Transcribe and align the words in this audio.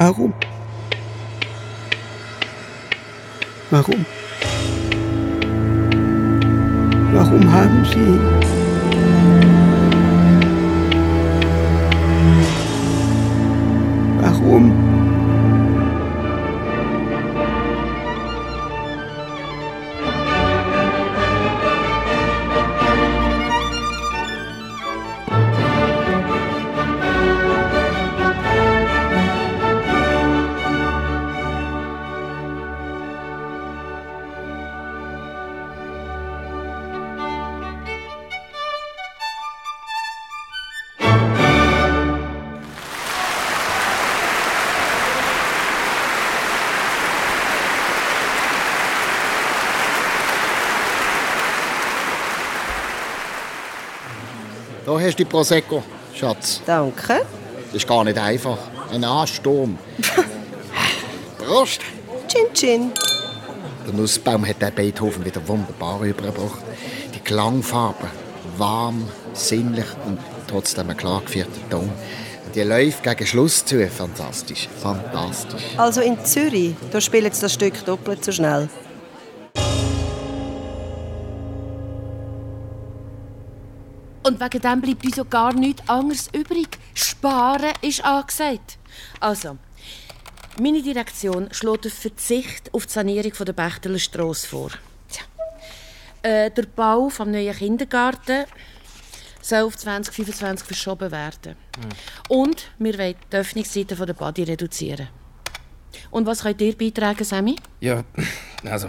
Warum? 0.00 0.32
Warum? 3.70 4.06
Warum 7.12 7.52
haben 7.52 7.84
Sie 7.84 7.98
ihn? 7.98 8.20
Warum? 14.22 14.89
Die 55.20 55.26
Prosecco, 55.26 55.82
Schatz. 56.14 56.62
Danke. 56.64 57.26
Das 57.66 57.74
ist 57.74 57.86
gar 57.86 58.04
nicht 58.04 58.16
einfach. 58.16 58.56
Ein 58.90 59.04
Ansturm. 59.04 59.76
Prost! 61.36 61.82
Chin 62.26 62.46
Chin. 62.54 62.92
Der 63.86 63.92
Nussbaum 63.92 64.46
hat 64.48 64.62
den 64.62 64.74
Beethoven 64.74 65.22
wieder 65.22 65.46
wunderbar 65.46 66.00
übergebracht. 66.02 66.62
Die 67.14 67.20
Klangfarben, 67.20 68.08
warm, 68.56 69.06
sinnlich 69.34 69.84
und 70.06 70.18
trotzdem 70.48 70.88
ein 70.88 70.96
klar 70.96 71.20
geführter 71.20 71.68
Ton. 71.68 71.90
Die 72.54 72.62
läuft 72.62 73.02
gegen 73.02 73.26
Schluss 73.26 73.62
zu. 73.62 73.86
Fantastisch, 73.90 74.70
fantastisch. 74.80 75.64
Also 75.76 76.00
in 76.00 76.24
Zürich, 76.24 76.74
da 76.90 76.98
spielen 76.98 77.30
sie 77.30 77.42
das 77.42 77.52
Stück 77.52 77.84
doppelt 77.84 78.24
so 78.24 78.32
schnell. 78.32 78.70
Und 84.30 84.38
wegen 84.38 84.60
dem 84.60 84.80
bleibt 84.80 85.04
uns 85.04 85.16
ja 85.16 85.24
gar 85.24 85.52
nichts 85.52 85.88
anderes 85.88 86.28
übrig. 86.32 86.68
Sparen 86.94 87.72
ist 87.82 88.04
angesagt. 88.04 88.78
Also, 89.18 89.58
meine 90.60 90.80
Direktion 90.82 91.48
schlägt 91.50 91.86
den 91.86 91.90
Verzicht 91.90 92.72
auf 92.72 92.86
die 92.86 92.92
Sanierung 92.92 93.32
der 93.32 93.52
Bechteler 93.52 93.98
Strasse 93.98 94.46
vor. 94.46 94.70
Tja. 95.08 95.24
Äh, 96.22 96.52
der 96.52 96.62
Bau 96.62 97.08
des 97.08 97.18
neuen 97.18 97.56
Kindergarten 97.56 98.44
soll 99.42 99.64
auf 99.64 99.76
2025 99.76 100.64
verschoben 100.64 101.10
werden. 101.10 101.56
Und 102.28 102.70
wir 102.78 102.96
wollen 102.98 103.16
die 103.32 103.36
Öffnungszeiten 103.36 103.98
der 103.98 104.14
Body 104.14 104.44
reduzieren. 104.44 105.08
Und 106.12 106.24
was 106.26 106.44
könnt 106.44 106.60
ihr 106.60 106.78
beitragen, 106.78 107.24
Sammy? 107.24 107.56
Ja, 107.80 108.04
also, 108.64 108.86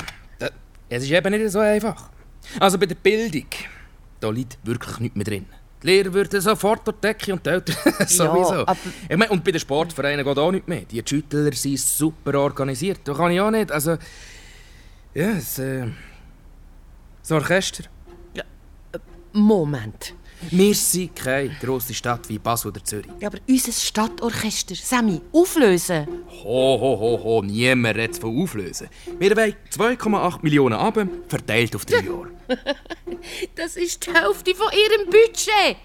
es 0.87 1.01
ist 1.01 1.09
eben 1.09 1.33
nicht 1.33 1.51
so 1.51 1.61
einfach. 1.61 2.11
Also 2.59 2.77
bei 2.77 2.85
der 2.85 2.95
Bildung, 2.95 3.47
da 4.21 4.29
liegt 4.29 4.57
wirklich 4.63 4.99
nichts 4.99 5.15
mehr 5.17 5.25
drin. 5.25 5.45
Die 5.83 5.87
Lehrer 5.87 6.13
würden 6.13 6.39
sofort 6.39 6.85
durch 6.87 6.97
die 6.97 7.01
Decke 7.07 7.33
und 7.33 7.45
die 7.45 7.49
Eltern 7.49 7.75
sowieso. 8.07 8.67
aber- 8.67 8.77
ich 9.09 9.17
mein, 9.17 9.29
und 9.29 9.43
bei 9.43 9.51
den 9.51 9.59
Sportvereinen 9.59 10.23
geht 10.25 10.37
auch 10.37 10.51
nicht 10.51 10.67
mehr. 10.67 10.81
Die 10.81 11.01
Schüttler 11.05 11.51
sind 11.53 11.79
super 11.79 12.35
organisiert. 12.39 12.99
Da 13.03 13.13
kann 13.13 13.31
ich 13.31 13.41
auch 13.41 13.49
nicht. 13.51 13.71
Also, 13.71 13.97
ja, 15.13 15.29
es, 15.31 15.57
äh, 15.59 15.87
das 17.21 17.31
Orchester. 17.31 17.85
Moment. 19.33 20.13
Wir 20.49 20.73
sind 20.73 21.15
keine 21.15 21.49
grosse 21.61 21.93
Stadt 21.93 22.27
wie 22.27 22.39
Basel 22.39 22.69
oder 22.69 22.83
Zürich. 22.83 23.11
Ja, 23.19 23.27
aber 23.27 23.37
unser 23.47 23.71
Stadtorchester, 23.71 24.75
Sammy, 24.75 25.21
auflösen. 25.31 26.07
Ho, 26.43 26.79
ho, 26.79 26.99
ho, 26.99 27.23
ho, 27.23 27.41
niemand 27.43 27.97
redet 27.97 28.17
von 28.17 28.41
Auflösen. 28.41 28.87
Wir 29.19 29.35
wollen 29.37 29.55
2,8 29.71 30.39
Millionen 30.41 30.75
Abend 30.75 31.29
verteilt 31.29 31.75
auf 31.75 31.85
drei 31.85 32.01
Jahre. 32.01 32.29
Das 33.55 33.75
ist 33.75 34.05
die 34.07 34.11
Hälfte 34.13 34.55
von 34.55 34.67
ihrem 34.73 35.05
Budget. 35.05 35.77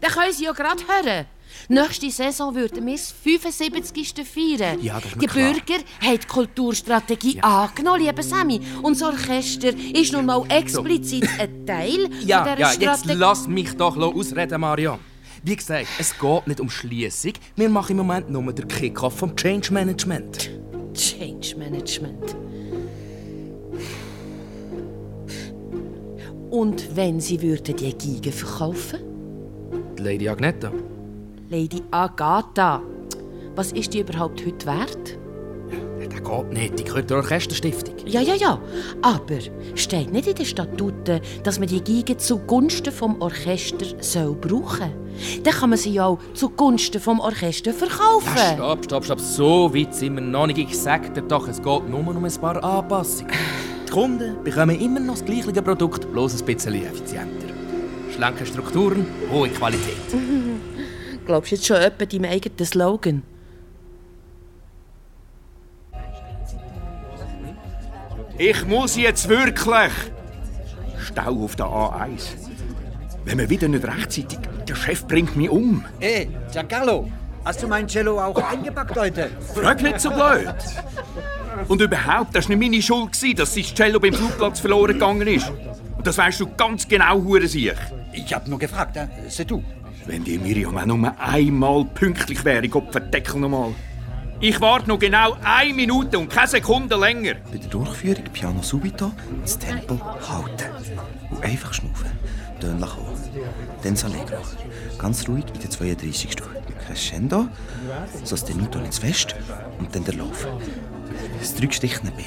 Dann 0.00 0.10
können 0.12 0.32
Sie 0.32 0.44
ja 0.44 0.52
gerade 0.52 0.80
hören. 0.86 1.26
Nächste 1.68 2.10
Saison 2.10 2.54
würden 2.54 2.86
wir 2.86 2.94
das 2.94 3.12
75. 3.12 4.14
feiern. 4.24 4.82
Ja, 4.82 4.94
das 5.00 5.12
ist 5.12 5.22
die 5.22 5.26
klar. 5.26 5.52
Bürger 5.52 5.82
haben 6.00 6.18
die 6.20 6.26
Kulturstrategie 6.26 7.40
angenommen, 7.40 8.02
liebe 8.02 8.22
Sammy. 8.22 8.60
Und 8.82 9.00
das 9.00 9.02
Orchester 9.02 9.70
ist 9.94 10.12
nun 10.12 10.26
mal 10.26 10.44
explizit 10.48 11.28
ein 11.38 11.66
Teil 11.66 12.08
Ja, 12.24 12.42
dieser 12.44 12.58
ja, 12.58 12.70
jetzt 12.72 12.74
Strategie. 12.74 13.12
lass 13.18 13.46
mich 13.48 13.76
doch 13.76 13.96
ausreden, 13.96 14.60
Marian. 14.60 14.98
Wie 15.42 15.54
gesagt, 15.56 15.86
es 15.98 16.18
geht 16.18 16.46
nicht 16.46 16.60
um 16.60 16.68
Schließung. 16.68 17.32
Wir 17.54 17.68
machen 17.68 17.92
im 17.92 17.98
Moment 17.98 18.30
nur 18.30 18.52
den 18.52 18.66
Kick-Off 18.66 19.18
vom 19.18 19.36
Change 19.36 19.72
Management. 19.72 20.50
Change 20.94 21.56
Management. 21.56 22.36
Und 26.50 26.96
wenn 26.96 27.20
Sie 27.20 27.40
würden 27.42 27.76
die 27.76 27.92
Giga 27.92 28.30
verkaufen? 28.30 29.00
Die 29.98 30.02
Lady 30.02 30.28
Agneta. 30.28 30.72
Lady 31.48 31.80
Agatha, 31.92 32.82
was 33.54 33.70
ist 33.70 33.94
die 33.94 34.00
überhaupt 34.00 34.44
heute 34.44 34.66
wert? 34.66 35.18
Der 36.00 36.20
geht 36.20 36.52
nicht, 36.52 36.78
die 36.78 36.84
gehört 36.84 37.08
der 37.08 37.18
Orchesterstiftung. 37.18 37.94
Ja, 38.04 38.20
ja, 38.20 38.34
ja. 38.34 38.60
Aber 39.02 39.38
steht 39.76 40.12
nicht 40.12 40.26
in 40.26 40.34
den 40.34 40.44
Statuten, 40.44 41.20
dass 41.44 41.60
man 41.60 41.68
die 41.68 41.84
Geige 41.84 42.16
zugunsten 42.16 42.92
vom 42.92 43.20
Orchester 43.20 43.86
soll 44.00 44.34
brauchen 44.34 44.92
Dann 45.44 45.54
kann 45.54 45.70
man 45.70 45.78
sie 45.78 45.92
ja 45.92 46.06
auch 46.06 46.18
zugunsten 46.34 47.00
vom 47.00 47.20
Orchester 47.20 47.72
verkaufen. 47.72 48.54
Stopp, 48.54 48.84
stopp, 48.84 49.04
stopp. 49.04 49.20
So 49.20 49.72
weit 49.72 49.94
sind 49.94 50.16
wir 50.16 50.22
noch 50.22 50.48
nicht. 50.48 50.58
Ich 50.58 50.76
sag 50.76 51.14
dir 51.14 51.22
doch, 51.22 51.46
es 51.46 51.62
geht 51.62 51.88
nur 51.88 52.00
um 52.00 52.24
ein 52.24 52.40
paar 52.40 52.62
Anpassungen. 52.62 53.32
Die 53.86 53.92
Kunden 53.92 54.42
bekommen 54.42 54.80
immer 54.80 54.98
noch 54.98 55.14
das 55.14 55.24
gleiche 55.24 55.62
Produkt, 55.62 56.10
bloß 56.10 56.40
ein 56.40 56.46
bisschen 56.46 56.74
effizienter. 56.74 57.46
Schlanke 58.12 58.46
Strukturen, 58.46 59.06
hohe 59.30 59.48
Qualität. 59.48 59.94
Glaubst 61.26 61.50
du 61.50 61.56
jetzt 61.56 61.66
schon 61.66 61.76
etwa 61.76 62.06
deinem 62.06 62.30
eigenen 62.30 62.64
Slogan? 62.64 63.22
Ich 68.38 68.64
muss 68.66 68.96
jetzt 68.96 69.28
wirklich. 69.28 69.92
Stau 70.98 71.44
auf 71.44 71.56
der 71.56 71.66
A1. 71.66 72.22
Wenn 73.24 73.38
wir 73.38 73.50
wieder 73.50 73.66
nicht 73.66 73.84
rechtzeitig. 73.84 74.38
Der 74.68 74.74
Chef 74.76 75.06
bringt 75.06 75.36
mich 75.36 75.50
um. 75.50 75.84
Hey, 75.98 76.28
Giancarlo, 76.52 77.10
hast 77.44 77.62
du 77.62 77.66
mein 77.66 77.88
Cello 77.88 78.20
auch 78.20 78.36
eingepackt 78.36 78.96
heute? 78.96 79.30
Frag 79.54 79.82
nicht 79.82 80.00
so 80.00 80.10
blöd. 80.10 80.54
Und 81.66 81.80
überhaupt, 81.80 82.36
das 82.36 82.48
war 82.48 82.56
nicht 82.56 82.70
meine 82.70 82.82
Schuld, 82.82 83.12
gewesen, 83.12 83.36
dass 83.36 83.54
das 83.54 83.74
Cello 83.74 83.98
beim 83.98 84.12
Flugplatz 84.12 84.60
verloren 84.60 84.92
gegangen 84.92 85.26
ist. 85.26 85.50
Und 85.96 86.06
das 86.06 86.18
weißt 86.18 86.40
du 86.40 86.46
ganz 86.56 86.86
genau, 86.86 87.22
Hurensiech. 87.22 87.78
Ich 88.12 88.32
hab 88.34 88.46
nur 88.46 88.58
gefragt, 88.58 88.96
c'est 89.28 89.46
tout. 89.46 89.62
Wenn 90.06 90.24
die 90.24 90.38
Miriam 90.38 90.76
auch 90.76 90.86
nur 90.86 91.14
einmal 91.18 91.84
pünktlich 91.84 92.44
wäre, 92.44 92.68
Gott 92.68 92.92
verdeckel 92.92 93.40
nochmal. 93.40 93.74
Ich 94.38 94.60
warte 94.60 94.88
noch 94.88 94.98
genau 94.98 95.36
eine 95.42 95.72
Minute 95.72 96.18
und 96.18 96.28
keine 96.28 96.48
Sekunde 96.48 96.96
länger. 96.96 97.34
Bei 97.50 97.56
der 97.56 97.68
Durchführung 97.68 98.24
Piano 98.32 98.62
subito 98.62 99.12
das 99.40 99.58
Tempo 99.58 99.98
halten. 100.28 100.70
Und 101.30 101.42
einfach 101.42 101.72
schnaufen. 101.72 102.10
Töne 102.60 102.86
kommen. 102.86 103.16
Dann 103.82 103.96
Allegro. 103.96 104.42
Ganz 104.98 105.28
ruhig 105.28 105.44
in 105.54 105.60
der 105.60 105.70
32. 105.70 106.32
Stufe. 106.32 106.50
Crescendo, 106.86 107.48
Sostenuto 108.22 108.78
nicht 108.78 108.92
zu 108.92 109.00
fest 109.00 109.34
und 109.78 109.94
dann 109.94 110.04
der 110.04 110.14
Lauf. 110.14 110.46
Das 111.40 111.54
Drückstichne 111.54 112.12
B. 112.12 112.22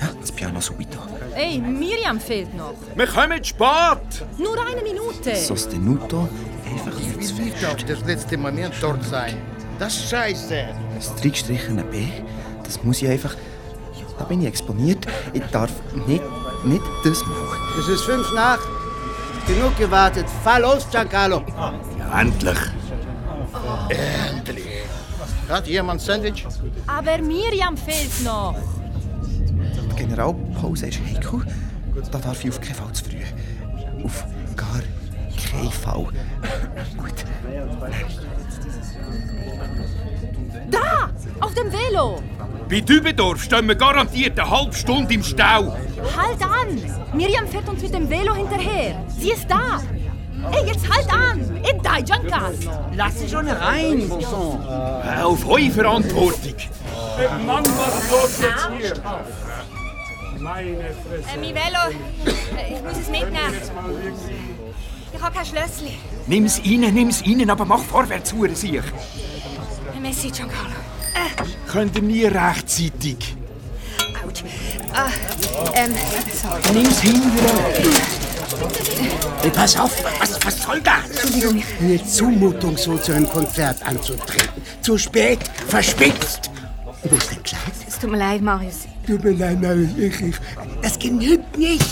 Ja, 0.00 0.10
das 0.20 0.30
Piano 0.30 0.60
subito. 0.60 0.98
Ey, 1.34 1.58
Miriam 1.58 2.20
fehlt 2.20 2.54
noch. 2.54 2.74
Wir 2.94 3.06
kommen 3.06 3.42
spät. 3.42 4.26
Nur 4.38 4.56
eine 4.64 4.82
Minute. 4.82 5.34
Sostenuto 5.34 6.28
einfach 6.66 6.98
Ich 6.98 7.36
will 7.36 7.44
nicht 7.44 7.64
auf 7.64 7.84
das 7.84 8.04
letzte 8.04 8.36
Moment 8.36 8.74
dort 8.80 9.04
sein. 9.04 9.36
Das 9.78 9.94
ist 9.94 10.10
scheiße. 10.10 10.64
Das 10.94 11.14
Drückstrichene 11.16 11.84
B, 11.84 12.06
das 12.62 12.82
muss 12.82 13.02
ich 13.02 13.08
einfach... 13.08 13.36
Da 14.18 14.24
bin 14.24 14.42
ich 14.42 14.46
exponiert. 14.46 15.06
Ich 15.32 15.42
darf 15.50 15.72
nicht, 16.06 16.22
nicht 16.64 16.84
das 17.02 17.20
machen. 17.26 17.58
Es 17.80 17.88
ist 17.88 18.02
fünf 18.02 18.32
nach. 18.32 18.60
Genug 19.46 19.76
gewartet. 19.76 20.26
Fahr 20.44 20.60
los, 20.60 20.88
Giancarlo. 20.88 21.42
Endlich. 22.16 22.58
Endlich. 23.88 24.64
Hat 25.48 25.66
jemand 25.66 26.00
Sandwich? 26.00 26.46
Aber 26.86 27.18
Miriam 27.18 27.76
fehlt 27.76 28.24
noch. 28.24 28.54
Die 29.90 29.96
Generalpause 29.96 30.86
ist 30.86 31.00
heikel. 31.00 31.42
Da 32.10 32.18
darf 32.18 32.44
ich 32.44 32.50
auf 32.50 32.60
keinen 32.60 32.74
Fall 32.74 32.92
zu 32.92 33.04
früh. 33.04 34.04
Auf 34.04 34.24
gar 34.56 34.80
Fall. 35.70 36.06
Gut. 36.96 37.24
Da! 40.70 41.10
Auf 41.40 41.54
dem 41.54 41.72
Velo. 41.72 42.20
Bei 42.68 42.80
Dübendorf 42.80 43.42
stehen 43.42 43.68
wir 43.68 43.74
garantiert 43.74 44.38
eine 44.38 44.50
halbe 44.50 44.74
Stunde 44.74 45.12
im 45.14 45.22
Stau. 45.22 45.76
Halt 46.16 46.42
an! 46.42 46.80
Miriam 47.12 47.46
fährt 47.46 47.68
uns 47.68 47.82
mit 47.82 47.94
dem 47.94 48.08
Velo 48.08 48.34
hinterher. 48.34 49.04
Sie 49.08 49.30
ist 49.32 49.46
da. 49.50 49.80
Ey, 50.52 50.66
jetzt 50.66 50.86
halt 50.92 51.10
an! 51.12 51.40
In 51.56 51.82
dein 51.82 52.04
Junkas! 52.04 52.56
Lass 52.94 53.18
sie 53.18 53.28
schon 53.28 53.48
rein, 53.48 54.08
Bosson. 54.08 54.60
Äh, 54.66 55.22
Auf 55.22 55.46
eure 55.48 55.70
Verantwortung. 55.70 56.54
Mann, 57.46 57.64
was 57.64 58.10
los 58.10 58.40
jetzt 58.40 58.68
hier? 58.78 58.94
Meine 60.40 60.76
Fresse. 60.76 61.28
Äh, 61.34 61.38
mein 61.40 61.54
Velo. 61.54 61.84
Äh, 62.58 62.74
Ich 62.74 62.82
muss 62.82 62.98
es 62.98 63.08
mitnehmen. 63.08 63.54
Ich 65.14 65.22
habe 65.22 65.34
kein 65.34 65.46
Schlössli. 65.46 65.98
Nimm's 66.26 66.58
rein, 66.58 66.94
nimm's 66.94 67.22
rein, 67.24 67.48
aber 67.48 67.64
mach 67.64 67.82
vorwärts, 67.82 68.32
Hure 68.32 68.54
sich. 68.54 68.82
Messi, 70.00 70.30
Giancarlo. 70.30 70.74
Könnt 71.70 71.96
ihr 71.96 72.02
nie 72.02 72.24
rechtzeitig. 72.24 73.36
Autsch. 74.24 74.44
Ah, 74.92 75.08
ähm, 75.74 75.92
so. 76.32 76.72
Nimm's 76.72 77.00
hin 77.00 77.14
wieder. 77.14 77.54
Hey, 79.40 79.50
pass 79.50 79.76
auf, 79.76 79.92
was, 80.20 80.44
was 80.44 80.62
soll 80.62 80.80
das? 80.80 81.22
Entschuldigung. 81.22 81.62
Eine 81.80 82.04
Zumutung, 82.04 82.76
so 82.76 82.98
zu 82.98 83.12
einem 83.12 83.28
Konzert 83.28 83.82
anzutreten. 83.86 84.62
Zu 84.82 84.98
spät, 84.98 85.40
verspitzt. 85.68 86.50
Wo 87.04 87.16
ist 87.16 87.30
dein 87.30 87.42
Kleid? 87.42 87.60
Es 87.86 87.98
tut 87.98 88.10
mir 88.10 88.18
leid, 88.18 88.42
Marius. 88.42 88.86
Tut 89.06 89.22
mir 89.22 89.32
leid, 89.32 89.60
Marius, 89.60 89.90
ich, 89.96 90.34
das 90.82 90.98
genügt 90.98 91.56
nicht. 91.56 91.84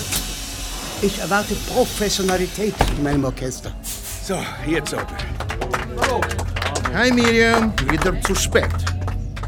Ich 1.04 1.18
erwarte 1.18 1.56
Professionalität 1.66 2.74
in 2.96 3.02
meinem 3.02 3.24
Orchester. 3.24 3.72
So, 4.24 4.36
jetzt 4.64 4.94
aber. 4.94 5.16
Hi 6.94 7.10
Miriam, 7.10 7.72
wieder 7.90 8.20
zu 8.22 8.36
spät. 8.36 8.70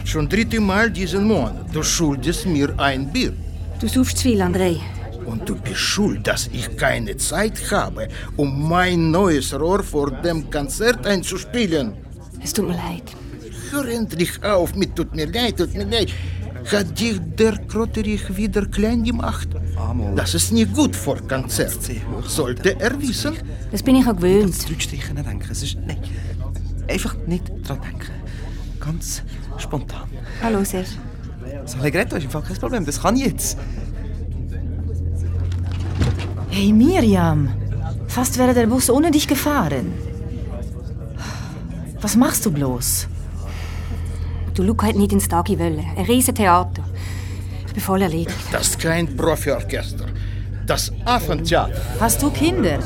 Schon 0.04 0.28
dritte 0.28 0.58
Mal 0.58 0.90
diesen 0.90 1.28
Monat. 1.28 1.72
Du 1.72 1.84
schuldest 1.84 2.44
mir 2.46 2.74
ein 2.76 3.12
Bier. 3.12 3.32
Du 3.78 3.86
suchst 3.86 4.20
viel, 4.20 4.42
André. 4.42 4.80
Und 5.26 5.48
du 5.48 5.54
bist 5.54 5.78
schuld, 5.78 6.26
dass 6.26 6.48
ich 6.52 6.76
keine 6.76 7.16
Zeit 7.18 7.70
habe, 7.70 8.08
um 8.36 8.68
mein 8.68 9.12
neues 9.12 9.54
Rohr 9.54 9.84
vor 9.84 10.10
dem 10.10 10.50
Konzert 10.50 11.06
einzuspielen. 11.06 11.92
Es 12.42 12.52
tut 12.52 12.66
mir 12.66 12.74
leid. 12.74 13.04
Hör 13.70 13.86
endlich 13.86 14.42
auf 14.42 14.74
mit 14.74 14.96
tut 14.96 15.14
mir 15.14 15.26
leid, 15.26 15.58
tut 15.58 15.72
mir 15.72 15.84
leid. 15.84 16.08
Hat 16.72 16.98
dich 16.98 17.20
der 17.38 17.58
Krotterich 17.68 18.36
wieder 18.36 18.66
klein 18.66 19.04
gemacht? 19.04 19.48
Das 20.16 20.34
ist 20.34 20.52
nicht 20.52 20.74
gut 20.74 20.94
vor 20.96 21.18
Konzert. 21.28 21.78
Sollte 22.26 22.78
er 22.80 23.00
wissen? 23.00 23.34
Das 23.70 23.82
bin 23.82 23.96
ich 23.96 24.06
auch 24.06 24.16
gewöhnt. 24.16 24.54
Zurückstrichen 24.54 25.16
denken. 25.16 25.48
Es 25.50 25.62
ist. 25.62 25.76
Nein. 25.86 25.98
Einfach 26.88 27.16
nicht 27.26 27.48
dran 27.66 27.80
denken. 27.80 28.12
Ganz 28.80 29.22
spontan. 29.58 30.08
Hallo, 30.42 30.62
Serge. 30.64 30.88
Das 31.62 31.76
Allegretto 31.76 32.16
ist 32.16 32.24
im 32.24 32.30
Fall 32.30 32.42
kein 32.42 32.56
Problem. 32.56 32.84
Das 32.84 33.00
kann 33.00 33.16
ich 33.16 33.24
jetzt. 33.24 33.58
Hey 36.50 36.72
Miriam, 36.72 37.48
fast 38.06 38.38
wäre 38.38 38.54
der 38.54 38.66
Bus 38.66 38.88
ohne 38.88 39.10
dich 39.10 39.26
gefahren. 39.26 39.92
Was 42.00 42.16
machst 42.16 42.46
du 42.46 42.50
bloß? 42.52 43.08
Du 44.54 44.62
Luca 44.62 44.86
hat 44.86 44.94
nicht 44.94 45.12
ins 45.12 45.26
Tagi 45.26 45.58
wollen. 45.58 45.84
Ein 45.96 46.04
riesen 46.04 46.34
Theater. 46.34 46.84
Voll 47.78 48.02
erledigt. 48.02 48.34
Das 48.52 48.68
ist 48.68 48.78
kein 48.78 49.16
Profiorchester. 49.16 50.06
Das 50.66 50.92
Affentheater. 51.04 51.74
Hast 52.00 52.22
du 52.22 52.30
Kinder? 52.30 52.78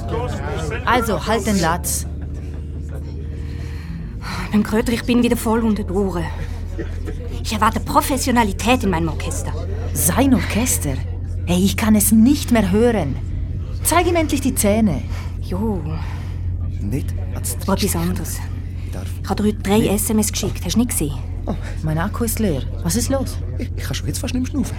Also, 0.85 1.25
halt 1.25 1.46
den 1.46 1.61
Latz. 1.61 2.06
Beim 4.50 4.62
Kröter, 4.62 4.93
ich 4.93 5.05
bin 5.05 5.23
wieder 5.23 5.37
voll 5.37 5.62
unter 5.64 5.85
die. 5.85 6.85
Ich 7.43 7.52
erwarte 7.52 7.81
Professionalität 7.81 8.82
in 8.82 8.90
meinem 8.90 9.08
Orchester. 9.08 9.52
Sein 9.93 10.35
Orchester? 10.35 10.94
Hey, 11.46 11.64
ich 11.64 11.76
kann 11.76 11.94
es 11.94 12.12
nicht 12.12 12.50
mehr 12.50 12.70
hören. 12.70 13.17
Zeig 13.85 14.06
ihm 14.06 14.17
endlich 14.17 14.40
die 14.40 14.55
Zähne. 14.55 15.02
Jo, 15.43 15.81
Nicht 16.81 17.14
etwas 17.35 17.96
anderes. 17.96 18.38
Ich 19.23 19.29
habe 19.31 19.43
dir 19.43 19.49
heute 19.49 19.62
drei 19.62 19.87
SMS 19.87 20.32
geschickt. 20.32 20.64
Hast 20.64 20.75
du 20.75 20.81
nicht 20.81 20.90
gesehen? 20.90 21.14
Oh, 21.48 21.54
mein 21.82 21.96
Akku 21.98 22.24
ist 22.24 22.38
leer. 22.40 22.62
Was 22.82 22.94
ist 22.96 23.08
los? 23.08 23.38
Ich, 23.56 23.70
ich 23.74 23.82
kann 23.84 23.94
schon 23.94 24.06
jetzt 24.06 24.18
fast 24.18 24.34
nicht 24.34 24.42
mehr 24.42 24.50
schnaufen. 24.50 24.76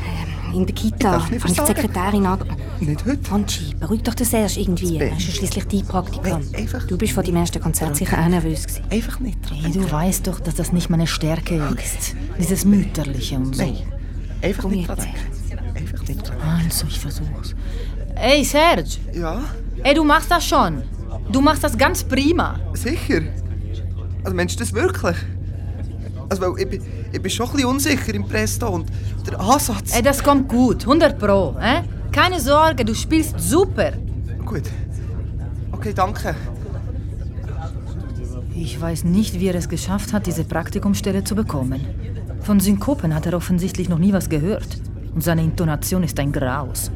In 0.54 0.66
der 0.68 0.76
Kita 0.76 1.12
darf 1.14 1.24
habe 1.26 1.36
ich 1.36 1.44
die. 1.44 1.66
Sekretärin 1.66 2.26
an... 2.28 2.40
Nicht 2.80 3.06
heute. 3.06 3.32
Angie, 3.32 3.74
beruhig 3.80 4.04
doch 4.04 4.14
den 4.14 4.26
Serge 4.28 4.60
irgendwie. 4.60 4.98
Er 4.98 5.18
ist 5.18 5.28
ja 5.28 5.34
schliesslich 5.34 5.66
dein 5.68 5.86
Praktikant. 5.86 6.46
Du 6.88 6.98
bist 6.98 7.14
vor 7.14 7.24
dem 7.24 7.36
ersten 7.36 7.60
Konzert 7.60 7.96
sicher 7.96 8.20
auch 8.20 8.28
nervös 8.28 8.68
gewesen. 8.68 8.84
Einfach 8.92 9.20
nicht 9.20 9.50
dran 9.50 9.58
Hey, 9.62 9.72
du 9.72 9.92
weißt 9.92 10.28
doch, 10.28 10.40
dass 10.40 10.56
das 10.56 10.72
nicht 10.72 10.90
meine 10.90 11.08
Stärke 11.08 11.56
ist. 11.56 12.16
Dieses 12.40 12.66
Mütterliche 12.66 13.36
und 13.38 13.56
so. 13.56 13.64
Nein. 13.64 13.78
Einfach 14.42 14.62
Komm 14.64 14.72
nicht 14.72 14.88
dran. 14.88 15.00
Einfach 15.76 16.08
nicht 16.08 16.28
dran 16.30 16.38
Also, 16.66 16.86
ich 16.88 17.00
versuch's. 17.00 17.56
Ey, 18.16 18.44
Serge! 18.44 18.98
Ja, 19.14 19.42
Ey, 19.84 19.94
du 19.96 20.04
machst 20.04 20.30
das 20.30 20.46
schon. 20.46 20.84
Du 21.32 21.42
machst 21.42 21.64
das 21.64 21.78
ganz 21.78 22.04
prima. 22.04 22.60
sicher. 22.74 23.22
Also 24.24 24.36
meinst 24.36 24.56
du 24.56 24.60
das 24.64 24.74
wirklich? 24.74 25.16
Also, 26.30 26.42
weil 26.44 26.52
ich, 26.64 26.70
bin- 26.70 26.82
ich 27.12 27.22
bin 27.22 27.32
schon 27.32 27.48
ein 27.48 27.54
bisschen 27.54 27.70
unsicher 27.70 28.14
im 28.14 28.28
Presto 28.28 28.70
und 28.70 28.88
der 29.28 29.40
Ansatz... 29.40 29.96
Ey, 29.96 30.02
das 30.02 30.24
kommt 30.24 30.48
gut. 30.48 30.82
100 30.84 31.18
Pro. 31.18 31.56
Eh? 31.60 31.82
Keine 32.12 32.40
Sorge, 32.40 32.86
du 32.86 32.94
spielst 32.94 33.40
super. 33.40 33.92
Gut. 34.46 34.64
Okay, 35.72 35.94
danke. 35.94 36.36
Ich 38.56 38.80
weiß 38.80 39.06
nicht, 39.06 39.40
wie 39.40 39.48
er 39.48 39.56
es 39.56 39.70
geschafft 39.70 40.12
hat, 40.14 40.28
diese 40.28 40.44
Praktikumsstelle 40.44 41.24
zu 41.24 41.36
bekommen. 41.36 41.86
Von 42.42 42.60
Synkopen 42.60 43.16
hat 43.16 43.26
er 43.26 43.34
offensichtlich 43.34 43.90
noch 43.90 44.00
nie 44.00 44.14
was 44.14 44.30
gehört. 44.30 44.68
Und 45.14 45.24
seine 45.24 45.44
Intonation 45.44 46.04
ist 46.04 46.20
ein 46.20 46.32
Graus. 46.32 46.92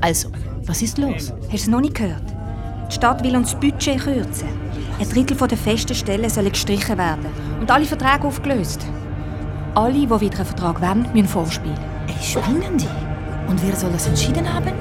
Also, 0.00 0.30
was 0.66 0.82
ist 0.82 0.98
los? 0.98 1.32
Hast 1.42 1.50
du 1.52 1.56
es 1.56 1.66
noch 1.68 1.80
nicht 1.80 1.94
gehört? 1.94 2.22
Die 2.90 2.94
Stadt 2.94 3.22
will 3.24 3.36
uns 3.36 3.52
das 3.52 3.60
Budget 3.60 3.98
kürzen. 3.98 4.48
Ein 4.98 5.08
Drittel 5.08 5.36
der 5.36 5.56
festen 5.58 5.94
Stellen 5.94 6.28
sollen 6.28 6.50
gestrichen 6.52 6.98
werden 6.98 7.26
und 7.60 7.70
alle 7.70 7.84
Verträge 7.84 8.26
aufgelöst. 8.26 8.86
Alle, 9.74 9.92
die 9.92 10.08
wieder 10.10 10.36
einen 10.36 10.46
Vertrag 10.46 10.80
wollen, 10.80 11.06
müssen 11.12 11.28
vorspielen. 11.28 11.78
Ey, 12.08 12.14
spinnen 12.22 12.76
die? 12.76 13.48
Und 13.48 13.64
wer 13.64 13.76
soll 13.76 13.92
das 13.92 14.06
entschieden 14.06 14.52
haben? 14.52 14.72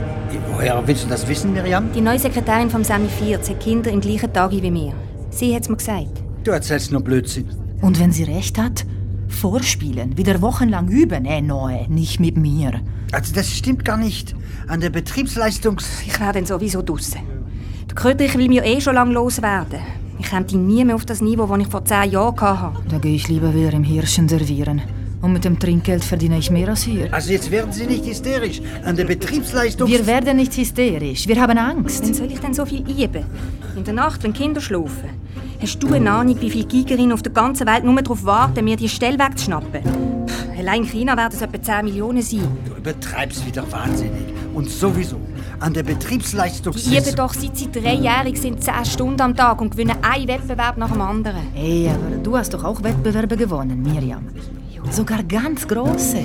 Woher 0.52 0.86
willst 0.88 1.06
du 1.06 1.10
das 1.10 1.28
wissen, 1.28 1.54
Miriam? 1.54 1.92
Die 1.94 2.02
neue 2.02 2.20
Sekretärin 2.20 2.70
vom 2.70 2.84
Sami 2.84 3.08
4 3.08 3.38
hat 3.38 3.60
Kinder 3.60 3.92
im 3.92 4.02
gleichen 4.02 4.32
Tag 4.34 4.52
wie 4.52 4.72
mir. 4.72 4.94
Sie 5.30 5.54
hat 5.56 5.64
es 5.64 5.70
mir 5.70 5.78
gesagt. 5.78 6.24
Du 6.44 6.52
erzählst 6.52 6.92
nur 6.92 7.02
Blödsinn. 7.02 7.50
Und 7.82 8.00
wenn 8.00 8.12
sie 8.12 8.24
recht 8.24 8.58
hat? 8.58 8.86
Vorspielen, 9.28 10.18
wieder 10.18 10.42
wochenlang 10.42 10.90
üben. 10.90 11.26
Ey, 11.26 11.42
Noe, 11.42 11.86
nicht 11.88 12.20
mit 12.20 12.36
mir. 12.36 12.82
Also 13.12 13.34
das 13.34 13.50
stimmt 13.52 13.86
gar 13.86 13.98
nicht. 13.98 14.36
An 14.68 14.82
der 14.82 14.90
Betriebsleistungs... 14.90 16.02
Ich 16.06 16.20
wäre 16.20 16.34
dann 16.34 16.46
sowieso 16.46 16.82
draussen. 16.82 17.22
Der 17.88 17.96
Kröterich 17.96 18.38
will 18.38 18.50
mir 18.50 18.64
eh 18.64 18.82
schon 18.82 18.96
lange 18.96 19.14
loswerden. 19.14 19.80
Ich 20.20 20.30
komme 20.30 20.46
nie 20.52 20.84
mehr 20.86 20.96
auf 20.96 21.06
das 21.06 21.22
Niveau, 21.22 21.48
das 21.48 21.60
ich 21.60 21.68
vor 21.68 21.86
zehn 21.86 22.12
Jahren 22.12 22.40
hatte. 22.40 22.84
Da 22.90 22.98
gehe 22.98 23.16
ich 23.16 23.28
lieber 23.30 23.54
wieder 23.56 23.74
im 23.74 23.84
Hirschen 23.84 24.28
servieren. 24.28 24.82
Und 25.22 25.34
mit 25.34 25.44
dem 25.44 25.60
Trinkgeld 25.60 26.04
verdiene 26.04 26.38
ich 26.38 26.50
mehr 26.50 26.70
als 26.70 26.84
hier. 26.84 27.14
Also 27.14 27.32
jetzt 27.32 27.52
werden 27.52 27.74
Sie 27.74 27.86
nicht 27.86 28.06
hysterisch. 28.06 28.62
An 28.86 28.96
der 28.96 29.06
Betriebsleistungs... 29.06 29.92
Wir 29.92 30.08
werden 30.08 30.38
nicht 30.38 30.56
hysterisch. 30.56 31.28
Wir 31.28 31.42
haben 31.42 31.58
Angst. 31.58 32.04
Wann 32.04 32.14
soll 32.14 32.32
ich 32.32 32.40
denn 32.40 32.54
so 32.54 32.66
viel 32.66 32.82
üben? 32.82 33.26
In 33.76 33.84
der 33.84 33.94
Nacht, 33.94 34.24
wenn 34.24 34.32
Kinder 34.32 34.62
schlafen. 34.62 35.10
Hast 35.62 35.84
du 35.84 35.94
eine 35.94 36.10
Ahnung, 36.10 36.40
wie 36.40 36.50
viele 36.50 36.66
Gigerinnen 36.66 37.12
auf 37.12 37.22
der 37.22 37.34
ganzen 37.34 37.68
Welt 37.68 37.84
nur 37.84 38.02
darauf 38.02 38.24
warten, 38.24 38.64
mir 38.64 38.78
die 38.78 38.88
Stelle 38.88 39.20
wegzuschnappen? 39.20 39.82
Pff, 40.26 40.58
allein 40.58 40.84
in 40.84 40.88
China 40.88 41.18
werden 41.18 41.34
es 41.34 41.42
etwa 41.42 41.62
10 41.62 41.84
Millionen 41.84 42.22
sein. 42.22 42.48
Du 42.66 42.76
übertreibst 42.78 43.46
wieder 43.46 43.70
wahnsinnig. 43.70 44.34
Und 44.54 44.70
sowieso, 44.70 45.18
an 45.60 45.74
der 45.74 45.84
Betriebsleistungs... 45.84 46.86
Die 46.86 46.98
üben 46.98 47.14
doch 47.14 47.34
seit 47.34 47.58
sie 47.58 47.70
dreijährig 47.70 48.38
sind 48.38 48.64
10 48.64 48.86
Stunden 48.86 49.20
am 49.22 49.36
Tag 49.36 49.60
und 49.60 49.72
gewinnen 49.72 49.98
einen 50.02 50.30
Wettbewerb 50.30 50.78
nach 50.78 50.92
dem 50.92 51.02
anderen. 51.02 51.54
Ey, 51.54 51.90
aber 51.90 52.16
du 52.24 52.38
hast 52.38 52.54
doch 52.54 52.64
auch 52.64 52.82
Wettbewerbe 52.82 53.36
gewonnen, 53.36 53.82
Miriam. 53.82 54.28
Sogar 54.92 55.24
ganz 55.24 55.68
große. 55.68 56.24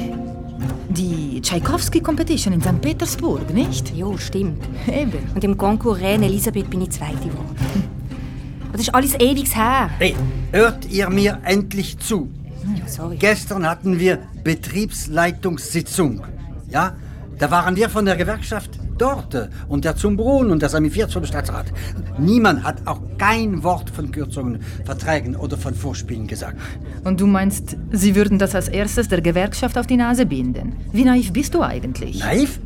Die 0.90 1.40
Tchaikovsky 1.40 2.00
Competition 2.00 2.54
in 2.54 2.62
St. 2.62 2.80
Petersburg, 2.80 3.52
nicht? 3.52 3.92
Jo, 3.96 4.16
stimmt. 4.16 4.62
Eben. 4.86 5.18
Und 5.34 5.42
im 5.42 5.58
Concours 5.58 6.00
Reine 6.00 6.26
Elisabeth 6.26 6.70
bin 6.70 6.82
ich 6.82 6.90
Zweite 6.90 7.28
geworden. 7.28 7.93
Das 8.74 8.80
ist 8.80 8.92
alles 8.92 9.14
ewig 9.20 9.54
her. 9.54 9.88
Hey, 10.00 10.16
hört 10.50 10.90
ihr 10.90 11.08
mir 11.08 11.38
endlich 11.44 11.96
zu? 12.00 12.28
Ja, 12.76 12.88
sorry. 12.88 13.16
Gestern 13.18 13.68
hatten 13.68 14.00
wir 14.00 14.18
Betriebsleitungssitzung. 14.42 16.22
Ja, 16.72 16.96
da 17.38 17.52
waren 17.52 17.76
wir 17.76 17.88
von 17.88 18.04
der 18.04 18.16
Gewerkschaft 18.16 18.70
dort 18.98 19.32
äh, 19.36 19.48
und 19.68 19.84
der 19.84 19.94
zum 19.94 20.16
Brunn 20.16 20.50
und 20.50 20.60
der 20.60 20.70
Sami 20.70 20.90
4 20.90 21.06
zum 21.06 21.24
Staatsrat. 21.24 21.66
Niemand 22.18 22.64
hat 22.64 22.84
auch 22.84 23.00
kein 23.16 23.62
Wort 23.62 23.90
von 23.90 24.10
Kürzungen, 24.10 24.60
Verträgen 24.84 25.36
oder 25.36 25.56
von 25.56 25.72
Vorspielen 25.72 26.26
gesagt. 26.26 26.58
Und 27.04 27.20
du 27.20 27.28
meinst, 27.28 27.76
sie 27.92 28.16
würden 28.16 28.40
das 28.40 28.56
als 28.56 28.66
erstes 28.66 29.06
der 29.06 29.20
Gewerkschaft 29.20 29.78
auf 29.78 29.86
die 29.86 29.96
Nase 29.96 30.26
binden? 30.26 30.72
Wie 30.90 31.04
naiv 31.04 31.32
bist 31.32 31.54
du 31.54 31.62
eigentlich? 31.62 32.18
Naiv? 32.18 32.58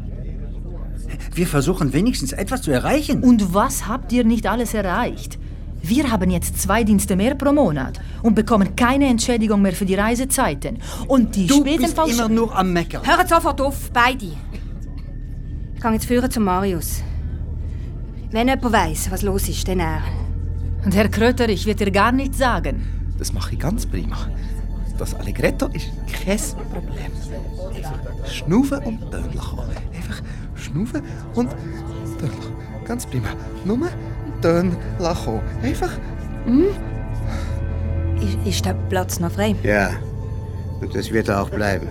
Wir 1.35 1.47
versuchen 1.47 1.93
wenigstens 1.93 2.33
etwas 2.33 2.63
zu 2.63 2.71
erreichen. 2.71 3.23
Und 3.23 3.53
was 3.53 3.87
habt 3.87 4.11
ihr 4.11 4.25
nicht 4.25 4.47
alles 4.47 4.73
erreicht? 4.73 5.39
Wir 5.83 6.11
haben 6.11 6.31
jetzt 6.31 6.61
zwei 6.61 6.85
Dienste 6.85 7.17
mehr 7.17 7.35
pro 7.35 7.53
Monat 7.53 8.01
und 8.23 8.35
bekommen 8.35 8.75
keine 8.77 9.07
Entschädigung 9.07 9.63
mehr 9.63 9.73
für 9.73 9.87
die 9.87 9.95
Reisezeiten. 9.95 10.79
Und 11.07 11.37
die 11.37 11.47
Du 11.47 11.63
bist 11.63 11.77
Spätenfalls... 11.77 12.13
immer 12.13 12.29
nur 12.29 12.57
am 12.57 12.73
Meckern. 12.73 13.07
Hört 13.07 13.29
sofort 13.29 13.61
auf, 13.61 13.91
beide. 13.93 14.27
Ich 15.75 15.83
gehe 15.83 15.93
jetzt 15.93 16.07
führen 16.07 16.31
zu 16.31 16.41
Marius. 16.41 17.03
Wenn 18.31 18.49
jemand 18.49 18.73
weiss, 18.73 19.11
was 19.11 19.23
los 19.23 19.49
ist, 19.49 19.67
dann 19.69 19.81
er. 19.81 20.03
Und 20.85 20.95
Herr 20.95 21.09
Kröter, 21.09 21.49
ich 21.49 21.67
werde 21.67 21.87
dir 21.87 21.91
gar 21.91 22.13
nichts 22.13 22.39
sagen. 22.39 22.87
Das 23.19 23.33
mache 23.33 23.55
ich 23.55 23.59
ganz 23.59 23.87
prima. 23.87 24.17
Das 24.99 25.15
Allegretto 25.15 25.67
ist 25.69 25.91
kein 26.25 26.39
Problem. 26.73 27.13
Einfach 27.75 28.27
schnaufen 28.27 28.79
und 28.81 29.01
kommen. 29.11 29.77
Einfach 29.95 30.23
schnaufen 30.57 31.03
und 31.35 31.51
Töne 32.19 32.33
Ganz 32.85 33.07
prima. 33.07 33.29
Nur 33.65 33.89
Töne 34.41 34.77
kommen. 35.25 35.41
Einfach... 35.63 35.91
Hm? 36.45 36.67
Ist, 38.21 38.47
ist 38.47 38.65
der 38.65 38.75
Platz 38.89 39.21
noch 39.21 39.31
frei? 39.31 39.55
Ja, 39.63 39.91
und 40.81 40.95
das 40.95 41.11
wird 41.11 41.29
er 41.29 41.43
auch 41.43 41.51
bleiben. 41.51 41.89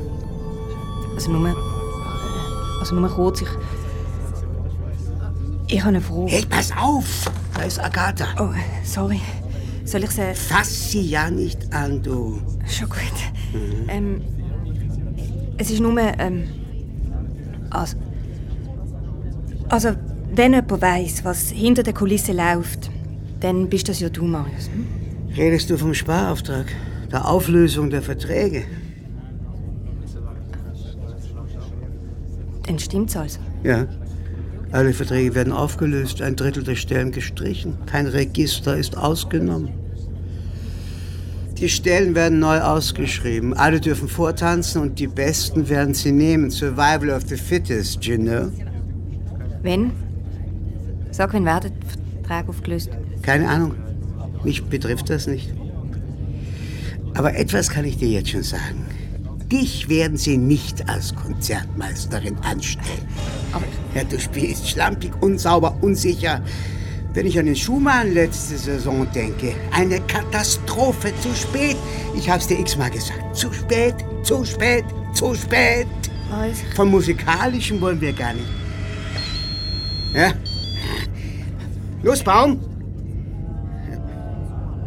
Also 1.13 1.32
nur... 1.32 1.56
Also 2.80 2.96
nur 2.96 3.10
kurz, 3.10 3.42
ich... 3.42 3.48
Ich 5.70 5.80
habe 5.80 5.89
eine 5.89 6.01
Frage. 6.01 6.27
Hey, 6.27 6.46
pass 6.50 6.72
auf! 6.72 7.30
Da 7.54 7.63
ist 7.63 7.84
Agatha. 7.84 8.25
Oh, 8.39 8.54
sorry. 8.84 9.20
Soll 9.84 10.04
ich 10.04 10.12
sie... 10.12 10.34
Fass 10.34 10.92
sie 10.92 11.01
ja 11.01 11.30
nicht 11.30 11.74
an, 11.74 12.01
du. 12.04 12.39
Schon 12.68 12.89
gut. 12.89 13.00
Ähm, 13.89 14.22
es 15.58 15.72
ist 15.72 15.80
nur... 15.80 15.98
Ähm, 15.98 16.44
also, 17.70 17.98
also, 19.70 19.89
wenn 20.31 20.53
jemand 20.53 20.81
weiss, 20.81 21.24
was 21.24 21.50
hinter 21.50 21.84
der 21.84 21.93
Kulisse 21.93 22.34
läuft, 22.34 22.89
dann 23.39 23.69
bist 23.69 23.89
das 23.89 24.00
ja 24.00 24.10
du, 24.10 24.25
Marius. 24.25 24.67
Hm? 24.67 24.86
Redest 25.36 25.69
du 25.69 25.77
vom 25.77 25.93
Sparauftrag? 25.93 26.65
Der 27.12 27.27
Auflösung 27.27 27.89
der 27.89 28.01
Verträge? 28.01 28.63
Dann 32.63 32.79
stimmt's 32.79 33.15
also. 33.15 33.39
Ja. 33.63 33.88
Alle 34.72 34.93
Verträge 34.93 35.34
werden 35.36 35.53
aufgelöst, 35.53 36.22
ein 36.22 36.36
Drittel 36.36 36.63
der 36.63 36.75
Stellen 36.75 37.12
gestrichen. 37.12 37.77
Kein 37.86 38.07
Register 38.07 38.75
ist 38.75 38.98
ausgenommen. 38.98 39.69
Die 41.57 41.69
Stellen 41.69 42.13
werden 42.13 42.39
neu 42.39 42.60
ausgeschrieben. 42.60 43.53
Alle 43.53 43.79
dürfen 43.79 44.07
vortanzen 44.07 44.81
und 44.81 45.00
die 45.00 45.07
Besten 45.07 45.69
werden 45.69 45.93
sie 45.93 46.12
nehmen. 46.12 46.51
Survival 46.51 47.10
of 47.10 47.24
the 47.27 47.36
fittest, 47.36 48.05
you 48.05 48.17
know? 48.17 48.51
Wenn? 49.63 49.91
Sag, 51.17 51.33
wenn 51.33 51.45
wird 51.45 51.63
der 51.63 51.71
Vertrag 52.19 52.47
aufgelöst? 52.47 52.91
Keine 53.24 53.50
Ahnung. 53.50 53.74
Mich 54.43 54.63
betrifft 54.63 55.09
das 55.09 55.25
nicht. 55.25 55.51
Aber 57.15 57.36
etwas 57.36 57.71
kann 57.71 57.86
ich 57.86 57.97
dir 57.97 58.09
jetzt 58.09 58.29
schon 58.29 58.43
sagen. 58.43 58.86
Dich 59.51 59.89
werden 59.89 60.17
sie 60.17 60.38
nicht 60.38 60.88
als 60.88 61.15
Konzertmeisterin 61.15 62.38
anstellen. 62.43 63.07
Aber 63.51 63.65
ja, 63.95 64.03
du 64.03 64.19
spielst 64.19 64.69
schlampig, 64.69 65.12
unsauber, 65.19 65.75
unsicher. 65.81 66.39
Wenn 67.15 67.25
ich 67.25 67.39
an 67.39 67.47
den 67.47 67.55
Schumann 67.55 68.13
letzte 68.13 68.55
Saison 68.55 69.07
denke, 69.15 69.55
eine 69.71 70.00
Katastrophe, 70.01 71.12
zu 71.19 71.33
spät. 71.33 71.77
Ich 72.15 72.29
hab's 72.29 72.45
dir 72.45 72.59
x-mal 72.59 72.91
gesagt. 72.91 73.36
Zu 73.36 73.51
spät, 73.51 73.95
zu 74.21 74.45
spät, 74.45 74.86
zu 75.15 75.33
spät. 75.33 75.88
Was? 76.29 76.62
Von 76.75 76.91
Musikalischem 76.91 77.81
wollen 77.81 78.00
wir 78.00 78.13
gar 78.13 78.36
nicht. 78.36 78.45
Ja? 80.13 80.31
Los, 82.04 82.24
Baum! 82.24 82.60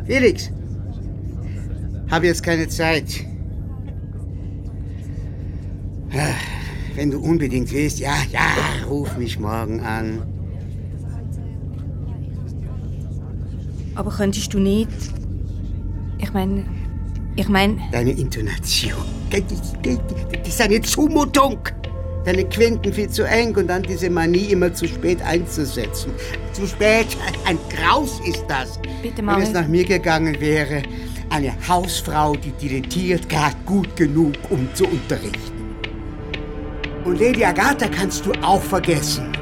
Felix! 0.06 0.50
Hab 2.10 2.24
jetzt 2.24 2.42
keine 2.42 2.68
Zeit. 2.68 3.24
Wenn 6.94 7.10
du 7.10 7.20
unbedingt 7.20 7.72
willst, 7.72 8.00
ja, 8.00 8.14
ja, 8.32 8.40
ruf 8.88 9.16
mich 9.16 9.38
morgen 9.38 9.80
an. 9.80 10.22
Aber 13.94 14.10
könntest 14.10 14.52
du 14.54 14.58
nicht... 14.58 14.88
Ich 16.18 16.32
meine... 16.32 16.64
Ich 17.36 17.48
meine... 17.48 17.76
Deine 17.92 18.10
Intonation. 18.10 18.92
Das 19.30 20.48
ist 20.48 20.60
eine 20.60 20.80
Zumutung. 20.80 21.58
Deine 22.24 22.44
Quinten 22.44 22.92
viel 22.92 23.08
zu 23.08 23.22
eng 23.26 23.56
und 23.56 23.68
dann 23.68 23.82
diese 23.82 24.10
Manie 24.10 24.52
immer 24.52 24.72
zu 24.74 24.86
spät 24.86 25.22
einzusetzen. 25.22 26.12
Zu 26.52 26.66
spät, 26.66 27.06
ein 27.46 27.58
Graus 27.70 28.20
ist 28.26 28.44
das. 28.46 28.78
Bitte, 29.02 29.18
Wenn 29.18 29.24
Mami. 29.24 29.42
es 29.44 29.52
nach 29.52 29.66
mir 29.66 29.84
gegangen 29.84 30.38
wäre, 30.38 30.82
eine 31.30 31.52
Hausfrau, 31.66 32.34
die 32.36 32.50
dilettiert 32.52 33.28
gerade 33.28 33.56
gut 33.64 33.96
genug, 33.96 34.34
um 34.50 34.68
zu 34.74 34.84
unterrichten. 34.84 35.76
Und 37.04 37.18
Lady 37.18 37.42
Agatha 37.44 37.88
kannst 37.88 38.26
du 38.26 38.32
auch 38.42 38.60
vergessen. 38.62 39.32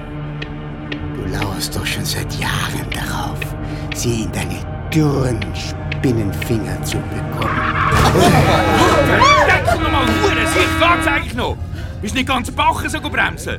Du 1.17 1.33
lauerst 1.33 1.75
doch 1.75 1.85
schon 1.85 2.05
seit 2.05 2.33
Jahren 2.39 2.87
darauf, 2.93 3.39
sie 3.97 4.23
in 4.23 4.33
deine 4.33 4.61
dürren 4.95 5.41
Spinnenfinger 5.55 6.81
zu 6.85 6.99
bekommen. 6.99 7.61
Denk 9.47 9.83
noch 9.83 9.91
mal 9.91 10.05
Ruhe, 10.05 10.33
ich 10.45 10.55
geht's 10.55 11.07
eigentlich 11.09 11.35
noch. 11.35 11.57
Bist 12.00 12.14
nicht 12.14 12.28
ganz 12.28 12.50
bachen 12.50 12.88
so 12.88 13.00
bremsen. 13.00 13.59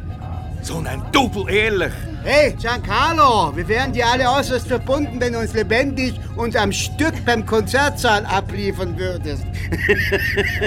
Sondern 0.62 1.04
doppel 1.12 1.50
ehrlich. 1.50 1.94
Hey, 2.24 2.54
Giancarlo, 2.54 3.56
wir 3.56 3.68
wären 3.68 3.94
dir 3.94 4.06
alle 4.08 4.30
äußerst 4.30 4.68
verbunden, 4.68 5.20
wenn 5.22 5.34
du 5.34 5.40
uns 5.40 5.54
lebendig 5.54 6.20
und 6.36 6.56
am 6.58 6.72
Stück 6.72 7.14
beim 7.26 7.46
Konzertsaal 7.46 8.26
abliefern 8.26 8.98
würdest. 8.98 9.46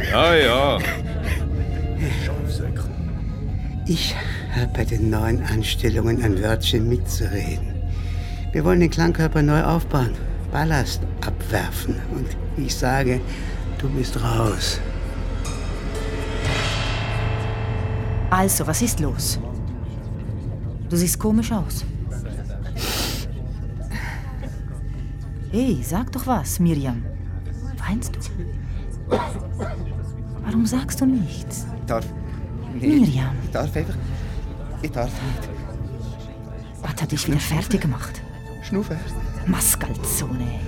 Ja, 0.10 0.34
ja. 0.34 0.78
Ich 3.86 4.14
habe 4.54 4.70
bei 4.72 4.84
den 4.84 5.10
neuen 5.10 5.42
Anstellungen 5.44 6.22
ein 6.22 6.40
Wörtchen 6.42 6.88
mitzureden. 6.88 7.74
Wir 8.52 8.64
wollen 8.64 8.80
den 8.80 8.90
Klangkörper 8.90 9.42
neu 9.42 9.62
aufbauen, 9.62 10.12
Ballast 10.52 11.02
abwerfen. 11.26 11.96
Und 12.12 12.28
ich 12.56 12.74
sage, 12.74 13.20
du 13.78 13.88
bist 13.88 14.22
raus. 14.22 14.80
Also, 18.32 18.66
was 18.66 18.80
ist 18.80 18.98
los? 18.98 19.38
Du 20.88 20.96
siehst 20.96 21.18
komisch 21.18 21.52
aus. 21.52 21.84
Hey, 25.50 25.82
sag 25.82 26.10
doch 26.12 26.26
was, 26.26 26.58
Miriam. 26.58 27.02
Weinst 27.86 28.16
du? 28.16 28.20
Warum 30.44 30.64
sagst 30.64 31.02
du 31.02 31.04
nichts? 31.04 31.66
Ich 31.80 31.84
darf 31.84 32.06
nicht. 32.72 32.82
Miriam. 32.82 33.36
Ich 33.44 33.50
darf 33.50 33.76
einfach... 33.76 33.96
Ich 34.80 34.90
darf 34.90 35.10
nicht. 35.10 35.48
Was 36.80 37.02
hat 37.02 37.12
dich 37.12 37.26
wieder 37.26 37.38
fertig 37.38 37.82
gemacht? 37.82 38.22
Schnaufen. 38.62 38.96
Maskalzone. 39.46 40.58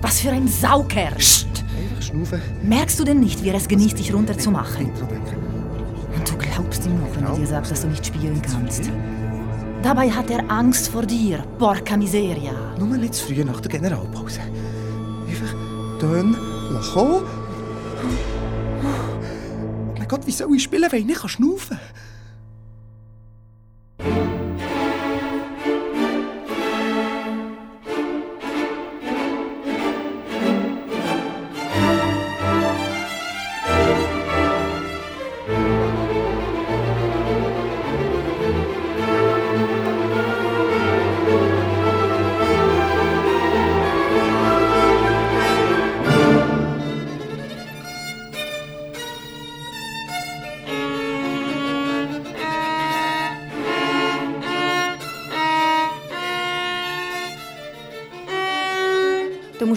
Was 0.00 0.22
für 0.22 0.30
ein 0.30 0.48
Saukerl. 0.48 1.14
Einfach 1.14 2.02
schnaufen. 2.02 2.42
Merkst 2.64 2.98
du 2.98 3.04
denn 3.04 3.20
nicht, 3.20 3.44
wie 3.44 3.50
er 3.50 3.54
es 3.54 3.68
genießt, 3.68 3.96
dich 3.96 4.12
runterzumachen? 4.12 4.90
Glaubst 6.62 6.86
ihm 6.86 7.00
noch, 7.00 7.16
wenn 7.16 7.24
er 7.24 7.34
dir 7.34 7.46
sagt, 7.46 7.70
dass 7.72 7.82
du 7.82 7.88
nicht 7.88 8.06
spielen 8.06 8.40
kannst. 8.40 8.88
Dabei 9.82 10.08
hat 10.08 10.30
er 10.30 10.48
Angst 10.48 10.88
vor 10.88 11.02
dir, 11.02 11.38
porca 11.58 11.96
miseria. 11.96 12.52
Nur 12.78 12.96
nicht 12.96 13.14
zu 13.14 13.26
früh 13.26 13.44
nach 13.44 13.60
der 13.60 13.70
Generalpause. 13.70 14.40
Einfach 15.26 15.54
kommen. 15.98 17.24
Oh 18.80 19.98
mein 19.98 20.06
Gott, 20.06 20.24
wie 20.24 20.30
soll 20.30 20.54
ich 20.54 20.62
spielen, 20.62 20.90
wenn 20.90 21.00
ich 21.00 21.06
nicht 21.06 21.28
schnaufen 21.28 21.78
kann? 23.98 24.31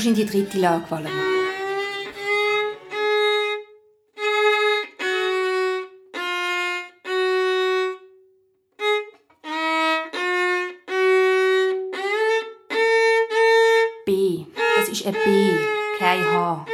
Musst 0.05 0.19
in 0.19 0.27
die 0.27 0.31
dritte 0.31 0.59
Lage 0.59 0.85
fallen. 0.85 1.09
B. 14.05 14.45
ist 14.91 15.07
ein 15.07 15.13
B, 15.13 15.53
kein 15.97 16.23
H. 16.23 16.65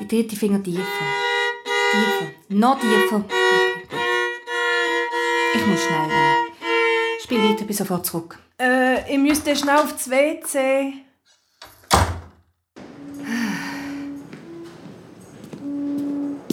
Die 0.00 0.08
dritte 0.08 0.34
Finger 0.34 0.62
tiefer. 0.62 0.82
Tiefer. 1.92 2.30
Noch 2.48 2.80
tiefer. 2.80 3.39
Ich 5.54 5.66
muss 5.66 5.80
schnell. 5.82 6.08
Spiel 7.22 7.42
weiter, 7.42 7.64
bin 7.64 7.76
sofort 7.76 8.06
zurück. 8.06 8.38
Äh, 8.60 9.12
ich 9.12 9.18
müsste 9.18 9.54
schnell 9.56 9.76
aufs 9.76 10.08
WC. 10.08 10.92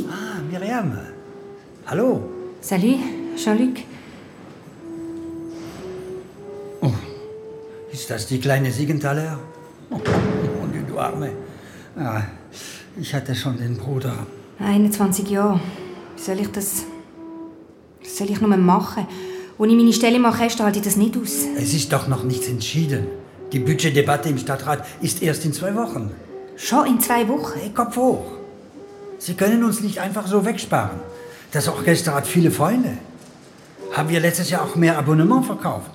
Ah, 0.10 0.40
Miriam. 0.50 0.98
Hallo. 1.86 2.30
Salut, 2.62 3.00
Jean-Luc. 3.36 3.78
Ist 7.92 8.10
das 8.12 8.28
die 8.28 8.40
kleine 8.40 8.72
Siegenthaler? 8.72 9.40
Oh, 9.90 10.00
du 10.88 11.00
Arme. 11.00 11.32
Ah, 11.98 12.22
ich 13.00 13.14
hatte 13.14 13.34
schon 13.34 13.58
den 13.58 13.76
Bruder. 13.76 14.28
21 14.60 15.30
Jahre. 15.30 15.60
Wie 16.16 16.22
soll 16.22 16.40
ich 16.40 16.52
das... 16.52 16.86
Was 18.18 18.26
soll 18.26 18.36
ich 18.36 18.42
nur 18.42 18.58
machen? 18.58 19.06
Ohne 19.60 19.74
meine 19.74 19.94
Stelle 19.94 20.16
im 20.16 20.26
Orchester 20.26 20.64
halte 20.64 20.80
ich 20.80 20.86
das 20.86 20.96
nicht 20.96 21.16
aus. 21.16 21.46
Es 21.56 21.72
ist 21.76 21.94
doch 21.94 22.08
noch 22.08 22.24
nichts 22.24 22.48
entschieden. 22.48 23.06
Die 23.52 23.60
Budgetdebatte 23.60 24.30
im 24.30 24.40
Stadtrat 24.40 24.88
ist 25.04 25.22
erst 25.22 25.46
in 25.46 25.54
zwei 25.54 25.76
Wochen. 25.76 26.10
Schon 26.56 26.88
in 26.88 27.00
zwei 27.00 27.28
Wochen? 27.28 27.60
Hey, 27.60 27.70
Kopf 27.70 27.96
hoch. 27.96 28.26
Sie 29.20 29.36
können 29.36 29.64
uns 29.64 29.82
nicht 29.82 30.00
einfach 30.00 30.26
so 30.26 30.44
wegsparen. 30.44 31.00
Das 31.52 31.68
Orchester 31.68 32.16
hat 32.16 32.26
viele 32.26 32.50
Freunde. 32.50 32.98
Haben 33.94 34.10
wir 34.10 34.20
letztes 34.20 34.50
Jahr 34.50 34.64
auch 34.64 34.76
mehr 34.76 34.98
Abonnement 34.98 35.46
verkauft. 35.46 35.92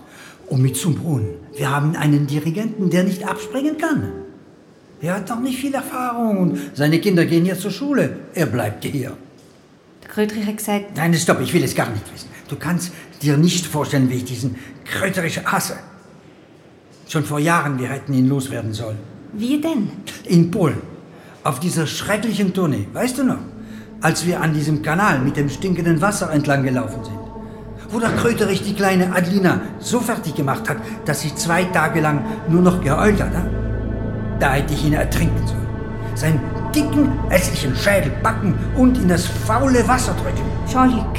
Und 0.48 0.62
mit 0.62 0.76
zum 0.76 0.94
Brunnen. 0.94 1.34
Wir 1.56 1.74
haben 1.74 1.96
einen 1.96 2.28
Dirigenten, 2.28 2.88
der 2.88 3.02
nicht 3.02 3.26
abspringen 3.26 3.78
kann. 3.78 4.12
Er 5.00 5.14
hat 5.16 5.28
noch 5.28 5.40
nicht 5.40 5.58
viel 5.58 5.74
Erfahrung 5.74 6.38
und 6.38 6.60
seine 6.74 7.00
Kinder 7.00 7.24
gehen 7.24 7.44
hier 7.44 7.58
zur 7.58 7.72
Schule. 7.72 8.20
Er 8.32 8.46
bleibt 8.46 8.84
hier. 8.84 9.16
Der 10.14 10.26
Kröterich 10.26 10.46
hat 10.46 10.56
gesagt... 10.58 10.84
Nein, 10.94 11.14
stopp, 11.14 11.40
ich 11.40 11.54
will 11.54 11.64
es 11.64 11.74
gar 11.74 11.88
nicht 11.88 12.12
wissen. 12.12 12.28
Du 12.46 12.56
kannst 12.56 12.92
dir 13.22 13.38
nicht 13.38 13.64
vorstellen, 13.64 14.10
wie 14.10 14.16
ich 14.16 14.24
diesen 14.24 14.56
Kröterich 14.84 15.42
hasse. 15.46 15.78
Schon 17.08 17.24
vor 17.24 17.38
Jahren, 17.38 17.78
wir 17.78 17.88
hätten 17.88 18.12
ihn 18.12 18.28
loswerden 18.28 18.74
sollen. 18.74 18.98
Wie 19.32 19.58
denn? 19.58 19.90
In 20.24 20.50
Polen. 20.50 20.82
Auf 21.44 21.60
dieser 21.60 21.86
schrecklichen 21.86 22.52
Tournee. 22.52 22.86
Weißt 22.92 23.16
du 23.16 23.24
noch? 23.24 23.38
Als 24.02 24.26
wir 24.26 24.42
an 24.42 24.52
diesem 24.52 24.82
Kanal 24.82 25.18
mit 25.18 25.38
dem 25.38 25.48
stinkenden 25.48 26.02
Wasser 26.02 26.30
entlang 26.30 26.62
gelaufen 26.62 27.02
sind. 27.04 27.18
Wo 27.88 27.98
der 27.98 28.10
Kröterich 28.10 28.62
die 28.62 28.74
kleine 28.74 29.14
Adlina 29.14 29.62
so 29.78 30.00
fertig 30.00 30.34
gemacht 30.34 30.68
hat, 30.68 30.76
dass 31.06 31.22
sie 31.22 31.34
zwei 31.34 31.64
Tage 31.64 32.02
lang 32.02 32.22
nur 32.48 32.60
noch 32.60 32.82
geheult 32.82 33.18
hat. 33.18 33.32
Ne? 33.32 34.36
Da 34.38 34.52
hätte 34.52 34.74
ich 34.74 34.84
ihn 34.84 34.92
ertrinken 34.92 35.46
sollen. 35.46 35.66
Seinen 36.14 36.51
dicken, 36.74 37.12
hässlichen 37.28 37.74
Schädel 37.76 38.12
backen 38.22 38.58
und 38.76 38.96
in 38.98 39.08
das 39.08 39.26
faule 39.26 39.86
Wasser 39.86 40.14
drücken. 40.14 40.44
Jean-Luc. 40.66 41.18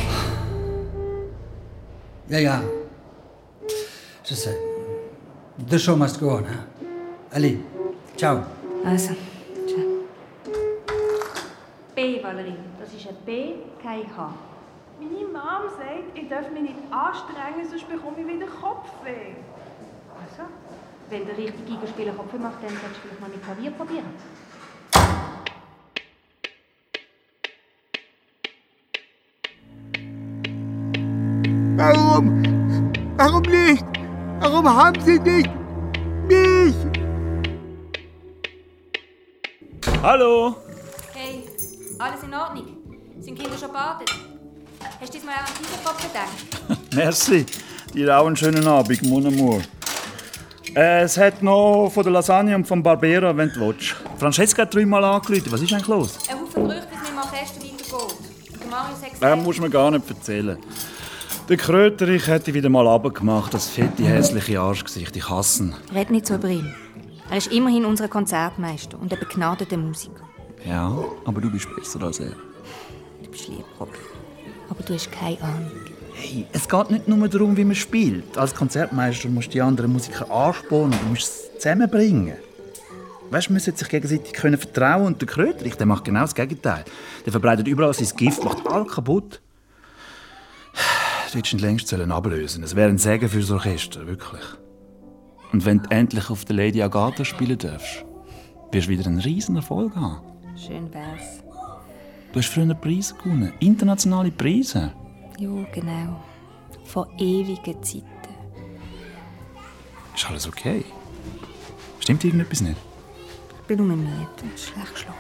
Ja, 2.27 2.39
ja. 2.39 2.62
Sais. 4.24 4.50
The 5.69 5.77
show 5.77 5.95
must 5.95 6.19
go 6.19 6.31
on. 6.31 6.45
Hein? 6.45 6.60
Allez, 7.31 7.57
ciao. 8.17 8.43
Also, 8.83 9.13
ciao. 9.67 9.86
B, 11.95 12.24
Valerie. 12.24 12.57
Das 12.79 12.91
ist 12.93 13.07
ein 13.07 13.15
B, 13.25 13.53
kein 13.81 14.05
H. 14.17 14.33
Meine 15.00 15.25
Mom 15.27 15.69
sagt, 15.77 16.15
ich 16.15 16.29
darf 16.29 16.50
mich 16.51 16.63
nicht 16.63 16.75
anstrengen, 16.89 17.69
sonst 17.69 17.88
bekomme 17.88 18.17
ich 18.19 18.27
wieder 18.27 18.48
Kopfweh. 18.48 19.35
Also, 20.22 20.50
wenn 21.09 21.25
der 21.25 21.37
richtige 21.37 21.63
Gegenspieler 21.63 22.13
Kopf 22.13 22.33
macht, 22.33 22.63
dann 22.63 22.70
solltest 22.70 22.96
du 22.96 23.01
vielleicht 23.01 23.22
mal 23.22 23.29
mit 23.29 23.44
Klavier 23.44 23.72
probieren. 23.72 24.05
Warum? 31.83 32.93
Warum 33.17 33.41
nicht? 33.41 33.83
Warum 34.39 34.74
haben 34.74 34.98
Sie 35.01 35.19
nicht 35.19 35.50
mich? 36.29 36.75
Hallo? 40.01 40.55
Hey, 41.13 41.43
alles 42.00 42.24
in 42.24 42.33
Ordnung? 42.33 42.67
Sind 43.19 43.37
Kinder 43.37 43.57
schon 43.57 43.74
badet? 43.74 44.09
Hast 45.01 45.13
du 45.13 45.17
diesmal 45.17 45.35
auch 45.35 45.39
an 45.39 45.53
diesen 45.59 45.83
Kopf 45.83 46.01
gedacht? 46.07 46.79
Merci. 46.96 47.46
Dir 47.93 48.17
auch 48.17 48.27
einen 48.27 48.37
schönen 48.37 48.65
Abend, 48.65 49.03
mon 49.03 49.27
amour. 49.27 49.61
Äh, 50.75 51.01
es 51.01 51.17
hat 51.17 51.43
noch 51.43 51.89
von 51.93 52.03
der 52.03 52.13
Lasagne 52.13 52.55
und 52.55 52.65
vom 52.65 52.81
Barbera, 52.81 53.35
wenn 53.35 53.50
du 53.51 53.59
willst. 53.59 53.93
Francesca 54.17 54.61
hat 54.61 54.74
dreimal 54.74 55.03
angerufen. 55.03 55.51
Was 55.51 55.61
ist 55.61 55.74
eigentlich 55.74 55.87
los? 55.89 56.17
Ein 56.29 56.39
Haufen 56.39 56.63
Gerüchte, 56.65 56.87
es 56.93 57.00
mit 57.01 57.09
dem 57.09 57.17
Orchester 57.17 57.59
weitergeht. 57.61 58.19
Der 58.61 58.67
Marius 58.69 58.96
hat 59.01 59.03
Das 59.03 59.19
gesagt... 59.19 59.43
musst 59.43 59.59
du 59.59 59.63
mir 59.63 59.69
gar 59.69 59.91
nicht 59.91 60.09
erzählen. 60.09 60.57
Der 61.50 61.58
Kröterich 61.58 62.29
hat 62.29 62.48
dich 62.48 62.53
wieder 62.53 62.70
mal 62.70 62.88
runtergemacht, 62.88 63.53
das 63.53 63.68
fette, 63.68 64.06
hässliche 64.06 64.62
Arschgesicht. 64.62 65.14
Ich 65.18 65.29
hasse 65.29 65.64
ihn. 65.64 65.75
Red 65.94 66.10
nicht 66.10 66.25
so 66.25 66.36
über 66.36 66.48
ihn. 66.48 66.74
Er 67.29 67.38
ist 67.38 67.51
immerhin 67.51 67.84
unser 67.84 68.08
Konzertmeister 68.08 68.98
und 68.98 69.12
ein 69.12 69.20
begnadeter 69.20 69.75
Musiker. 69.75 70.24
Ja, 70.66 70.98
aber 71.25 71.42
du 71.42 71.51
bist 71.51 71.68
besser 71.75 72.01
als 72.01 72.22
er. 72.22 72.32
Du 73.22 73.29
bist 73.29 73.50
lieb, 73.50 73.66
Robby. 73.77 73.92
Aber 74.70 74.84
du 74.84 74.94
hast 74.94 75.12
keine 75.12 75.42
Ahnung. 75.42 75.72
Hey, 76.14 76.46
es 76.53 76.70
geht 76.70 76.92
nicht 76.92 77.10
nur 77.10 77.27
darum, 77.27 77.58
wie 77.58 77.66
man 77.66 77.75
spielt. 77.75 78.38
Als 78.38 78.56
Konzertmeister 78.56 79.27
musst 79.27 79.48
du 79.48 79.51
die 79.51 79.62
anderen 79.62 79.92
Musiker 79.92 80.32
anspornen, 80.32 80.98
du 80.98 81.10
musst 81.10 81.27
es 81.27 81.60
zusammenbringen. 81.60 82.38
Weißt 83.32 83.50
du, 83.50 83.53
man 83.53 83.60
sollte 83.60 83.79
sich 83.79 83.90
gegenseitig 83.90 84.32
können 84.32 84.58
vertrauen 84.58 85.08
und 85.08 85.22
der 85.22 85.27
Kröterich, 85.27 85.75
der 85.75 85.88
macht 85.88 86.06
genau 86.06 86.22
das 86.22 86.36
Gegenteil. 86.36 86.86
Der 87.25 87.34
verbreitet 87.34 87.68
überall 87.68 87.94
sein 87.94 88.08
Gift, 88.16 88.46
macht 88.46 88.66
alles 88.66 88.94
kaputt. 88.94 89.42
Hättest 91.33 91.53
ihn 91.53 91.59
längst 91.59 91.87
sollen 91.87 92.11
ablösen 92.11 92.63
Es 92.63 92.75
wäre 92.75 92.89
ein 92.89 93.00
Segen 93.00 93.27
für 93.27 93.39
das 93.39 93.50
Orchester, 93.50 94.05
wirklich. 94.05 94.43
Und 95.51 95.65
wenn 95.65 95.81
du 95.81 95.89
endlich 95.89 96.29
auf 96.29 96.46
der 96.46 96.55
Lady 96.55 96.81
Agatha 96.81 97.25
spielen 97.25 97.57
darfst, 97.57 98.05
wirst 98.72 98.87
du 98.87 98.91
wieder 98.91 99.07
einen 99.07 99.19
riesen 99.19 99.55
Erfolg 99.55 99.96
haben. 99.96 100.22
Schön 100.55 100.93
wär's. 100.93 101.43
Du 102.31 102.39
hast 102.39 102.50
früher 102.50 102.74
Preise 102.75 103.15
gewonnen, 103.15 103.51
internationale 103.59 104.29
Preise. 104.29 104.91
Ja, 105.39 105.50
genau. 105.74 106.24
Von 106.85 107.07
ewigen 107.17 107.81
Zeiten. 107.81 108.05
Ist 110.15 110.29
alles 110.29 110.48
okay? 110.48 110.85
Stimmt 112.00 112.24
irgendetwas 112.24 112.61
nicht? 112.61 112.77
Ich 113.61 113.67
bin 113.67 113.77
nur 113.77 113.96
müde 113.96 114.27
und 114.41 114.59
schlecht 114.59 114.93
geschlafen. 114.93 115.17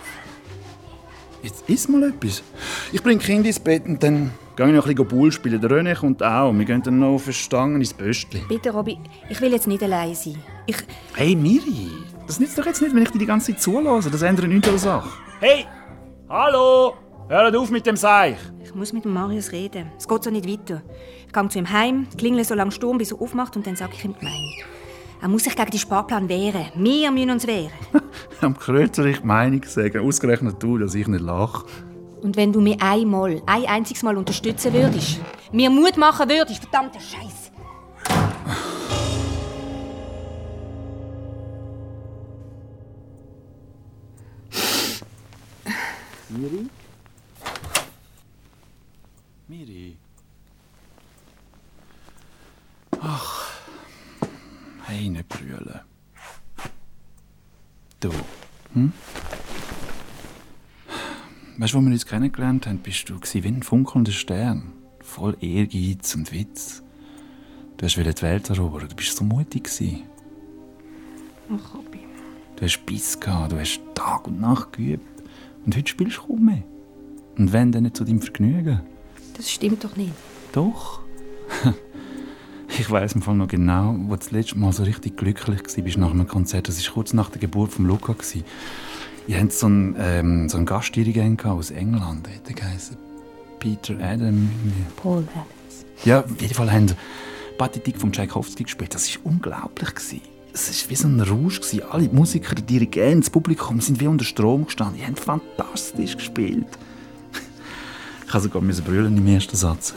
Jetzt 1.41 1.67
isst 1.67 1.89
mal 1.89 2.03
etwas. 2.03 2.43
Ich 2.91 3.01
bringe 3.01 3.19
Kinder 3.19 3.47
ins 3.47 3.59
Bett 3.59 3.85
und 3.85 4.01
dann 4.03 4.31
gehe 4.55 4.67
ich 4.67 4.73
noch 4.73 4.85
ein 4.85 4.95
bisschen 4.95 5.07
Bull 5.07 5.31
spielen. 5.31 5.61
Der 5.61 5.69
René 5.69 5.95
kommt 5.95 6.21
auch. 6.23 6.53
Wir 6.53 6.65
gehen 6.65 6.81
dann 6.83 6.99
noch 6.99 7.15
auf 7.15 7.25
eine 7.25 7.33
Stange 7.33 7.75
ins 7.75 7.93
Böstli. 7.93 8.41
Bitte, 8.47 8.71
Robby, 8.71 8.99
ich 9.29 9.41
will 9.41 9.51
jetzt 9.51 9.67
nicht 9.67 9.83
allein 9.83 10.15
sein. 10.15 10.37
Ich... 10.65 10.77
Hey, 11.15 11.35
Miri, 11.35 11.89
das 12.27 12.39
nützt 12.39 12.57
doch 12.57 12.65
jetzt 12.65 12.81
nicht, 12.81 12.95
wenn 12.95 13.03
ich 13.03 13.11
dir 13.11 13.19
die 13.19 13.25
ganze 13.25 13.51
Zeit 13.51 13.61
zulasse. 13.61 14.09
Das 14.09 14.21
ändert 14.21 14.47
nichts 14.47 14.67
an 14.67 14.73
der 14.73 14.79
Sache. 14.79 15.09
Hey! 15.39 15.65
Hallo! 16.29 16.93
Hört 17.27 17.55
auf 17.55 17.69
mit 17.69 17.85
dem 17.85 17.95
Seich! 17.95 18.37
Ich 18.63 18.73
muss 18.75 18.93
mit 18.93 19.05
dem 19.05 19.13
Marius 19.13 19.51
reden. 19.51 19.91
Es 19.97 20.07
geht 20.07 20.23
so 20.23 20.29
nicht 20.29 20.47
weiter. 20.47 20.81
Ich 21.27 21.33
gehe 21.33 21.47
zu 21.47 21.59
ihm 21.59 21.69
heim, 21.69 22.07
klingle 22.17 22.43
so 22.43 22.55
lange 22.55 22.71
Sturm, 22.71 22.97
bis 22.97 23.11
er 23.11 23.21
aufmacht 23.21 23.55
und 23.55 23.67
dann 23.67 23.75
sage 23.75 23.93
ich 23.95 24.03
ihm 24.03 24.15
die 24.19 24.25
Meinung. 24.25 24.53
Er 25.21 25.29
muss 25.29 25.43
sich 25.43 25.55
gegen 25.55 25.71
den 25.71 25.79
Sparplan 25.79 26.27
wehren. 26.27 26.65
Wir 26.75 27.09
müssen 27.11 27.29
uns 27.29 27.47
wehren. 27.47 27.71
Am 28.41 28.57
Kröterich 28.57 29.19
die 29.21 29.25
Meinung 29.25 29.63
sagen. 29.63 30.05
Ausgerechnet 30.05 30.61
du, 30.61 30.77
dass 30.77 30.95
ich 30.95 31.07
nicht 31.07 31.21
lache. 31.21 31.65
Und 32.23 32.37
wenn 32.37 32.53
du 32.53 32.61
mir 32.61 32.77
einmal, 32.79 33.41
ein 33.45 33.65
einziges 33.65 34.01
Mal 34.01 34.17
unterstützen 34.17 34.71
würdest, 34.73 35.19
mir 35.51 35.69
Mut 35.69 35.97
machen 35.97 36.29
würdest, 36.29 36.61
verdammter 36.61 37.01
Scheiß. 37.01 37.51
Miri? 46.29 46.69
Miri? 49.49 49.97
Ach, 53.01 53.51
hey, 54.85 55.09
nicht 55.09 55.27
brüllen. 55.27 55.81
Du, 57.99 58.11
hm? 58.73 58.93
Weißt 61.57 61.73
du, 61.73 61.77
wo 61.77 61.81
wir 61.81 61.91
uns 61.91 62.05
kennengelernt 62.05 62.65
haben, 62.65 62.79
bist 62.79 63.09
du 63.09 63.19
wie 63.21 63.47
ein 63.47 63.61
funkelnder 63.61 64.11
Stern. 64.11 64.73
Voll 65.01 65.37
Ehrgeiz 65.39 66.15
und 66.15 66.31
Witz. 66.31 66.81
Du 67.77 67.85
hast 67.85 67.95
die 67.95 68.21
Welt 68.21 68.49
erobern, 68.49 68.87
du 68.89 68.95
bist 68.95 69.15
so 69.15 69.23
mutig. 69.23 69.65
gewesen. 69.65 70.03
Ach, 71.49 71.75
Robby. 71.75 71.99
Du 72.55 72.65
hast 72.65 72.85
Biss 72.85 73.19
gehabt, 73.19 73.51
du 73.51 73.59
hast 73.59 73.81
Tag 73.93 74.27
und 74.27 74.39
Nacht 74.39 74.73
geübt. 74.73 75.23
Und 75.65 75.75
heute 75.75 75.89
spielst 75.89 76.17
du 76.17 76.21
kaum 76.21 76.45
mehr. 76.45 76.63
Und 77.37 77.53
wenn, 77.53 77.71
dann 77.71 77.83
nicht 77.83 77.97
zu 77.97 78.03
deinem 78.03 78.21
Vergnügen. 78.21 78.81
Das 79.35 79.51
stimmt 79.51 79.83
doch 79.83 79.95
nicht. 79.95 80.13
Doch. 80.51 81.01
Ich 82.79 82.89
weiß 82.89 83.13
im 83.13 83.21
Fall 83.21 83.35
noch 83.35 83.47
genau, 83.47 83.95
wo 84.07 84.13
du 84.13 84.17
das 84.17 84.31
letzte 84.31 84.57
Mal 84.57 84.73
so 84.73 84.81
richtig 84.81 85.15
glücklich 85.15 85.59
warst 85.59 85.97
nach 85.97 86.09
einem 86.09 86.27
Konzert. 86.27 86.67
Das 86.67 86.83
war 86.83 86.93
kurz 86.95 87.13
nach 87.13 87.29
der 87.29 87.39
Geburt 87.39 87.71
von 87.71 87.85
Luca. 87.85 88.13
gewesen. 88.13 88.43
Ihr 89.27 89.39
habt 89.39 89.53
so 89.53 89.67
einen, 89.67 89.95
ähm, 89.97 90.49
so 90.49 90.57
einen 90.57 90.65
Gastdirigent 90.65 91.45
aus 91.45 91.71
England. 91.71 92.27
Der 92.47 92.53
geheißen? 92.53 92.97
Peter 93.59 93.95
Adam. 94.01 94.49
Paul 94.97 95.25
Adams. 95.33 95.85
Ja, 96.03 96.21
auf 96.21 96.41
jeden 96.41 96.53
Fall 96.53 96.71
haben 96.71 96.89
sie 96.89 96.95
Patitik 97.57 97.97
von 97.97 98.11
Tchaikovsky 98.11 98.63
gespielt. 98.63 98.93
Das 98.93 99.15
war 99.15 99.31
unglaublich. 99.31 99.95
Gewesen. 99.95 100.21
Es 100.53 100.83
war 100.83 100.89
wie 100.89 100.95
so 100.95 101.07
ein 101.07 101.21
Rausch. 101.21 101.61
Gewesen. 101.61 101.83
Alle 101.89 102.09
Musiker, 102.09 102.55
die 102.55 102.63
Dirigenten, 102.63 103.21
das 103.21 103.29
Publikum 103.29 103.79
sind 103.79 104.01
wie 104.01 104.07
unter 104.07 104.25
Strom 104.25 104.65
gestanden. 104.65 104.97
Die 104.99 105.05
haben 105.05 105.15
fantastisch 105.15 106.17
gespielt. 106.17 106.67
Ich 108.27 108.33
musste 108.33 108.49
sogar 108.49 108.61
brüllen 108.85 109.15
im 109.15 109.27
ersten 109.27 109.55
Satz. 109.55 109.93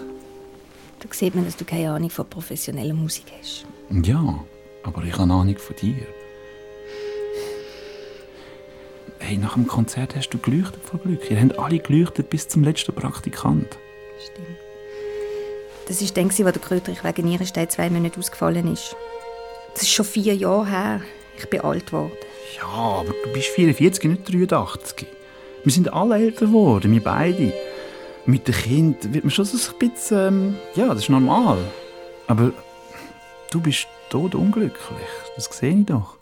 Da 1.01 1.09
sieht 1.11 1.35
man, 1.35 1.47
dass 1.47 1.57
du 1.57 1.65
keine 1.65 1.91
Ahnung 1.91 2.11
von 2.11 2.29
professioneller 2.29 2.95
Musik 2.95 3.25
hast. 3.41 3.67
Ja, 3.91 4.45
aber 4.83 5.05
ich 5.05 5.17
habe 5.17 5.33
Ahnung 5.33 5.57
von 5.57 5.77
dir. 5.77 6.07
Hey, 9.27 9.39
nach 9.39 9.55
dem 9.55 9.67
Konzert 9.67 10.15
hast 10.15 10.29
du 10.29 10.39
geleuchtet 10.39 10.85
vor 10.85 11.01
Glück. 11.01 11.29
Ihr 11.29 11.41
habt 11.41 11.59
alle 11.59 11.81
geleuchtet 11.81 12.31
bis 12.31 12.47
zum 12.47 12.63
letzten 12.63 12.95
Praktikant. 12.95 13.77
Stimmt. 14.25 14.57
Das 15.89 16.01
war 16.01 16.09
dann, 16.15 16.27
als 16.27 16.37
der 16.37 16.63
Kröterich 16.63 17.03
wegen 17.03 17.29
Nierenstein 17.29 17.69
zwei 17.69 17.91
Monate 17.91 18.21
ausgefallen 18.21 18.73
ist. 18.73 18.95
Das 19.75 19.83
ist 19.83 19.91
schon 19.91 20.05
vier 20.05 20.37
Jahre 20.37 20.69
her. 20.69 21.01
Ich 21.37 21.51
bin 21.51 21.61
alt 21.63 21.87
geworden. 21.87 22.13
Ja, 22.57 22.69
aber 22.69 23.13
du 23.25 23.33
bist 23.33 23.49
44, 23.49 24.05
nicht 24.05 24.33
83. 24.33 25.09
Wir 25.65 25.73
sind 25.73 25.93
alle 25.93 26.19
älter 26.19 26.47
geworden, 26.47 26.93
wir 26.93 27.03
beide. 27.03 27.53
Mit 28.27 28.47
dem 28.47 28.55
Kind 28.55 29.13
wird 29.13 29.25
man 29.25 29.33
schon 29.33 29.45
so 29.45 29.73
ein 29.73 29.91
bisschen... 29.91 30.19
Ähm, 30.19 30.57
ja, 30.77 30.87
das 30.87 30.99
ist 30.99 31.09
normal. 31.09 31.59
Aber 32.29 32.53
du 33.51 33.61
bist 33.61 33.89
tot 34.09 34.37
unglücklich. 34.37 35.09
Das 35.35 35.47
sehe 35.47 35.77
ich 35.77 35.87
doch. 35.87 36.16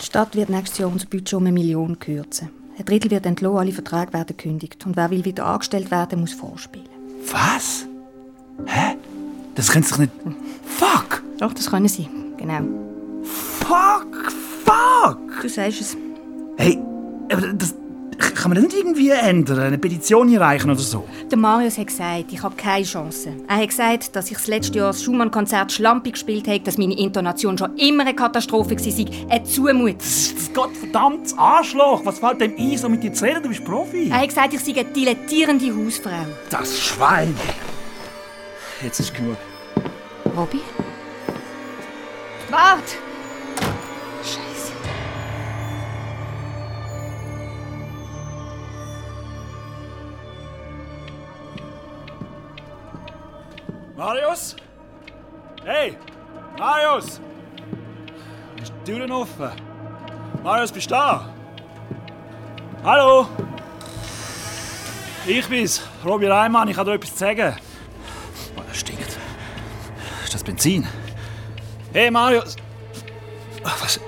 Die 0.00 0.06
Stadt 0.06 0.34
wird 0.34 0.48
nächstes 0.48 0.78
Jahr 0.78 0.90
unser 0.90 1.06
Budget 1.06 1.34
um 1.34 1.44
eine 1.44 1.52
Million 1.52 1.98
kürzen. 1.98 2.50
Ein 2.78 2.84
Drittel 2.84 3.10
wird 3.10 3.26
entlohnt, 3.26 3.60
alle 3.60 3.72
Verträge 3.72 4.12
werden 4.12 4.36
gekündigt. 4.36 4.84
Und 4.84 4.96
wer 4.96 5.10
will 5.10 5.24
wieder 5.24 5.46
angestellt 5.46 5.90
werden, 5.90 6.20
muss 6.20 6.32
vorspielen. 6.32 6.88
Was? 7.30 7.86
Hä? 8.66 8.96
Das 9.54 9.70
können 9.70 9.84
sie 9.84 9.90
doch 9.90 9.98
nicht... 9.98 10.12
Fuck! 10.64 11.22
Doch, 11.38 11.52
das 11.52 11.70
können 11.70 11.88
sie. 11.88 12.08
Genau. 12.36 12.62
Fuck! 13.22 14.32
Fuck! 14.64 15.42
Du 15.42 15.48
sagst 15.48 15.80
es. 15.80 15.96
Hey, 16.56 16.78
aber 17.30 17.52
das... 17.52 17.74
Kann 18.18 18.50
man 18.50 18.54
das 18.56 18.64
nicht 18.64 18.76
irgendwie 18.76 19.10
ändern? 19.10 19.58
Eine 19.58 19.78
Petition 19.78 20.28
einreichen 20.28 20.70
oder 20.70 20.80
so? 20.80 21.04
Der 21.30 21.38
Marius 21.38 21.78
hat 21.78 21.86
gesagt, 21.86 22.32
ich 22.32 22.42
habe 22.42 22.54
keine 22.56 22.84
Chance. 22.84 23.32
Er 23.48 23.56
hat 23.56 23.68
gesagt, 23.68 24.14
dass 24.14 24.30
ich 24.30 24.36
das 24.36 24.46
letzte 24.46 24.78
Jahr 24.78 24.88
das 24.88 25.02
Schumann-Konzert 25.02 25.72
schlampig 25.72 26.14
gespielt 26.14 26.46
habe, 26.46 26.60
dass 26.60 26.78
meine 26.78 26.96
Intonation 26.98 27.56
schon 27.56 27.76
immer 27.76 28.02
eine 28.02 28.14
Katastrophe 28.14 28.76
war, 28.76 29.30
eine 29.30 29.44
Zumutung. 29.44 29.98
Das 29.98 30.34
Gottverdammtes 30.52 31.36
Arschloch! 31.36 32.02
Was 32.04 32.18
fällt 32.18 32.40
dem 32.40 32.54
ein, 32.56 32.78
so 32.78 32.88
mit 32.88 33.02
dir 33.02 33.12
zu 33.12 33.24
reden? 33.24 33.42
Du 33.42 33.48
bist 33.48 33.64
Profi. 33.64 34.08
Er 34.08 34.20
hat 34.20 34.28
gesagt, 34.28 34.54
ich 34.54 34.60
sei 34.60 34.72
eine 34.72 34.84
dilettierende 34.84 35.74
Hausfrau. 35.74 36.10
Das 36.50 36.78
Schwein! 36.80 37.34
Jetzt 38.82 39.00
ist 39.00 39.14
genug. 39.14 39.36
Robby? 40.36 40.60
Wart! 42.50 42.98
Marius? 54.04 54.54
Hey! 55.64 55.96
Marius! 56.58 57.20
Ist 58.62 58.72
die 58.86 58.92
Türen 58.92 59.10
offen? 59.10 59.50
Marius, 60.42 60.70
bist 60.72 60.90
du 60.90 60.94
da? 60.94 61.32
Hallo? 62.84 63.26
Ich 65.26 65.48
bin's, 65.48 65.80
Robbie 66.04 66.26
Reimann. 66.26 66.68
Ich 66.68 66.76
habe 66.76 66.90
dir 66.90 66.96
etwas 66.96 67.18
sagen. 67.18 67.56
Oh, 68.58 68.62
das 68.68 68.80
stinkt. 68.80 69.16
Ist 70.22 70.34
das 70.34 70.44
Benzin? 70.44 70.86
Hey, 71.94 72.10
Marius! 72.10 72.56
Ach, 73.64 73.82
was? 73.82 73.98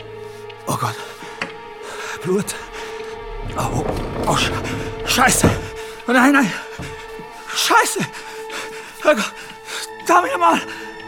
Oh 0.66 0.76
Gott. 0.76 0.96
Blut. 2.22 2.54
Oh, 3.56 3.62
oh, 3.72 3.84
oh 4.26 4.36
Sch 4.36 4.50
Scheiße! 5.06 5.48
Oh, 6.06 6.12
nein, 6.12 6.32
nein! 6.34 6.52
Scheiße! 7.48 8.00
Oh 9.02 9.14
Gott! 9.14 9.35
Da 10.06 10.24
wieder 10.24 10.38
mal! 10.38 10.60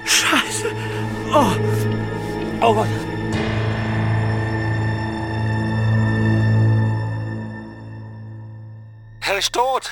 Scheiße! 0.04 0.74
Oh! 1.32 1.52
Oh 2.60 2.74
Gott! 2.74 2.88
Er 9.20 9.38
ist 9.38 9.52
tot. 9.52 9.90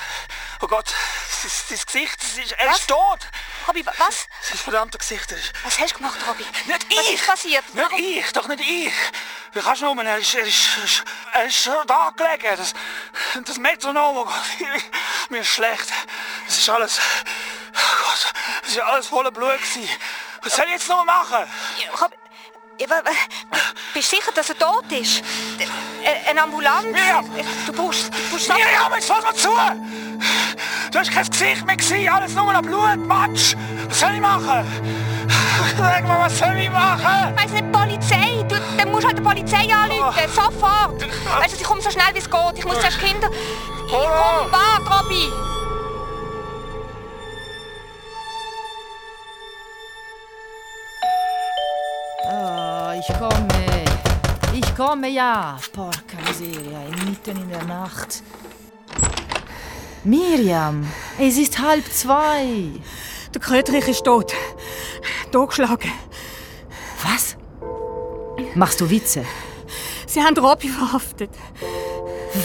Oh 0.61 0.67
Gott, 0.67 0.87
sein, 0.89 1.79
Gesicht, 1.85 2.17
das 2.19 2.37
ist, 2.43 2.51
er 2.53 2.71
ist 2.71 2.87
tot. 2.87 3.19
Robby, 3.67 3.85
wa- 3.85 3.93
was? 3.99 4.27
Sein 4.41 4.57
verdammter 4.57 4.97
Gesicht 4.97 5.31
er 5.31 5.37
ist... 5.37 5.53
Was 5.63 5.77
hast 5.79 5.91
du 5.93 5.97
gemacht, 5.97 6.17
Robby? 6.27 6.43
Nicht 6.65 6.87
Was 6.89 7.05
ich! 7.07 7.13
ist 7.13 7.27
passiert? 7.27 7.63
Nicht 7.75 7.91
ich, 7.99 8.31
doch 8.33 8.47
nicht 8.47 8.61
ich. 8.61 8.93
Wie 9.53 9.59
kannst 9.59 9.83
du 9.83 9.93
nur? 9.93 10.03
Er 10.03 10.17
ist, 10.17 10.33
er 10.33 10.45
ist, 10.45 11.03
er 11.33 11.45
ist 11.45 11.55
schon 11.63 11.85
da 11.85 12.11
gelegen. 12.17 12.57
Das, 12.57 12.73
das 13.45 13.57
Metronom, 13.59 14.17
oh 14.17 14.25
Gott, 14.25 14.33
mir 15.29 15.41
ist 15.41 15.49
schlecht. 15.49 15.87
Das 16.47 16.57
ist 16.57 16.69
alles... 16.69 16.99
Oh 18.77 18.79
ist 18.79 18.93
alles 18.93 19.07
voller 19.07 19.31
Blut 19.31 19.57
gewesen. 19.57 19.89
Was 20.43 20.55
soll 20.55 20.65
ich 20.65 20.71
jetzt 20.73 20.87
noch 20.89 21.03
machen? 21.05 21.47
Ja, 22.79 22.89
wa- 22.89 23.01
bist 23.93 24.11
du 24.11 24.15
sicher, 24.17 24.31
dass 24.33 24.49
er 24.49 24.57
tot 24.59 24.85
ist? 24.91 25.23
Äh, 26.03 26.29
Eine 26.29 26.43
Ambulanz? 26.43 26.85
Du 27.65 27.73
brauchst... 27.73 28.13
Du 28.13 28.29
brauchst 28.29 28.49
Miriam, 28.49 28.93
jetzt 28.93 29.07
fass 29.07 29.23
mal 29.23 29.33
zu! 29.33 29.49
Du 30.91 30.99
hast 30.99 31.11
kein 31.11 31.27
Gesicht 31.27 31.65
mehr 31.65 31.75
gesehen, 31.75 32.13
alles 32.13 32.33
nur 32.33 32.53
noch 32.53 32.61
Blut, 32.61 32.97
Matsch! 32.97 33.55
Was 33.89 33.99
soll 33.99 34.13
ich 34.13 34.21
machen? 34.21 34.63
Sag 35.75 36.03
mal, 36.07 36.19
was 36.25 36.37
soll 36.37 36.55
ich 36.55 36.69
machen? 36.69 37.35
Weiss 37.35 37.51
nicht, 37.51 37.71
Polizei. 37.71 38.43
Du, 38.47 38.55
dann 38.77 38.91
musst 38.91 39.03
du 39.05 39.07
halt 39.07 39.17
die 39.17 39.23
Polizei 39.23 39.67
anrufen. 39.73 40.29
Sofort. 40.31 41.01
Weißt 41.39 41.53
du, 41.53 41.57
ich 41.57 41.63
komme 41.63 41.81
so 41.81 41.89
schnell 41.89 42.13
wie 42.13 42.19
es 42.19 42.29
geht. 42.29 42.57
Ich 42.57 42.65
muss 42.65 42.79
zuerst 42.79 42.99
Kinder... 42.99 43.29
Ich 43.87 43.91
komm, 43.91 44.51
warte, 44.51 45.03
Robby. 45.03 45.31
Ah, 52.29 52.93
ich 52.99 53.07
komme. 53.17 53.85
Ich 54.53 54.75
komme 54.75 55.07
ja. 55.07 55.57
Porca 55.71 56.17
miseria, 56.27 56.79
mitten 57.05 57.41
in 57.41 57.49
der 57.49 57.63
Nacht. 57.63 58.21
Miriam, 60.03 60.85
es 61.17 61.37
ist 61.37 61.57
halb 61.57 61.85
zwei. 61.89 62.71
Der 63.33 63.39
Kröterich 63.41 63.87
ist 63.87 64.03
tot. 64.03 64.33
Totgeschlagen. 65.31 65.91
Was? 67.03 67.37
Machst 68.55 68.81
du 68.81 68.89
Witze? 68.89 69.23
Sie 70.05 70.21
haben 70.21 70.37
Robby 70.37 70.67
verhaftet. 70.67 71.29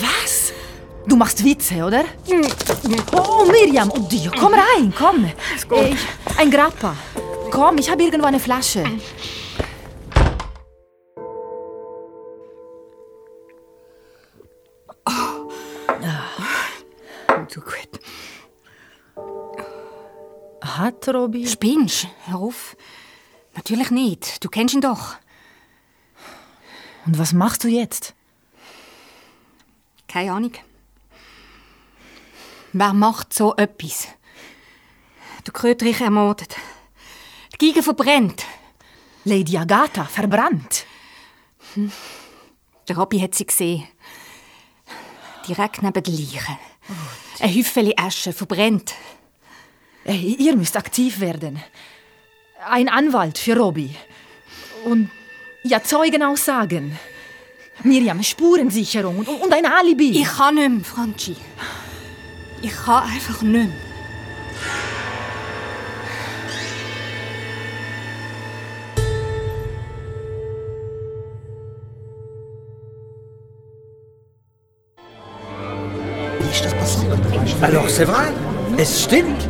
Was? 0.00 0.52
Du 1.08 1.16
machst 1.16 1.42
Witze, 1.42 1.84
oder? 1.84 2.04
Oh, 3.16 3.44
Miriam, 3.50 3.90
oh 3.92 3.98
Dio, 3.98 4.30
komm 4.38 4.54
rein, 4.54 4.94
komm. 4.96 5.24
Ich, 5.56 6.38
ein 6.38 6.50
Grappa. 6.52 6.94
Komm, 7.50 7.78
ich 7.78 7.90
habe 7.90 8.04
irgendwo 8.04 8.28
eine 8.28 8.38
Flasche. 8.38 8.84
Hat 20.82 21.08
Robby... 21.10 21.46
Spinnst? 21.46 22.08
Hör 22.24 22.40
auf. 22.40 22.76
Natürlich 23.54 23.92
nicht. 23.92 24.42
Du 24.42 24.48
kennst 24.48 24.74
ihn 24.74 24.80
doch. 24.80 25.14
Und 27.06 27.16
was 27.20 27.32
machst 27.32 27.62
du 27.62 27.68
jetzt? 27.68 28.14
Keine 30.08 30.32
Ahnung. 30.32 30.54
Wer 32.72 32.92
macht 32.94 33.32
so 33.32 33.54
etwas? 33.54 34.08
Der 35.46 35.52
Kröterich 35.52 36.00
ermordet. 36.00 36.56
Die 37.52 37.58
Giga 37.58 37.82
verbrennt. 37.82 38.44
Lady 39.22 39.56
Agatha 39.56 40.04
verbrannt. 40.04 40.84
Der 42.88 42.96
Robby 42.98 43.20
hat 43.20 43.36
sie 43.36 43.46
gesehen. 43.46 43.86
Direkt 45.46 45.80
neben 45.80 46.02
der 46.02 46.12
Leiche. 46.12 46.58
Ein 47.38 47.54
Häufchen 47.54 47.92
Asche, 47.96 48.32
verbrennt. 48.32 48.94
Äh, 50.04 50.16
ihr 50.16 50.56
müsst 50.56 50.76
aktiv 50.76 51.20
werden. 51.20 51.62
Ein 52.68 52.88
Anwalt 52.88 53.38
für 53.38 53.56
Robby. 53.56 53.94
Und 54.84 55.10
ja, 55.62 55.82
Zeugenaussagen. 55.82 56.98
Miriam, 57.84 58.22
Spurensicherung 58.22 59.18
und, 59.18 59.28
und 59.28 59.52
ein 59.52 59.66
Alibi. 59.66 60.20
Ich 60.20 60.28
kann 60.28 60.54
nicht 60.56 60.68
mehr, 60.68 60.84
Franci. 60.84 61.36
Ich 62.60 62.72
kann 62.72 63.04
einfach 63.04 63.42
nicht 63.42 63.52
mehr. 63.52 63.68
Ist 76.50 76.64
das 76.64 76.74
passiert? 76.74 77.18
Alors, 77.62 77.88
c'est 77.88 78.04
vrai? 78.04 78.51
Es 78.78 79.02
stimmt. 79.04 79.48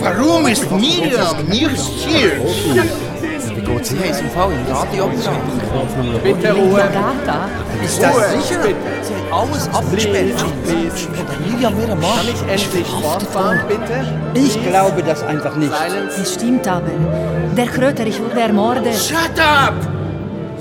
Warum 0.00 0.46
ist 0.46 0.70
Miriam 0.70 1.44
nicht 1.48 1.78
hier? 2.06 2.32
Wie 3.54 3.60
geht's 3.60 3.90
Sie 3.90 3.96
haben 3.98 4.18
im 4.20 4.30
Fall 4.30 4.52
im 4.52 4.74
Radio 4.74 5.10
Bitte 6.22 6.52
Ruhe. 6.52 6.82
Ist 7.84 8.02
das 8.02 8.32
sicher? 8.32 8.62
Sie 9.02 9.14
haben 9.14 9.50
alles 9.50 9.68
abgesperrt. 9.72 10.44
Miriam, 11.46 11.74
ihr 11.80 11.88
Mann, 11.88 12.00
Kann 12.00 12.28
ich 12.28 12.52
endlich 12.52 12.86
fortfahren, 12.86 13.60
bitte? 13.68 14.06
Ich 14.34 14.62
glaube 14.66 15.02
das 15.02 15.22
einfach 15.22 15.54
nicht. 15.56 15.72
Es 16.20 16.34
stimmt 16.34 16.66
aber. 16.66 16.90
Der 17.56 17.66
Kröterich 17.66 18.20
wurde 18.20 18.40
ermordet. 18.40 18.94
Shut 18.94 19.38
up! 19.38 19.74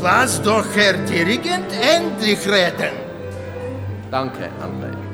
Lass 0.01 0.41
doch 0.41 0.65
Herr 0.75 0.93
Dirigent 0.93 1.65
endlich 1.95 2.39
reden. 2.47 2.93
Danke, 4.11 4.49
André. 4.61 5.06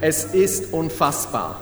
Es 0.00 0.24
ist 0.24 0.72
unfassbar. 0.72 1.60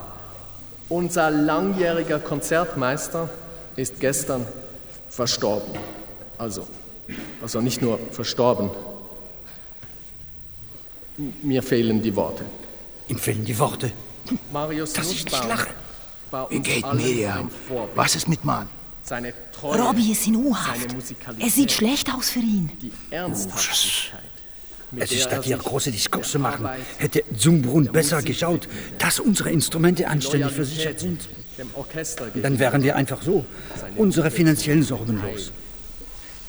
Unser 0.89 1.31
langjähriger 1.31 2.19
Konzertmeister 2.19 3.29
ist 3.77 4.01
gestern 4.01 4.47
verstorben. 5.09 5.73
Also, 6.39 6.67
also 7.41 7.61
nicht 7.61 7.81
nur 7.81 7.99
verstorben. 8.11 8.71
Mir 11.43 11.63
fehlen 11.63 12.03
die 12.03 12.15
Worte. 12.15 12.45
Ihm 13.09 13.19
fehlen 13.19 13.45
die 13.45 13.59
Worte. 13.59 13.93
Marius 14.53 14.93
Dass 14.95 15.13
ich 15.13 15.25
nicht 15.25 15.47
lache. 15.47 15.69
war 16.31 16.51
uns 16.51 16.67
geht 16.67 16.93
Miriam? 16.95 17.51
Was 17.95 18.17
ist 18.17 18.27
mit 18.27 18.45
Mann? 18.45 18.69
Seine 19.03 19.35
Treue, 19.53 19.81
Robbie 19.81 20.13
ist 20.13 20.27
in 20.27 20.37
U-Haft. 20.37 20.97
Es 21.39 21.55
sieht 21.57 21.71
schlecht 21.71 22.13
aus 22.13 22.31
für 22.31 22.39
ihn. 22.41 22.71
die 22.81 22.91
Ernsthaftigkeit. 23.11 24.21
Es 24.97 25.13
ist 25.13 25.23
statt 25.23 25.45
hier 25.45 25.57
große 25.57 25.91
Diskurs 25.91 26.31
zu 26.31 26.39
der 26.39 26.41
machen, 26.41 26.69
hätte 26.99 27.25
Zumbrunn 27.37 27.85
der 27.85 27.93
besser 27.93 28.23
geschaut, 28.23 28.69
dass 28.99 29.21
unsere 29.21 29.51
Instrumente 29.51 30.09
anständig 30.09 30.53
versichert 30.53 31.01
sind. 31.01 31.29
Dann 32.35 32.59
wären 32.59 32.83
wir 32.83 32.97
einfach 32.97 33.23
so 33.23 33.45
unsere 33.97 34.31
finanziellen 34.31 34.83
Sorgen 34.83 35.21
los. 35.23 35.53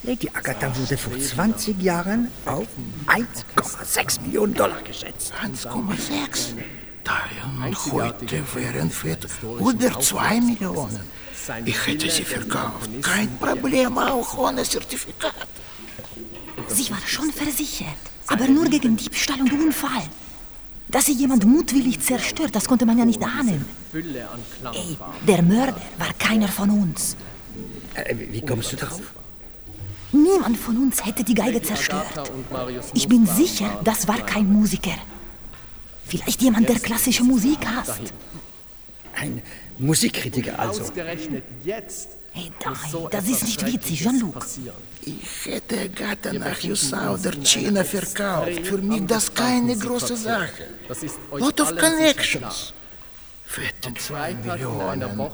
Lady 0.02 0.28
Agatha 0.32 0.76
wurde 0.76 0.96
vor 0.96 1.18
20 1.18 1.82
Jahren 1.82 2.28
auf 2.44 2.66
1,6 3.06 4.20
Millionen 4.22 4.54
Dollar 4.54 4.82
geschätzt. 4.82 5.32
1,6. 5.42 6.54
Und 7.64 7.92
heute 7.92 8.42
wären 8.54 8.90
wir 8.90 9.16
unter 9.58 10.00
2 10.00 10.40
Millionen. 10.40 11.00
Ich 11.64 11.86
hätte 11.86 12.10
sie 12.10 12.24
verkauft. 12.24 12.90
Kein 13.02 13.36
Problem, 13.38 13.96
auch 13.98 14.38
ohne 14.38 14.64
Zertifikat. 14.64 15.34
Sie 16.68 16.90
war 16.90 17.02
schon 17.06 17.30
versichert, 17.30 17.86
aber 18.28 18.48
nur 18.48 18.66
gegen 18.66 18.96
Diebstahl 18.96 19.40
und 19.40 19.52
Unfall. 19.52 20.08
Dass 20.88 21.06
sie 21.06 21.12
jemand 21.12 21.44
mutwillig 21.44 22.00
zerstört, 22.00 22.54
das 22.54 22.66
konnte 22.66 22.86
man 22.86 22.98
ja 22.98 23.04
nicht 23.04 23.22
ahnen. 23.22 23.64
Klangfarben. 23.90 25.26
Der 25.26 25.42
Mörder 25.42 25.80
war 25.98 26.12
keiner 26.18 26.48
von 26.48 26.70
uns. 26.70 27.16
Äh, 27.94 28.14
wie 28.30 28.40
kommst 28.40 28.72
du 28.72 28.76
darauf? 28.76 29.00
Niemand 30.12 30.56
von 30.56 30.76
uns 30.76 31.04
hätte 31.04 31.24
die 31.24 31.34
Geige 31.34 31.60
zerstört. 31.60 32.30
Ich 32.94 33.08
bin 33.08 33.26
sicher, 33.26 33.80
das 33.82 34.06
war 34.06 34.18
kein 34.18 34.50
Musiker. 34.50 34.96
Vielleicht 36.06 36.40
jemand, 36.40 36.68
der 36.68 36.78
klassische 36.78 37.24
Musik 37.24 37.58
hasst. 37.66 38.12
Ein 39.14 39.42
Musikkritiker 39.78 40.58
also. 40.58 40.82
Ausgerechnet 40.82 41.44
jetzt. 41.64 42.10
Hey, 42.36 42.52
so 42.92 43.08
das 43.08 43.26
ist 43.28 43.44
nicht 43.44 43.66
witzig, 43.66 44.02
Jean-Luc. 44.02 44.44
Ich 45.00 45.46
hätte 45.46 45.80
Agatha 45.80 46.34
nach 46.34 46.62
USA 46.64 47.14
oder 47.14 47.32
China 47.42 47.82
verkauft. 47.82 48.66
Für 48.66 48.76
mich 48.76 49.06
das 49.06 49.32
keine 49.32 49.74
große 49.74 50.18
Sache. 50.18 50.66
Lot 51.32 51.58
of 51.62 51.74
connections. 51.78 52.74
Fette 53.46 53.88
Am 53.88 53.96
2 53.96 54.14
Freitag 54.34 54.60
in 54.60 54.66
einer 54.66 55.08
Millionen. 55.08 55.30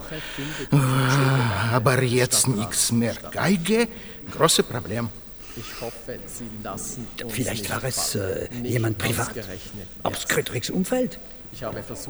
Ah, 0.71 1.71
Aber 1.73 2.01
jetzt 2.05 2.47
nichts 2.47 2.93
mehr. 2.93 3.17
Geige, 3.33 3.89
großes 4.31 4.65
Problem. 4.67 5.09
Ich 5.57 5.81
hoffe, 5.81 6.21
Sie 6.27 6.49
lassen 6.63 7.09
uns 7.21 7.33
Vielleicht 7.33 7.69
war 7.69 7.83
es 7.83 8.15
äh, 8.15 8.49
jemand 8.63 8.99
privat. 8.99 9.31
Aus 10.05 10.13
jetzt. 10.13 10.29
Kröterichs 10.29 10.71
Umfeld. 10.71 11.19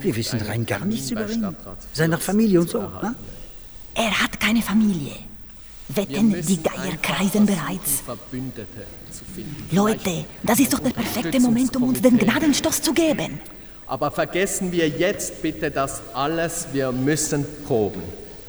Wir 0.00 0.16
wissen 0.16 0.40
rein 0.42 0.66
gar 0.66 0.84
nichts 0.84 1.10
über 1.10 1.28
ihn. 1.30 1.56
Seiner 1.94 2.18
Familie 2.18 2.60
und 2.60 2.68
so. 2.68 2.80
erhalten. 2.80 3.06
Ne? 3.06 3.16
Er 3.94 4.22
hat 4.22 4.40
keine 4.40 4.62
Familie. 4.62 5.12
Wetten, 5.88 6.34
die 6.46 6.62
Geier 6.62 6.96
kreisen 7.02 7.44
bereits. 7.44 8.00
Verbündete 8.04 8.86
zu 9.10 9.24
finden. 9.24 9.76
Leute, 9.76 10.24
das 10.42 10.58
ist 10.60 10.72
doch 10.72 10.78
der 10.78 10.90
perfekte 10.90 11.38
Moment, 11.40 11.76
um 11.76 11.82
uns 11.84 12.00
den 12.00 12.16
Gnadenstoß 12.16 12.80
zu 12.80 12.94
geben. 12.94 13.40
Aber 13.86 14.10
vergessen 14.10 14.72
wir 14.72 14.88
jetzt 14.88 15.42
bitte 15.42 15.70
das 15.70 16.00
alles. 16.14 16.68
Wir 16.72 16.92
müssen 16.92 17.44
proben. 17.66 18.02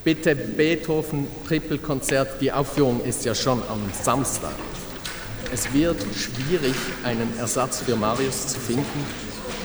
Bitte 0.05 0.35
Beethoven 0.35 1.27
Trippelkonzert. 1.45 2.39
Die 2.39 2.51
Aufführung 2.51 3.03
ist 3.03 3.25
ja 3.25 3.35
schon 3.35 3.61
am 3.69 3.81
Samstag. 4.01 4.53
Es 5.51 5.73
wird 5.73 6.01
schwierig, 6.15 6.75
einen 7.03 7.37
Ersatz 7.37 7.81
für 7.81 7.95
Marius 7.95 8.47
zu 8.47 8.59
finden. 8.59 9.05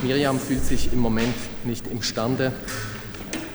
Miriam 0.02 0.38
fühlt 0.40 0.64
sich 0.64 0.92
im 0.92 0.98
Moment 0.98 1.34
nicht 1.64 1.86
imstande. 1.86 2.52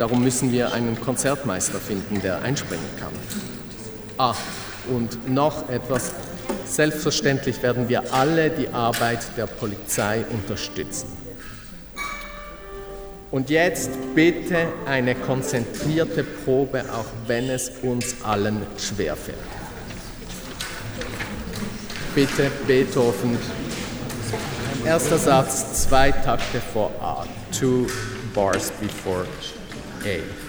Darum 0.03 0.21
müssen 0.21 0.51
wir 0.51 0.73
einen 0.73 0.99
Konzertmeister 0.99 1.79
finden, 1.79 2.21
der 2.21 2.41
einspringen 2.41 2.83
kann. 2.99 3.13
Ah, 4.17 4.35
und 4.93 5.29
noch 5.33 5.69
etwas. 5.69 6.11
Selbstverständlich 6.65 7.63
werden 7.63 7.87
wir 7.87 8.13
alle 8.13 8.49
die 8.49 8.67
Arbeit 8.67 9.19
der 9.37 9.45
Polizei 9.45 10.25
unterstützen. 10.29 11.07
Und 13.31 13.49
jetzt 13.49 13.91
bitte 14.13 14.67
eine 14.85 15.15
konzentrierte 15.15 16.25
Probe, 16.25 16.83
auch 16.91 17.05
wenn 17.27 17.49
es 17.49 17.71
uns 17.81 18.17
allen 18.25 18.61
schwerfällt. 18.77 19.37
Bitte 22.13 22.51
Beethoven. 22.67 23.37
Erster 24.85 25.17
Satz, 25.17 25.87
zwei 25.87 26.11
Takte 26.11 26.59
vor 26.73 26.91
A, 26.99 27.25
two 27.57 27.87
bars 28.33 28.69
before 28.81 29.25
A. 30.05 30.42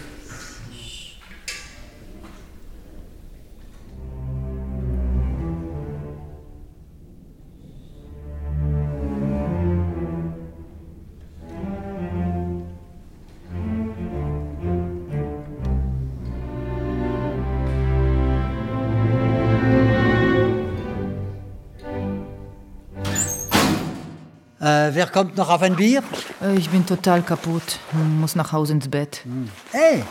wer 25.04 25.12
kommt 25.12 25.36
noch 25.36 25.50
auf 25.50 25.60
ein 25.62 25.76
Bier? 25.76 26.02
Äh, 26.42 26.56
Ich 26.56 26.70
bin 26.70 26.84
total 26.86 27.22
kaputt. 27.22 27.78
Muss 28.20 28.34
nach 28.36 28.52
Hause 28.52 28.72
ins 28.72 28.88
Bett. 28.88 29.22
Hey, 29.70 30.02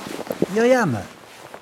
Miriam. 0.54 0.98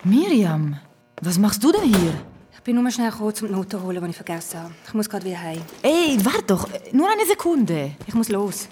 Miriam, 0.04 0.78
was 1.22 1.38
machst 1.38 1.64
du 1.64 1.72
denn 1.72 1.84
hier? 1.84 2.14
Ich 2.54 2.62
bin 2.62 2.76
nur 2.82 2.92
schnell 2.92 3.10
gekommen, 3.10 3.30
um 3.42 3.48
die 3.48 3.54
Noten 3.54 3.72
zu 3.72 3.82
holen, 3.82 4.04
die 4.04 4.10
ich 4.10 4.16
vergessen 4.16 4.60
habe. 4.60 4.74
Ich 4.86 4.94
muss 4.94 5.10
gerade 5.10 5.26
wieder 5.26 5.42
heim. 5.42 5.62
Ey, 5.82 6.18
warte 6.24 6.44
doch. 6.48 6.68
Nur 6.92 7.10
eine 7.10 7.26
Sekunde. 7.26 7.92
Ich 8.06 8.14
muss 8.14 8.30
los. 8.30 8.68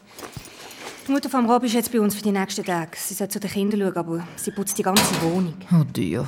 Die 1.07 1.11
Mutter 1.11 1.29
von 1.29 1.49
Rob 1.49 1.63
ist 1.63 1.73
jetzt 1.73 1.91
bei 1.91 1.99
uns 1.99 2.13
für 2.15 2.21
die 2.21 2.31
nächsten 2.31 2.63
Tage. 2.65 2.91
Sie 2.95 3.13
soll 3.15 3.29
zu 3.29 3.39
den 3.39 3.49
Kindern 3.49 3.79
schauen, 3.81 3.97
aber 3.97 4.27
sie 4.35 4.51
putzt 4.51 4.77
die 4.77 4.83
ganze 4.83 5.21
Wohnung. 5.21 5.55
Oh 5.71 5.83
Dio. 5.83 6.27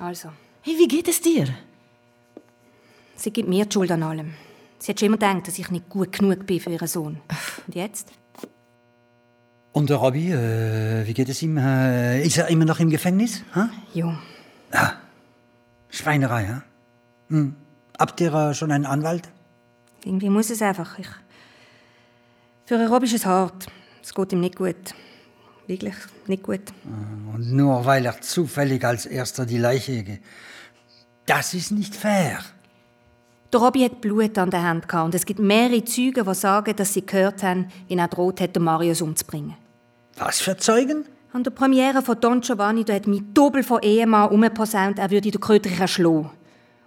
Also, 0.00 0.28
Hey, 0.62 0.74
wie 0.78 0.86
geht 0.88 1.08
es 1.08 1.20
dir? 1.20 1.46
sie 3.16 3.30
gibt 3.32 3.48
mir 3.48 3.66
die 3.66 3.72
Schuld 3.72 3.90
an 3.90 4.02
allem. 4.04 4.34
Sie 4.82 4.90
hat 4.90 4.98
schon 4.98 5.06
immer 5.06 5.16
gedacht, 5.16 5.46
dass 5.46 5.60
ich 5.60 5.70
nicht 5.70 5.88
gut 5.88 6.10
genug 6.10 6.44
bin 6.44 6.58
für 6.58 6.70
ihren 6.70 6.88
Sohn. 6.88 7.20
Und 7.68 7.74
jetzt? 7.76 8.08
Und 9.70 9.88
der 9.88 9.98
Robby, 9.98 10.32
äh, 10.32 11.06
wie 11.06 11.14
geht 11.14 11.28
es 11.28 11.40
ihm? 11.40 11.56
Äh, 11.56 12.20
ist 12.24 12.36
er 12.36 12.48
immer 12.48 12.64
noch 12.64 12.80
im 12.80 12.90
Gefängnis? 12.90 13.44
Ha? 13.54 13.70
Jo. 13.94 14.12
Schweinerei, 15.88 16.46
ha? 16.48 16.62
Hm. 17.28 17.54
Habt 17.96 18.20
ihr 18.20 18.34
äh, 18.34 18.54
schon 18.54 18.72
einen 18.72 18.84
Anwalt? 18.84 19.28
Irgendwie 20.04 20.30
muss 20.30 20.50
es 20.50 20.60
einfach. 20.60 20.98
Ich... 20.98 21.06
Für 22.66 22.74
einen 22.74 22.88
Rob 22.88 23.04
ist 23.04 23.14
es 23.14 23.24
hart. 23.24 23.68
Es 24.02 24.12
geht 24.12 24.32
ihm 24.32 24.40
nicht 24.40 24.56
gut. 24.56 24.96
Wirklich 25.68 25.94
nicht 26.26 26.42
gut. 26.42 26.72
Und 27.32 27.52
nur 27.52 27.86
weil 27.86 28.04
er 28.04 28.20
zufällig 28.20 28.84
als 28.84 29.06
erster 29.06 29.46
die 29.46 29.58
Leiche... 29.58 30.02
Ge 30.02 30.18
das 31.26 31.54
ist 31.54 31.70
nicht 31.70 31.94
fair. 31.94 32.40
Der 33.52 33.60
Robby 33.60 33.80
hat 33.80 34.00
Blut 34.00 34.38
an 34.38 34.50
der 34.50 34.62
Hand 34.62 34.88
gehabt 34.88 35.04
und 35.04 35.14
es 35.14 35.26
gibt 35.26 35.38
mehrere 35.38 35.84
Zeugen, 35.84 36.24
die 36.24 36.34
sagen, 36.34 36.74
dass 36.74 36.94
sie 36.94 37.04
gehört 37.04 37.42
haben, 37.42 37.66
wie 37.86 37.96
er 37.96 38.08
droht 38.08 38.40
hat, 38.40 38.58
Marius 38.58 39.02
umzubringen. 39.02 39.54
Was 40.16 40.40
für 40.40 40.56
Zeugen? 40.56 41.04
An 41.34 41.44
der 41.44 41.50
Premiere 41.50 42.00
von 42.00 42.18
Don 42.18 42.40
Giovanni 42.40 42.84
da 42.84 42.94
hat 42.94 43.06
mein 43.06 43.32
Doppel 43.34 43.62
von 43.62 43.82
Ehemann 43.82 44.30
umgeposaunt, 44.30 44.98
er 44.98 45.10
würde 45.10 45.30
den 45.30 45.40
Kröterich 45.40 45.78
erschlagen. 45.78 46.30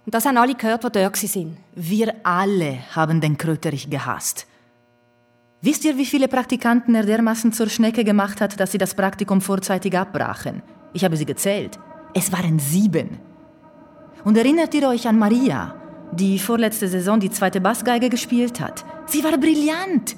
Und 0.04 0.14
das 0.14 0.24
haben 0.24 0.36
alle 0.36 0.54
gehört, 0.54 0.82
die 0.82 0.90
dort 0.90 1.22
waren. 1.22 1.56
Wir 1.74 2.14
alle 2.24 2.78
haben 2.94 3.20
den 3.20 3.38
Kröterich 3.38 3.88
gehasst. 3.88 4.46
Wisst 5.62 5.84
ihr, 5.84 5.96
wie 5.96 6.06
viele 6.06 6.28
Praktikanten 6.28 6.94
er 6.96 7.04
dermaßen 7.04 7.52
zur 7.52 7.68
Schnecke 7.68 8.02
gemacht 8.02 8.40
hat, 8.40 8.58
dass 8.58 8.72
sie 8.72 8.78
das 8.78 8.94
Praktikum 8.94 9.40
vorzeitig 9.40 9.96
abbrachen? 9.96 10.62
Ich 10.92 11.04
habe 11.04 11.16
sie 11.16 11.26
gezählt. 11.26 11.78
Es 12.12 12.32
waren 12.32 12.58
sieben. 12.58 13.18
Und 14.24 14.36
erinnert 14.36 14.74
ihr 14.74 14.88
euch 14.88 15.08
an 15.08 15.18
Maria, 15.18 15.74
die 16.12 16.38
vorletzte 16.38 16.88
Saison 16.88 17.20
die 17.20 17.30
zweite 17.30 17.60
Bassgeige 17.60 18.08
gespielt 18.08 18.60
hat? 18.60 18.84
Sie 19.06 19.22
war 19.22 19.36
brillant. 19.38 20.16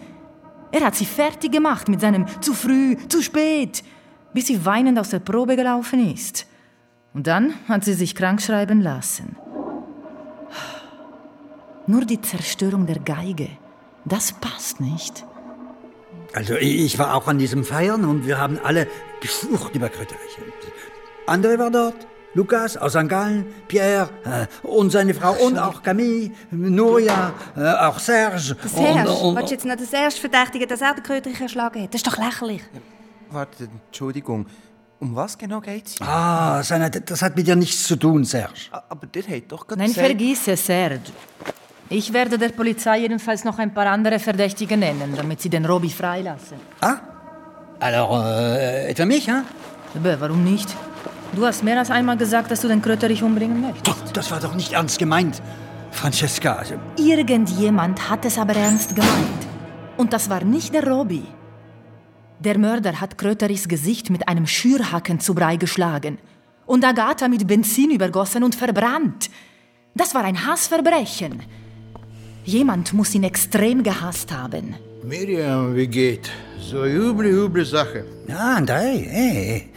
Er 0.70 0.82
hat 0.82 0.94
sie 0.94 1.06
fertig 1.06 1.52
gemacht 1.52 1.88
mit 1.88 2.00
seinem 2.00 2.26
zu 2.40 2.52
früh, 2.52 2.96
zu 3.08 3.22
spät, 3.22 3.82
bis 4.34 4.46
sie 4.46 4.64
weinend 4.64 4.98
aus 4.98 5.10
der 5.10 5.20
Probe 5.20 5.56
gelaufen 5.56 6.12
ist. 6.12 6.46
Und 7.14 7.26
dann 7.26 7.54
hat 7.68 7.84
sie 7.84 7.94
sich 7.94 8.14
krank 8.14 8.42
schreiben 8.42 8.80
lassen. 8.80 9.36
Nur 11.86 12.04
die 12.04 12.20
Zerstörung 12.20 12.86
der 12.86 12.98
Geige, 12.98 13.48
das 14.04 14.32
passt 14.32 14.80
nicht. 14.80 15.24
Also 16.34 16.54
ich 16.56 16.98
war 16.98 17.14
auch 17.14 17.26
an 17.28 17.38
diesem 17.38 17.64
Feiern 17.64 18.04
und 18.04 18.26
wir 18.26 18.38
haben 18.38 18.58
alle 18.62 18.86
geflucht 19.20 19.74
über 19.74 19.88
Kröterchen. 19.88 20.44
André 21.26 21.58
war 21.58 21.70
dort, 21.70 22.06
Lukas 22.34 22.76
aus 22.76 22.92
St. 22.92 23.08
Gallen, 23.08 23.46
Pierre 23.66 24.10
äh, 24.24 24.66
und 24.66 24.90
seine 24.90 25.14
Frau 25.14 25.32
und 25.44 25.58
auch 25.58 25.82
Camille, 25.82 26.30
Nuria, 26.50 27.32
äh, 27.56 27.62
auch 27.62 27.98
Serge. 27.98 28.54
Der 28.54 28.68
Serge? 28.68 29.10
Und, 29.10 29.22
und, 29.22 29.36
Willst 29.36 29.50
du 29.50 29.54
jetzt 29.54 29.64
noch 29.64 29.76
den 29.76 29.86
Serge 29.86 30.14
verdächtigen, 30.14 30.68
dass 30.68 30.80
er 30.80 30.94
den 30.94 31.02
Kröterich 31.02 31.40
erschlagen 31.40 31.82
hat? 31.82 31.94
Das 31.94 32.02
ist 32.02 32.06
doch 32.06 32.18
lächerlich. 32.18 32.62
Warte, 33.30 33.68
Entschuldigung. 33.86 34.46
Um 35.00 35.14
was 35.14 35.38
genau 35.38 35.60
geht's? 35.60 35.96
hier? 35.96 36.08
ah, 36.08 36.62
seine, 36.62 36.90
das 36.90 37.22
hat 37.22 37.36
mit 37.36 37.46
dir 37.46 37.54
nichts 37.54 37.84
zu 37.84 37.96
tun, 37.96 38.24
Serge. 38.24 38.52
Aber 38.70 39.06
der 39.06 39.22
hat 39.22 39.44
doch 39.48 39.66
gerade 39.66 39.80
Nein, 39.80 39.88
gesagt... 39.88 40.06
vergiss 40.06 40.48
es, 40.48 40.66
Serge. 40.66 41.00
Ich 41.88 42.12
werde 42.12 42.36
der 42.36 42.50
Polizei 42.50 42.98
jedenfalls 42.98 43.44
noch 43.44 43.58
ein 43.58 43.72
paar 43.72 43.86
andere 43.86 44.18
Verdächtige 44.18 44.76
nennen, 44.76 45.14
damit 45.16 45.40
sie 45.40 45.48
den 45.48 45.64
Robby 45.64 45.88
freilassen. 45.88 46.58
Alors, 47.80 48.24
äh, 48.24 48.90
etwa 48.90 49.04
mich, 49.06 49.28
hein? 49.28 49.44
Aber 49.94 50.20
warum 50.20 50.42
nicht? 50.42 50.68
Du 51.34 51.44
hast 51.46 51.62
mehr 51.62 51.78
als 51.78 51.90
einmal 51.90 52.16
gesagt, 52.16 52.50
dass 52.50 52.60
du 52.62 52.68
den 52.68 52.82
Kröterich 52.82 53.22
umbringen 53.22 53.60
möchtest. 53.60 54.16
Das 54.16 54.30
war 54.30 54.40
doch 54.40 54.54
nicht 54.54 54.72
ernst 54.72 54.98
gemeint, 54.98 55.40
Francesca. 55.90 56.54
Also, 56.54 56.74
Irgendjemand 56.96 58.08
hat 58.10 58.24
es 58.24 58.38
aber 58.38 58.54
ernst 58.56 58.94
gemeint. 58.96 59.46
Und 59.96 60.12
das 60.12 60.30
war 60.30 60.42
nicht 60.44 60.74
der 60.74 60.86
Robby. 60.86 61.22
Der 62.40 62.56
Mörder 62.58 63.00
hat 63.00 63.18
Kröterichs 63.18 63.68
Gesicht 63.68 64.10
mit 64.10 64.28
einem 64.28 64.46
Schürhaken 64.46 65.18
zu 65.20 65.34
Brei 65.34 65.56
geschlagen 65.56 66.18
und 66.66 66.84
Agatha 66.84 67.26
mit 67.28 67.46
Benzin 67.46 67.90
übergossen 67.90 68.44
und 68.44 68.54
verbrannt. 68.54 69.28
Das 69.94 70.14
war 70.14 70.22
ein 70.24 70.46
Hassverbrechen. 70.46 71.42
Jemand 72.44 72.92
muss 72.94 73.14
ihn 73.14 73.24
extrem 73.24 73.82
gehasst 73.82 74.32
haben. 74.32 74.76
Miriam, 75.02 75.74
wie 75.74 75.88
geht? 75.88 76.30
So 76.60 76.84
üble, 76.84 77.26
üble 77.28 77.64
Sache. 77.64 78.04
Ja, 78.28 78.56
André, 78.58 79.04
hey. 79.08 79.68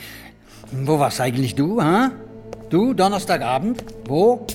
Wo 0.71 0.97
warst 0.97 1.19
eigentlich 1.19 1.53
du, 1.53 1.81
hein? 1.81 2.11
Du, 2.69 2.93
Donnerstagabend? 2.93 3.83
Wo? 4.07 4.47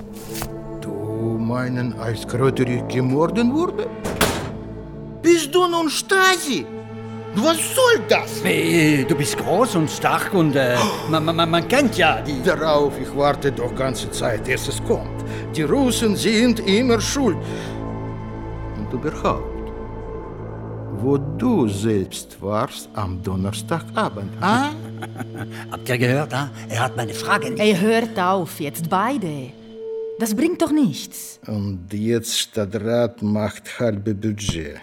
Du 0.80 0.90
meinen, 1.38 1.92
als 1.98 2.26
Kröterich 2.26 2.88
gemorden 2.88 3.52
wurde? 3.52 3.86
Bist 5.20 5.54
du 5.54 5.68
nun 5.68 5.90
Stasi? 5.90 6.64
Was 7.34 7.58
soll 7.74 8.00
das? 8.08 8.42
Hey, 8.42 9.04
du 9.06 9.14
bist 9.14 9.36
groß 9.36 9.76
und 9.76 9.90
stark 9.90 10.32
und 10.32 10.56
äh, 10.56 10.76
man, 11.10 11.22
man, 11.22 11.50
man 11.50 11.68
kennt 11.68 11.98
ja 11.98 12.22
die... 12.22 12.42
Darauf, 12.42 12.98
ich 12.98 13.14
warte 13.14 13.52
doch 13.52 13.74
ganze 13.74 14.10
Zeit, 14.10 14.48
erst 14.48 14.68
es 14.68 14.82
kommt. 14.84 15.22
Die 15.54 15.64
Russen 15.64 16.16
sind 16.16 16.60
immer 16.60 16.98
schuld. 16.98 17.36
Und 18.78 18.90
überhaupt, 18.90 19.70
wo 20.98 21.18
du 21.18 21.68
selbst 21.68 22.40
warst 22.40 22.88
am 22.94 23.22
Donnerstagabend, 23.22 24.32
ah? 24.40 24.70
Habt 25.70 25.88
ihr 25.88 25.98
gehört, 25.98 26.32
ah? 26.34 26.50
Er 26.68 26.80
hat 26.80 26.96
meine 26.96 27.14
Frage 27.14 27.50
nicht. 27.50 27.60
Ey, 27.60 27.76
hört 27.76 28.18
auf, 28.18 28.60
jetzt 28.60 28.88
beide. 28.88 29.52
Das 30.18 30.34
bringt 30.34 30.62
doch 30.62 30.72
nichts. 30.72 31.38
Und 31.46 31.92
jetzt 31.92 32.38
Stadtrat 32.38 33.22
macht 33.22 33.78
halbe 33.78 34.14
Budget. 34.14 34.80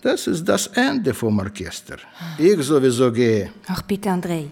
Das 0.00 0.26
ist 0.26 0.44
das 0.44 0.66
Ende 0.68 1.12
vom 1.14 1.38
Orchester. 1.38 1.96
Ich 2.38 2.62
sowieso 2.62 3.10
gehe. 3.12 3.50
Ach 3.66 3.82
bitte, 3.82 4.10
André. 4.10 4.48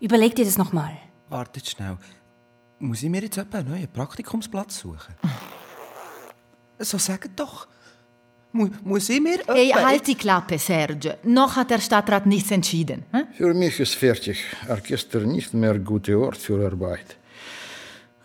Überleg 0.00 0.34
dir 0.34 0.44
das 0.44 0.58
nochmal. 0.58 0.92
Wartet 1.28 1.66
schnell. 1.68 1.96
Muss 2.78 3.02
ich 3.02 3.10
mir 3.10 3.22
jetzt 3.22 3.38
etwa 3.38 3.58
einen 3.58 3.70
neuen 3.70 3.88
Praktikumsplatz 3.88 4.78
suchen? 4.78 5.14
So 6.78 6.96
sagt 6.98 7.38
doch. 7.38 7.66
Mu 8.52 8.68
muss 8.82 9.08
ich 9.10 9.20
mir... 9.20 9.38
Ey, 9.48 9.68
halt 9.70 10.06
die 10.06 10.14
Klappe, 10.14 10.58
Serge. 10.58 11.18
Noch 11.24 11.56
hat 11.56 11.70
der 11.70 11.80
Stadtrat 11.80 12.24
nichts 12.26 12.50
entschieden. 12.50 13.04
hm? 13.12 13.24
Für 13.36 13.52
mich 13.54 13.78
ist 13.80 13.94
fertig. 13.94 14.38
Orchester 14.68 15.20
nicht 15.20 15.52
mehr 15.54 15.78
guter 15.78 16.18
Ort 16.18 16.38
für 16.38 16.64
Arbeit. 16.64 17.16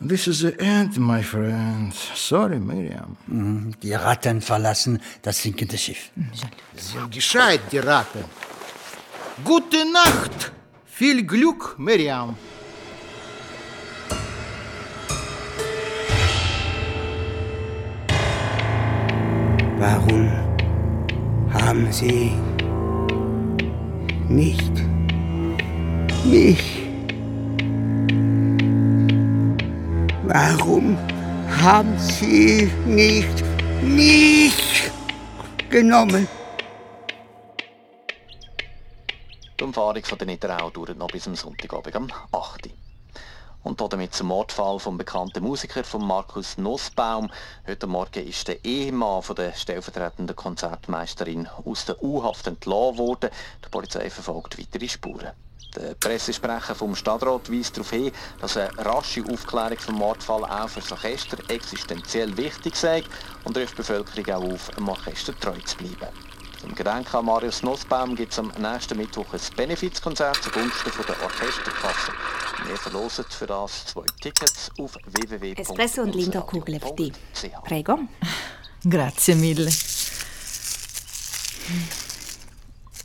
This 0.06 0.28
is 0.28 0.40
the 0.40 0.54
end, 0.60 0.98
my 0.98 1.22
friend. 1.24 1.94
Sorry, 2.16 2.60
Miriam. 2.60 3.16
Mhm, 3.28 3.74
Die 3.82 3.94
Ratten 3.94 4.42
verlassen 4.42 5.00
das 5.22 5.42
sinkende 5.42 5.78
Schiff. 5.78 6.12
Sind 6.76 7.12
gescheit, 7.12 7.62
die 7.72 7.78
Ratten. 7.80 8.24
Gute 9.46 9.86
Nacht. 9.92 10.52
Viel 10.86 11.26
Glück, 11.26 11.76
Miriam. 11.78 12.36
Warum 19.86 20.32
haben 21.52 21.92
Sie 21.92 22.32
nicht 24.30 24.72
mich? 26.24 26.88
Warum 30.24 30.98
haben 31.50 32.00
Sie 32.00 32.72
nicht 32.86 33.44
mich 33.82 34.90
genommen? 35.70 36.30
Die 39.60 39.64
Umfahrung 39.66 40.04
von 40.06 40.18
der 40.18 40.28
Nidderau 40.28 40.70
dauert 40.70 40.98
noch 40.98 41.10
bis 41.10 41.28
am 41.28 41.36
Sonntagabend 41.36 41.94
am 41.94 42.08
8. 42.32 42.70
Und 43.64 43.80
damit 43.80 44.14
zum 44.14 44.28
Mordfall 44.28 44.78
vom 44.78 44.98
bekannten 44.98 45.42
Musiker 45.42 45.86
von 45.86 46.06
Markus 46.06 46.58
Nussbaum. 46.58 47.32
Heute 47.66 47.88
Morgen 47.88 48.28
ist 48.28 48.50
der 48.50 48.64
Ehemann 48.66 49.24
von 49.24 49.38
der 49.38 49.54
stellvertretenden 49.54 50.36
Konzertmeisterin 50.36 51.48
aus 51.64 51.86
der 51.86 52.04
U-Haft 52.04 52.46
entlassen 52.48 52.98
worden. 52.98 53.30
Die 53.64 53.70
Polizei 53.70 54.10
verfolgt 54.10 54.60
weitere 54.60 54.90
Spuren. 54.90 55.32
Der 55.78 55.96
Pressesprecher 55.96 56.76
vom 56.76 56.94
Stadtrat 56.94 57.50
weist 57.50 57.78
darauf 57.78 57.92
hin, 57.92 58.12
dass 58.42 58.58
eine 58.58 58.78
rasche 58.78 59.24
Aufklärung 59.32 59.80
vom 59.80 59.96
Mordfall 59.96 60.44
auch 60.44 60.68
für 60.68 60.82
das 60.82 60.92
Orchester 60.92 61.38
existenziell 61.48 62.36
wichtig 62.36 62.76
sei 62.76 63.02
und 63.46 63.58
ruft 63.58 63.72
die 63.72 63.78
Bevölkerung 63.78 64.36
auch 64.36 64.54
auf, 64.54 64.70
dem 64.72 64.90
Orchester 64.90 65.40
treu 65.40 65.58
zu 65.64 65.78
bleiben. 65.78 66.33
Zum 66.64 66.76
Gedenken 66.76 67.18
an 67.18 67.26
Marius 67.26 67.62
Nussbaum 67.62 68.16
gibt 68.16 68.32
es 68.32 68.40
am 68.40 68.50
nächsten 68.58 68.98
Mittwoch 68.98 69.26
ein 69.34 69.40
Benefizkonzert 69.58 70.42
zugunsten 70.42 70.92
von 70.92 71.06
der 71.06 71.22
Orchesterkasse. 71.22 72.14
Wir 72.66 72.78
verlosen 72.78 73.26
für 73.28 73.46
das 73.46 73.88
zwei 73.88 74.06
Tickets 74.22 74.72
auf 74.80 74.96
www. 75.06 75.56
Espresso 75.58 76.04
und 76.04 76.16
Linderkugel 76.16 76.80
für 76.80 76.94
dich. 76.94 77.12
Prego. 77.66 78.00
Grazie 78.90 79.36
mille. 79.36 79.70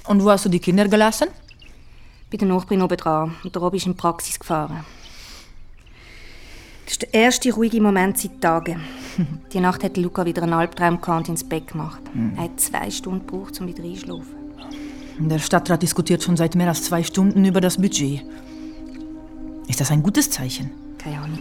Und 0.07 0.25
wo 0.25 0.31
hast 0.31 0.45
du 0.45 0.51
die 0.51 0.61
Kinder 0.61 0.87
gelassen? 0.87 1.27
Bei 2.31 2.37
der 2.37 2.47
Nachbarin 2.47 2.83
oben 2.83 2.97
dran. 2.97 3.37
Und 3.43 3.57
der 3.57 3.61
Robi 3.61 3.79
ist 3.79 3.87
in 3.87 3.93
die 3.95 3.99
Praxis 3.99 4.39
gefahren. 4.39 4.87
Das 6.89 6.95
ist 6.95 7.03
der 7.03 7.13
erste 7.13 7.53
ruhige 7.53 7.83
Moment 7.83 8.17
seit 8.17 8.41
Tagen. 8.41 8.81
Die 9.53 9.61
Nacht 9.61 9.85
hat 9.85 9.99
Luca 9.99 10.25
wieder 10.25 10.43
einen 10.43 10.55
Albtraum 10.55 11.03
gehabt 11.03 11.29
und 11.29 11.29
ins 11.29 11.45
Bett 11.45 11.67
gemacht. 11.67 12.01
Er 12.35 12.45
hat 12.45 12.59
zwei 12.59 12.91
Stunden 12.91 13.27
gebraucht, 13.27 13.61
um 13.61 13.67
wieder 13.67 13.85
einzuschlafen. 13.85 14.39
Der 15.19 15.39
Stadtrat 15.39 15.83
diskutiert 15.83 16.23
schon 16.23 16.39
seit 16.39 16.55
mehr 16.55 16.69
als 16.69 16.85
zwei 16.85 17.03
Stunden 17.03 17.45
über 17.45 17.61
das 17.61 17.77
Budget. 17.77 18.25
Ist 19.67 19.83
das 19.83 19.91
ein 19.91 20.03
gutes 20.03 20.31
Zeichen? 20.31 20.71
Keine 20.97 21.21
Ahnung. 21.21 21.41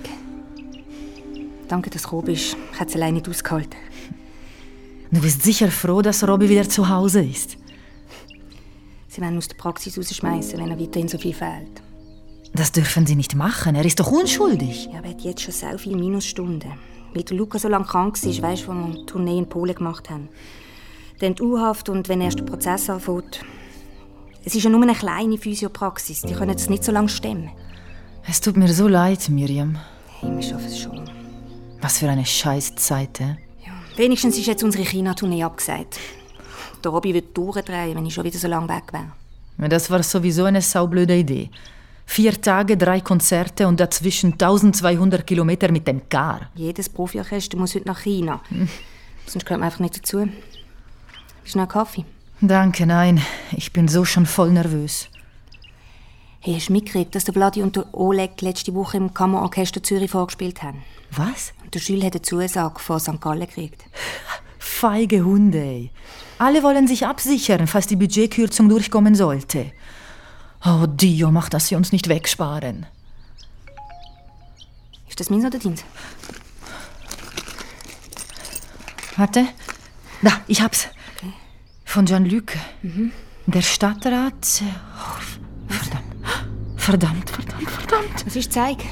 Danke, 1.70 1.92
dass 1.92 2.02
du 2.02 2.10
gekommen 2.10 2.26
bist. 2.26 2.58
Ich 2.74 2.80
hätte 2.82 2.90
es 2.90 2.96
alleine 2.96 3.14
nicht 3.14 3.30
ausgehalten. 3.30 3.80
Du 5.12 5.22
bist 5.22 5.44
sicher 5.44 5.72
froh, 5.72 6.02
dass 6.02 6.28
Robby 6.28 6.50
wieder 6.50 6.68
zu 6.68 6.90
Hause 6.90 7.24
ist. 7.24 7.56
Sie 9.08 9.22
werden 9.22 9.38
aus 9.38 9.48
der 9.48 9.56
Praxis 9.56 9.98
rausschmeißen, 9.98 10.60
wenn 10.60 10.72
er 10.72 10.78
weiterhin 10.78 11.08
so 11.08 11.18
viel 11.18 11.34
fehlt. 11.34 11.87
Das 12.58 12.72
dürfen 12.72 13.06
sie 13.06 13.16
nicht 13.16 13.36
machen. 13.36 13.76
Er 13.76 13.86
ist 13.86 14.00
doch 14.00 14.12
unschuldig. 14.12 14.90
Ja, 14.92 14.98
aber 14.98 15.10
er 15.10 15.14
hat 15.14 15.22
jetzt 15.22 15.42
schon 15.42 15.54
so 15.54 15.78
viele 15.78 15.96
Minusstunden. 15.96 16.72
Weil 17.14 17.38
Luca 17.38 17.60
so 17.60 17.68
lange 17.68 17.86
krank 17.86 18.18
war, 18.24 18.30
weißt 18.30 18.42
du, 18.42 18.46
als 18.46 18.68
wir 18.68 18.74
eine 18.74 19.06
Tournee 19.06 19.38
in 19.38 19.48
Polen 19.48 19.76
gemacht 19.76 20.10
haben. 20.10 20.28
Dann 21.20 21.36
die 21.36 21.44
U-Haft 21.44 21.88
und 21.90 22.10
wenn 22.10 22.20
erst 22.20 22.40
der 22.40 22.46
Prozess 22.46 22.90
anfängt. 22.90 23.42
Es 24.44 24.56
ist 24.56 24.64
ja 24.64 24.72
nur 24.72 24.82
eine 24.82 24.96
kleine 24.96 25.38
Physiopraxis. 25.38 26.22
Die 26.22 26.34
können 26.34 26.56
es 26.56 26.70
nicht 26.70 26.84
so 26.84 26.92
lange 26.92 27.10
stemmen. 27.10 27.52
Es 28.28 28.42
tut 28.42 28.58
mir 28.58 28.74
so 28.74 28.88
leid, 28.88 29.30
Miriam. 29.30 29.78
Hey, 30.20 30.36
wir 30.36 30.42
schaffen 30.42 30.66
es 30.66 30.80
schon. 30.80 31.10
Was 31.82 32.00
für 32.00 32.10
eine 32.10 32.26
Scheißzeit, 32.26 33.22
eh? 33.22 33.36
Wenigstens 33.98 34.38
ist 34.38 34.48
jetzt 34.48 34.64
unsere 34.64 34.84
China-Tournee 34.84 35.44
abgesagt. 35.44 36.00
Der 36.84 36.92
Robby 36.92 37.14
würde 37.14 37.28
durchdrehen, 37.34 37.96
wenn 37.96 38.06
ich 38.06 38.14
schon 38.14 38.24
wieder 38.24 38.38
so 38.38 38.48
lange 38.48 38.70
weg 38.70 38.92
wäre. 38.92 39.70
Das 39.70 39.90
war 39.90 40.02
sowieso 40.02 40.46
eine 40.46 40.62
saublöde 40.62 41.16
Idee. 41.16 41.50
Vier 42.10 42.42
Tage, 42.42 42.78
drei 42.78 43.02
Konzerte 43.02 43.68
und 43.68 43.80
dazwischen 43.80 44.34
1200 44.34 45.28
Kilometer 45.28 45.72
mit 45.72 45.88
dem 45.88 46.10
Car. 46.10 46.50
Jedes 46.56 46.90
Profiorchester 46.90 47.58
muss 47.58 47.76
heute 47.76 47.86
nach 47.86 48.00
China. 48.00 48.42
Sonst 49.28 49.46
gehört 49.46 49.60
man 49.60 49.68
einfach 49.68 49.82
nicht 49.82 49.98
dazu. 49.98 50.28
Bist 51.44 51.54
du 51.54 51.60
noch 51.60 51.68
Kaffee? 51.68 52.06
Danke, 52.42 52.88
nein. 52.88 53.22
Ich 53.52 53.72
bin 53.72 53.88
so 53.88 54.04
schon 54.06 54.26
voll 54.26 54.52
nervös. 54.52 55.10
Hey, 56.40 56.56
hast 56.56 56.70
du 56.70 56.74
mitgekriegt, 56.74 57.14
dass 57.14 57.26
der 57.26 57.34
Vladi 57.34 57.62
und 57.62 57.76
der 57.76 57.94
Oleg 57.94 58.42
letzte 58.42 58.74
Woche 58.74 58.98
im 58.98 59.14
Kammerorchester 59.14 59.84
Zürich 59.84 60.10
vorgespielt 60.10 60.64
haben? 60.64 60.84
Was? 61.12 61.54
Und 61.64 61.76
der 61.76 61.82
Jules 61.82 62.06
hat 62.06 62.14
eine 62.14 62.22
Zusage 62.22 62.80
von 62.80 63.00
St. 63.00 63.20
Gallen 63.20 63.42
gekriegt. 63.42 63.84
Feige 64.58 65.24
Hunde, 65.26 65.60
ey. 65.60 65.92
Alle 66.40 66.64
wollen 66.64 66.88
sich 66.88 67.06
absichern, 67.06 67.68
falls 67.68 67.88
die 67.88 67.96
Budgetkürzung 67.96 68.70
durchkommen 68.70 69.14
sollte. 69.14 69.72
Oh, 70.66 70.86
Dio, 70.88 71.32
mach, 71.32 71.50
dass 71.50 71.68
sie 71.68 71.76
uns 71.76 71.92
nicht 71.92 72.10
wegsparen. 72.10 72.86
Ist 75.08 75.20
das 75.20 75.30
meins 75.30 75.46
oder 75.46 75.60
deins? 75.60 75.84
Warte. 79.16 79.46
Da, 80.22 80.42
ich 80.48 80.62
hab's. 80.62 80.88
Von 81.86 82.06
Jean-Luc. 82.06 82.54
Mhm. 82.82 83.12
Der 83.46 83.62
Stadtrat. 83.62 84.34
Oh, 84.64 85.74
verdammt. 85.74 86.08
Verdammt, 86.76 87.30
verdammt, 87.30 87.70
verdammt. 87.70 88.26
Was 88.26 88.36
ist 88.36 88.54
Zeig? 88.54 88.84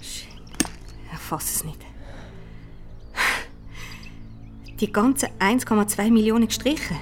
Ich 0.00 0.28
fasse 1.18 1.56
es 1.56 1.64
nicht. 1.64 1.80
Die 4.80 4.92
ganzen 4.92 5.28
1,2 5.38 6.10
Millionen 6.10 6.48
gestrichen. 6.48 6.96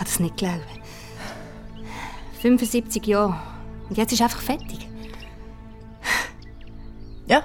Kann 0.00 0.06
das 0.06 0.20
nicht 0.20 0.36
glauben. 0.38 0.62
75 2.40 3.06
Jahre. 3.06 3.38
Und 3.88 3.98
jetzt 3.98 4.12
ist 4.12 4.22
einfach 4.22 4.40
fertig. 4.40 4.88
Ja, 7.26 7.44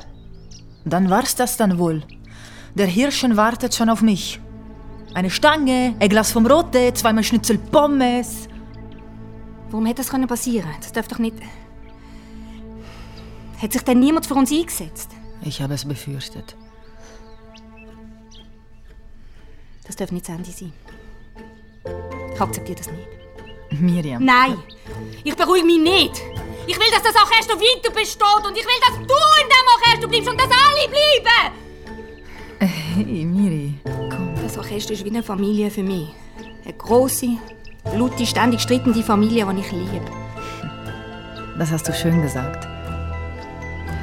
dann 0.85 1.09
war's 1.09 1.35
das 1.35 1.57
dann 1.57 1.77
wohl. 1.77 2.03
Der 2.75 2.87
Hirschen 2.87 3.35
wartet 3.35 3.75
schon 3.75 3.89
auf 3.89 4.01
mich. 4.01 4.39
Eine 5.13 5.29
Stange, 5.29 5.95
ein 5.99 6.09
Glas 6.09 6.31
vom 6.31 6.45
Rote, 6.45 6.93
zweimal 6.93 7.23
Schnitzel 7.25 7.57
Pommes. 7.57 8.47
Warum 9.69 9.85
hätte 9.85 10.01
das 10.01 10.09
können 10.09 10.27
passieren? 10.27 10.69
Das 10.79 10.93
darf 10.93 11.07
doch 11.09 11.19
nicht. 11.19 11.35
Hat 13.61 13.73
sich 13.73 13.81
denn 13.81 13.99
niemand 13.99 14.27
für 14.27 14.35
uns 14.35 14.51
eingesetzt? 14.51 15.11
Ich 15.41 15.61
habe 15.61 15.73
es 15.73 15.85
befürchtet. 15.85 16.55
Das 19.85 19.97
darf 19.97 20.11
nicht 20.11 20.27
das 20.27 20.35
Ende 20.35 20.51
sein. 20.51 20.73
Ich 22.33 22.41
akzeptiere 22.41 22.77
das 22.77 22.91
nicht. 22.91 23.07
Miriam. 23.81 24.23
Nein! 24.23 24.57
Ich 25.23 25.35
beruhige 25.35 25.65
mich 25.65 25.79
nicht! 25.79 26.21
Ich 26.67 26.79
will, 26.79 26.87
dass 26.91 27.03
das 27.03 27.15
Orchester 27.21 27.53
weiter 27.55 27.91
besteht 27.91 28.45
und 28.47 28.57
ich 28.57 28.65
will, 28.65 28.79
dass 28.81 28.95
du 28.95 29.01
in 29.03 29.49
dem 29.49 29.67
Orchester 29.75 30.07
bleibst 30.07 30.29
und 30.29 30.39
dass 30.39 30.49
alle 30.49 30.87
bleiben! 30.89 31.65
Hey, 32.59 33.25
Miri. 33.25 33.73
Das 34.41 34.57
Orchester 34.57 34.93
ist 34.93 35.03
wie 35.03 35.09
eine 35.09 35.23
Familie 35.23 35.69
für 35.69 35.83
mich. 35.83 36.07
Eine 36.63 36.73
grosse, 36.73 37.37
laute, 37.95 38.25
ständig 38.25 38.61
streitende 38.61 39.03
Familie, 39.03 39.45
die 39.53 39.59
ich 39.59 39.71
liebe. 39.71 40.01
Das 41.57 41.71
hast 41.71 41.87
du 41.87 41.93
schön 41.93 42.21
gesagt. 42.21 42.67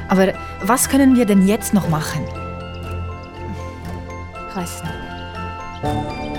Aber 0.09 0.33
was 0.61 0.89
können 0.89 1.15
wir 1.15 1.25
denn 1.25 1.47
jetzt 1.47 1.73
noch 1.73 1.89
machen? 1.89 2.23
Ich 4.49 4.55
weiß 4.55 4.83
nicht. 4.83 6.32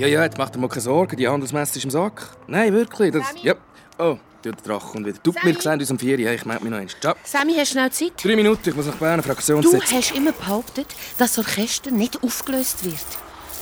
Ja, 0.00 0.06
ja, 0.06 0.22
jetzt 0.22 0.38
macht 0.38 0.54
dir 0.54 0.58
mal 0.58 0.68
keine 0.68 0.80
Sorgen, 0.80 1.14
die 1.14 1.28
Handelsmesse 1.28 1.76
ist 1.78 1.84
im 1.84 1.90
Sack. 1.90 2.30
Nein, 2.46 2.72
wirklich. 2.72 3.12
Das, 3.12 3.34
ja. 3.42 3.54
Oh, 3.98 4.16
der 4.42 4.52
Drache 4.52 4.92
kommt 4.92 5.04
wieder. 5.06 5.22
Tut 5.22 5.44
mir 5.44 5.52
gesehen, 5.52 5.78
uns 5.78 5.90
um 5.90 5.98
vier 5.98 6.18
Uhr. 6.18 6.30
Ich 6.30 6.46
melde 6.46 6.64
mich 6.64 6.70
noch 6.70 6.78
eins. 6.78 6.96
Ciao. 6.98 7.14
Sammy, 7.22 7.52
hast 7.58 7.72
du 7.72 7.74
schnell 7.74 7.90
Zeit? 7.90 8.12
Drei 8.24 8.34
Minuten, 8.34 8.66
ich 8.66 8.74
muss 8.74 8.86
nach 8.86 8.94
Bern, 8.94 9.22
Fraktion 9.22 9.60
Du 9.60 9.78
hast 9.78 10.16
immer 10.16 10.32
behauptet, 10.32 10.86
dass 11.18 11.34
das 11.34 11.46
Orchester 11.46 11.90
nicht 11.90 12.22
aufgelöst 12.22 12.82
wird. 12.82 12.94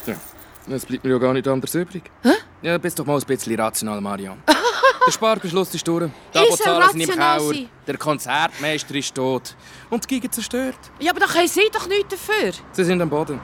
Ja, 0.07 0.76
es 0.76 0.86
bleibt 0.86 1.03
mir 1.03 1.11
ja 1.11 1.18
gar 1.18 1.32
nicht 1.32 1.49
anders 1.49 1.74
übrig. 1.74 2.05
Hä? 2.22 2.34
Ja, 2.62 2.78
bist 2.78 2.97
doch 3.01 3.05
mal 3.05 3.18
ein 3.18 3.26
bisschen 3.26 3.59
rational, 3.59 4.01
Marian. 4.01 4.41
Der 5.07 5.12
Sparbeschluss 5.12 5.74
ist 5.74 5.89
durch. 5.89 6.09
Die 6.34 6.39
Ist 6.39 6.61
er 6.61 6.72
Abozahlen 6.76 6.91
sind 6.93 7.14
im 7.14 7.16
sein? 7.16 7.68
Der 7.84 7.97
Konzertmeister 7.97 8.95
ist 8.95 9.12
tot. 9.12 9.57
Und 9.91 10.05
die 10.05 10.20
Giga 10.20 10.30
zerstört. 10.30 10.78
Ja, 11.01 11.11
aber 11.11 11.18
da 11.20 11.26
können 11.26 11.49
sie 11.49 11.68
doch 11.72 11.89
nichts 11.89 12.11
dafür. 12.11 12.53
Sie 12.72 12.84
sind 12.84 13.03
am 13.03 13.11
Boden. 13.11 13.41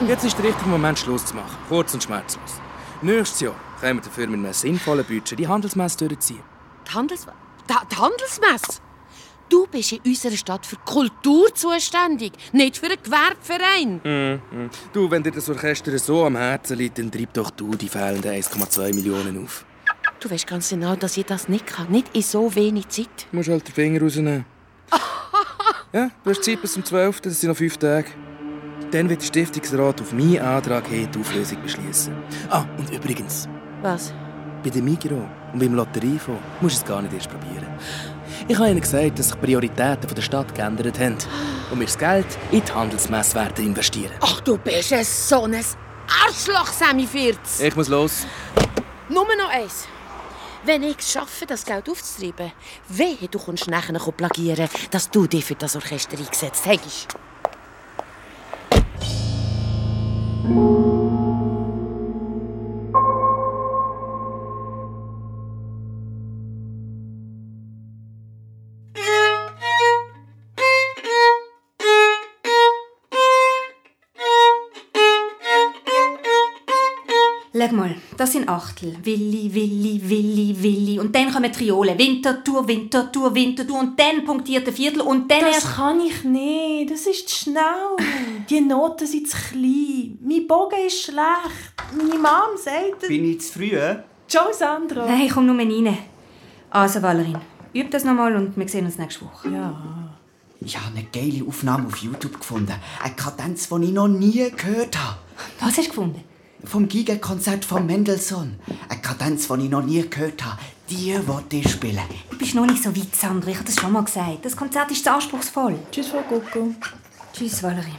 Jetzt 0.00 0.24
ist 0.24 0.36
der 0.36 0.46
richtige 0.46 0.68
Moment, 0.68 0.98
Schluss 0.98 1.24
zu 1.24 1.34
machen. 1.34 1.56
Kurz 1.68 1.94
und 1.94 2.02
schmerzlos. 2.02 2.60
Nächstes 3.00 3.40
Jahr 3.40 3.54
können 3.80 3.98
wir 3.98 4.02
dafür 4.02 4.26
mit 4.26 4.40
einem 4.40 4.52
sinnvollen 4.52 5.04
Budget 5.04 5.38
die 5.38 5.46
Handelsmesse 5.46 6.08
durchziehen. 6.08 6.42
Die, 6.86 6.94
Handels 6.94 7.26
die, 7.68 7.96
Handelsmesse? 7.96 8.80
Du 9.48 9.66
bist 9.66 9.92
in 9.92 10.00
unserer 10.04 10.36
Stadt 10.36 10.66
für 10.66 10.76
Kultur 10.76 11.54
zuständig, 11.54 12.32
nicht 12.52 12.76
für 12.76 12.86
einen 12.86 13.02
Gewerbeverein. 13.02 14.40
Mhm. 14.50 14.70
Du, 14.92 15.10
wenn 15.10 15.22
dir 15.22 15.30
das 15.30 15.48
Orchester 15.48 15.96
so 15.98 16.24
am 16.24 16.36
Herzen 16.36 16.76
liegt, 16.76 16.98
dann 16.98 17.10
treib 17.10 17.32
doch 17.32 17.50
du 17.50 17.74
die 17.74 17.88
fehlenden 17.88 18.32
1,2 18.32 18.94
Millionen 18.94 19.44
auf. 19.44 19.64
Du 20.18 20.30
weißt 20.30 20.46
ganz 20.46 20.70
genau, 20.70 20.96
dass 20.96 21.16
ich 21.16 21.26
das 21.26 21.48
nicht 21.48 21.66
kann. 21.66 21.90
Nicht 21.90 22.14
in 22.16 22.22
so 22.22 22.54
wenig 22.54 22.88
Zeit. 22.88 23.26
Du 23.30 23.36
musst 23.36 23.48
halt 23.48 23.66
den 23.68 23.74
Finger 23.74 24.00
rausnehmen. 24.00 24.44
ja, 25.92 26.10
du 26.24 26.30
hast 26.30 26.42
Zeit 26.42 26.60
bis 26.60 26.72
zum 26.72 26.84
12., 26.84 27.20
das 27.20 27.40
sind 27.40 27.50
noch 27.50 27.56
fünf 27.56 27.76
Tage. 27.76 28.08
Dann 28.94 29.10
wird 29.10 29.22
der 29.22 29.26
Stiftungsrat 29.26 30.00
auf 30.00 30.12
meinen 30.12 30.38
Antrag 30.38 30.86
hin 30.86 31.08
die 31.12 31.18
Auflösung 31.18 31.60
beschließen. 31.60 32.14
Ah, 32.48 32.64
und 32.78 32.88
übrigens, 32.92 33.48
Was? 33.82 34.14
bei 34.62 34.70
dem 34.70 34.84
Migros 34.84 35.24
und 35.52 35.58
beim 35.58 35.74
Lotteriefonds 35.74 36.40
musst 36.60 36.76
du 36.76 36.82
es 36.82 36.88
gar 36.88 37.02
nicht 37.02 37.12
erst 37.12 37.28
probieren. 37.28 37.66
Ich 38.46 38.56
habe 38.56 38.70
ihnen 38.70 38.80
gesagt, 38.80 39.18
dass 39.18 39.30
sich 39.30 39.34
die 39.34 39.46
Prioritäten 39.46 40.14
der 40.14 40.22
Stadt 40.22 40.54
geändert 40.54 41.00
haben 41.00 41.16
und 41.72 41.80
wir 41.80 41.86
das 41.86 41.98
Geld 41.98 42.26
in 42.52 42.62
die 42.64 42.72
Handelsmesse 42.72 43.34
werden 43.34 43.66
investieren. 43.66 44.12
Ach, 44.20 44.40
du 44.42 44.58
bist 44.58 44.92
ein 44.92 45.04
so 45.04 45.42
ein 45.42 45.56
Arschloch, 46.24 46.68
Sammy 46.68 47.08
Firz. 47.08 47.62
Ich 47.62 47.74
muss 47.74 47.88
los. 47.88 48.28
Nur 49.08 49.26
noch 49.36 49.50
eins. 49.50 49.88
Wenn 50.64 50.84
ich 50.84 51.00
es 51.00 51.10
schaffe, 51.10 51.46
das 51.46 51.64
Geld 51.64 51.90
aufzutreiben, 51.90 52.52
wehe, 52.88 53.26
du 53.28 53.40
kommst 53.40 53.66
nachher 53.66 53.98
plagieren, 54.12 54.68
dass 54.92 55.10
du 55.10 55.26
dich 55.26 55.44
für 55.44 55.56
das 55.56 55.74
Orchester 55.74 56.16
eingesetzt 56.16 56.64
hast. 56.64 57.08
Leg 60.44 60.54
mal, 60.56 60.73
das 78.16 78.32
sind 78.32 78.48
Achtel. 78.48 78.96
Willi, 79.02 79.52
Willi, 79.52 80.00
Willi, 80.02 80.56
Willi. 80.62 80.98
Und 80.98 81.14
dann 81.14 81.32
kommen 81.32 81.52
Triolen. 81.52 81.98
Wintertour, 81.98 82.66
Wintertour, 82.66 83.34
Wintertour. 83.34 83.80
Und 83.80 83.98
dann 83.98 84.24
punktierte 84.24 84.72
Viertel. 84.72 85.00
Und 85.02 85.30
dann 85.30 85.40
Das 85.40 85.64
erst... 85.64 85.76
kann 85.76 86.00
ich 86.00 86.24
nicht. 86.24 86.90
Das 86.90 87.06
ist 87.06 87.28
zu 87.28 87.44
schnell. 87.44 87.96
Die 88.50 88.60
Noten 88.60 89.06
sind 89.06 89.28
zu 89.28 89.36
klein. 89.36 90.18
Mein 90.22 90.46
Bogen 90.46 90.86
ist 90.86 91.02
schlecht. 91.02 91.74
Meine 91.96 92.18
Mom 92.18 92.56
sagt... 92.56 93.08
Bin 93.08 93.24
ich 93.30 93.40
zu 93.40 93.52
früh? 93.58 93.78
Ciao, 94.28 94.52
Sandra. 94.52 95.06
Nein, 95.06 95.28
komm 95.32 95.46
nur 95.46 95.56
rein. 95.58 95.98
Also, 96.70 97.00
Valerin, 97.02 97.38
üb 97.74 97.90
das 97.90 98.04
nochmal 98.04 98.34
und 98.34 98.56
wir 98.56 98.68
sehen 98.68 98.84
uns 98.86 98.98
nächste 98.98 99.24
Woche. 99.24 99.48
Ja. 99.48 99.80
Ich 100.60 100.76
habe 100.78 100.96
eine 100.96 101.06
geile 101.12 101.46
Aufnahme 101.46 101.86
auf 101.86 101.96
YouTube 101.98 102.38
gefunden. 102.38 102.74
Eine 103.02 103.14
Kadenz, 103.14 103.68
die 103.68 103.84
ich 103.84 103.92
noch 103.92 104.08
nie 104.08 104.50
gehört 104.50 104.98
habe. 104.98 105.18
Was 105.60 105.76
hast 105.76 105.86
du 105.86 105.90
gefunden? 105.90 106.24
Vom 106.66 106.88
Gigakonzert 106.88 107.64
von 107.64 107.86
Mendelssohn. 107.86 108.58
Eine 108.88 109.00
Kadenz, 109.00 109.48
die 109.48 109.64
ich 109.64 109.70
noch 109.70 109.82
nie 109.82 110.08
gehört 110.08 110.44
habe. 110.44 110.60
Die 110.88 111.16
wollte 111.26 111.56
ich 111.56 111.70
spielen. 111.70 112.02
Du 112.30 112.38
bist 112.38 112.54
noch 112.54 112.66
nicht 112.66 112.82
so 112.82 112.94
weit, 112.94 113.14
Sandra. 113.14 113.50
Ich 113.50 113.56
habe 113.56 113.66
das 113.66 113.76
schon 113.76 113.92
mal 113.92 114.04
gesagt. 114.04 114.44
Das 114.44 114.56
Konzert 114.56 114.90
ist 114.90 115.04
zu 115.04 115.12
anspruchsvoll. 115.12 115.78
Tschüss, 115.90 116.08
Frau 116.08 116.22
Coco. 116.22 116.74
Tschüss, 117.32 117.62
Valerie. 117.62 117.94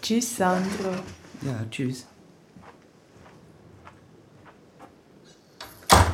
Tschüss, 0.00 0.36
Sandra. 0.36 1.02
Ja, 1.42 1.64
tschüss. 1.70 2.06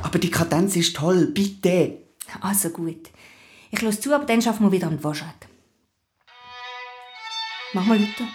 Aber 0.03 0.19
die 0.19 0.31
Kadenz 0.31 0.77
ist 0.77 0.97
toll, 0.97 1.27
bitte. 1.27 1.99
Also 2.41 2.71
gut. 2.71 3.11
Ich 3.71 3.83
lasse 3.83 4.01
zu, 4.01 4.15
aber 4.15 4.25
dann 4.25 4.43
schaffen 4.43 4.65
wir 4.67 4.73
wieder 4.73 4.87
an 4.87 5.03
die. 5.03 5.49
Mach 7.73 7.85
mal 7.85 7.99
lauter. 7.99 8.29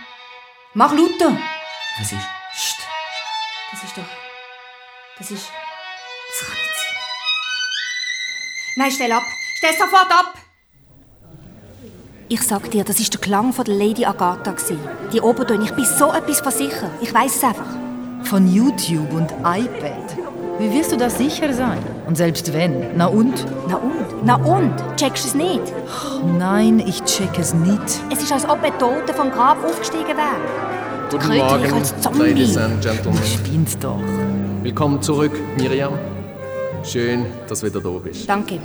Mach 0.74 0.92
lauter! 0.92 1.38
Was 1.98 2.12
ist? 2.12 2.39
Das 3.72 3.84
ist 3.84 3.98
doch... 3.98 4.04
Das 5.18 5.32
ist... 5.32 5.48
Das 6.30 6.48
kann 6.48 6.56
nicht 6.56 6.76
sein. 6.76 6.96
Nein, 8.78 8.92
stell 8.92 9.12
ab. 9.12 9.24
Stell 9.58 9.74
sofort 9.74 10.12
ab! 10.12 10.34
Ich 12.30 12.42
sag 12.44 12.70
dir, 12.72 12.84
das 12.84 13.00
ist 13.00 13.14
der 13.14 13.20
Klang 13.22 13.54
von 13.54 13.66
der 13.66 13.76
Lady 13.76 14.06
Agatha. 14.06 14.52
gewesen. 14.52 14.80
Die 15.12 15.20
Obertöne. 15.20 15.66
Ich 15.66 15.74
bin 15.74 15.86
so 15.86 16.14
etwas 16.14 16.42
von 16.42 16.52
sicher. 16.52 16.90
Ich 17.02 17.14
weiß 17.14 17.36
es 17.36 17.44
einfach. 17.44 17.66
Von 18.24 18.48
YouTube 18.52 19.12
und 19.14 19.32
iPad. 19.44 20.18
Wie 20.60 20.72
wirst 20.74 20.92
du 20.92 20.98
da 20.98 21.10
sicher 21.10 21.54
sein? 21.54 21.80
Und 22.06 22.18
selbst 22.18 22.54
wenn, 22.54 22.98
na 22.98 23.08
und? 23.08 23.46
Na 23.68 23.78
und? 23.78 24.26
Na 24.26 24.36
und? 24.36 24.76
Checkst 24.98 25.24
du 25.24 25.28
es 25.30 25.34
nicht? 25.36 25.74
Nein, 26.38 26.80
ich 26.80 27.04
check 27.06 27.38
es 27.40 27.54
nicht. 27.54 28.02
Es 28.12 28.22
ist, 28.22 28.32
als 28.32 28.48
ob 28.48 28.62
ein 28.64 28.78
Toter 28.78 29.14
vom 29.14 29.32
Grab 29.32 29.64
aufgestiegen 29.64 30.18
wäre. 30.18 30.69
Guten 31.10 31.24
Kröte 31.24 31.38
Morgen, 31.40 31.64
dich 31.64 31.74
als 31.74 32.02
Zombie. 32.02 32.20
Ladies 32.20 32.56
and 32.58 32.82
Gentlemen. 32.84 33.20
Spinnst 33.26 33.84
doch. 33.84 34.00
Willkommen 34.62 35.02
zurück, 35.02 35.32
Miriam. 35.58 35.98
Schön, 36.84 37.26
dass 37.48 37.62
du 37.62 37.66
wieder 37.66 37.82
da 37.82 37.90
bist. 37.90 38.30
Danke. 38.30 38.60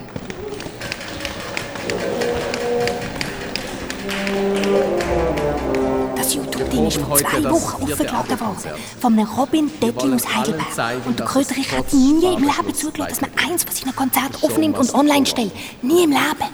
Das 6.16 6.34
YouTube-Ding 6.34 6.86
ist 6.86 6.98
vor 6.98 7.16
zwei 7.16 7.44
Wochen 7.44 7.82
aufgeladen 7.82 8.40
worden. 8.40 8.56
Von 9.00 9.12
einem 9.14 9.26
Robin 9.26 9.70
wollen 9.80 10.14
aus 10.14 10.36
Heidelberg. 10.36 11.06
Und 11.06 11.18
der 11.18 11.26
Kröterich 11.26 11.72
hat 11.72 11.94
nie 11.94 12.34
im 12.34 12.42
Leben 12.42 12.74
zugelassen, 12.74 13.10
dass 13.10 13.20
man 13.22 13.30
eins 13.50 13.64
von 13.64 13.74
seinen 13.74 13.96
Konzerten 13.96 14.36
aufnimmt 14.42 14.76
und 14.76 14.92
online 14.94 15.24
stellt. 15.24 15.52
Nie 15.80 16.04
im 16.04 16.10
Leben. 16.10 16.50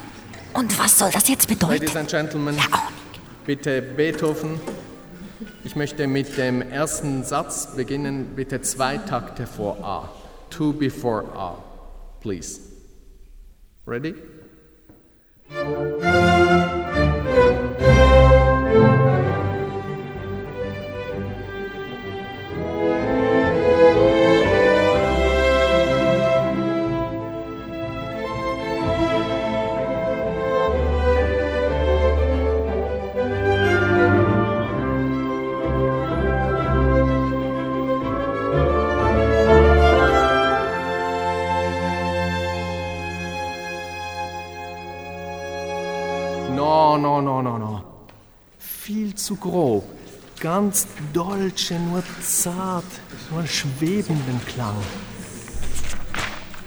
Und 0.55 0.79
was 0.79 0.97
soll 0.97 1.11
das 1.13 1.27
jetzt 1.29 1.49
bedeuten? 1.49 1.73
Ladies 1.73 1.97
and 1.97 2.09
Gentlemen, 2.09 2.57
bitte 3.45 3.83
Beethoven. 3.83 4.61
Ich 5.65 5.77
möchte 5.77 6.07
mit 6.07 6.37
dem 6.37 6.63
ersten 6.63 7.25
Satz 7.25 7.75
beginnen. 7.77 8.35
Bitte 8.37 8.61
zwei 8.61 8.99
Takte 8.99 9.47
vor 9.47 9.85
A. 9.85 10.09
Two 10.51 10.73
before 10.73 11.25
A. 11.35 11.57
Please. 12.21 12.61
Ready? 13.87 14.15
Zu 49.31 49.37
grob. 49.37 49.85
Ganz 50.41 50.89
dolce, 51.13 51.79
nur 51.79 52.03
zart, 52.21 52.85
nur 53.31 53.47
schwebenden 53.47 54.41
Klang. 54.47 54.75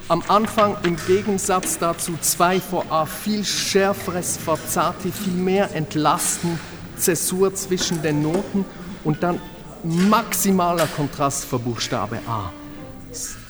Am 0.08 0.24
Anfang 0.30 0.78
im 0.84 0.96
Gegensatz 1.06 1.78
dazu 1.78 2.14
zwei 2.22 2.62
vor 2.62 2.86
A, 2.90 3.06
viel 3.06 3.44
schärferes 3.44 4.38
Forzati, 4.38 5.12
viel 5.12 5.34
mehr 5.34 5.76
Entlasten, 5.76 6.58
Zäsur 6.96 7.54
zwischen 7.54 8.02
den 8.02 8.22
Noten 8.22 8.64
und 9.04 9.24
dann 9.24 9.42
maximaler 9.84 10.88
Kontrast 10.96 11.44
für 11.44 11.60
Buchstabe 11.60 12.20
A. 12.28 12.50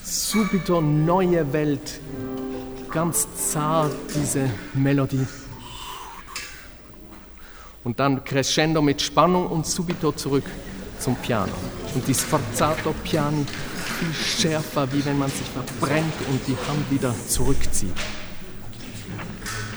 Subito 0.03 0.82
neue 0.82 1.53
Welt, 1.53 1.99
ganz 2.89 3.28
zart 3.51 3.93
diese 4.16 4.49
Melodie. 4.74 5.28
Und 7.84 7.99
dann 7.99 8.23
crescendo 8.23 8.81
mit 8.81 9.01
Spannung 9.01 9.47
und 9.47 9.65
subito 9.65 10.11
zurück 10.13 10.45
zum 10.99 11.15
Piano. 11.15 11.51
Und 11.93 12.07
die 12.07 12.13
Sforzato 12.13 12.93
Piani 13.03 13.45
viel 13.99 14.13
schärfer, 14.13 14.91
wie 14.91 15.05
wenn 15.05 15.17
man 15.17 15.29
sich 15.29 15.47
verbrennt 15.47 16.13
und 16.29 16.39
die 16.47 16.55
Hand 16.67 16.89
wieder 16.89 17.13
zurückzieht. 17.27 17.93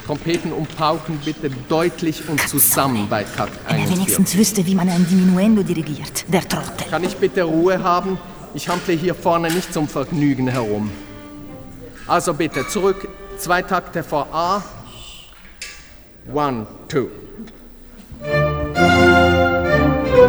Trompeten 0.07 0.52
und 0.52 0.74
Pauken 0.76 1.18
bitte 1.24 1.50
deutlich 1.68 2.28
und 2.28 2.40
zusammen 2.48 3.09
bei 3.09 3.24
Takt 3.24 3.59
Wenn 3.66 3.78
er 3.78 3.82
41. 3.82 3.96
wenigstens 3.96 4.36
wüsste, 4.36 4.64
wie 4.64 4.76
man 4.76 4.88
ein 4.88 5.04
Diminuendo 5.09 5.64
dirigiert. 5.64 6.24
Der 6.32 6.48
Trottel. 6.48 6.88
Kann 6.88 7.02
ich 7.02 7.16
bitte 7.16 7.42
Ruhe 7.42 7.82
haben? 7.82 8.16
Ich 8.54 8.68
handle 8.68 8.94
hier 8.94 9.16
vorne 9.16 9.50
nicht 9.50 9.72
zum 9.72 9.88
Vergnügen 9.88 10.46
herum. 10.46 10.90
Also 12.07 12.34
bitte 12.34 12.68
zurück, 12.68 13.09
zwei 13.36 13.62
Takte 13.62 14.04
vor 14.04 14.28
A. 14.32 14.62
One, 16.32 16.68
two. 16.88 17.09
Ist 20.16 20.24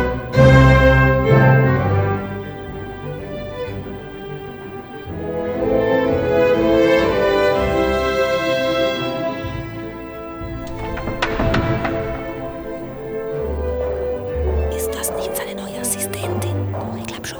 das 14.93 15.13
nicht 15.15 15.33
seine 15.33 15.55
neue 15.55 15.79
Assistentin? 15.79 16.73
Doch, 16.73 16.97
ich 16.97 17.05
glaube 17.05 17.25
schon. 17.25 17.39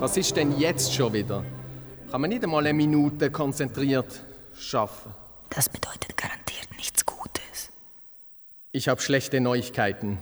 Was 0.00 0.16
ist 0.16 0.36
denn 0.36 0.58
jetzt 0.58 0.92
schon 0.92 1.12
wieder? 1.12 1.44
Kann 2.10 2.20
man 2.20 2.30
nicht 2.30 2.42
einmal 2.42 2.66
eine 2.66 2.74
Minute 2.74 3.30
konzentriert 3.30 4.24
schaffen? 4.58 5.12
Das 5.50 5.68
bedeutet 5.68 6.16
garantiert 6.16 6.66
nichts 6.76 7.06
Gutes. 7.06 7.70
Ich 8.72 8.88
habe 8.88 9.00
schlechte 9.00 9.40
Neuigkeiten. 9.40 10.18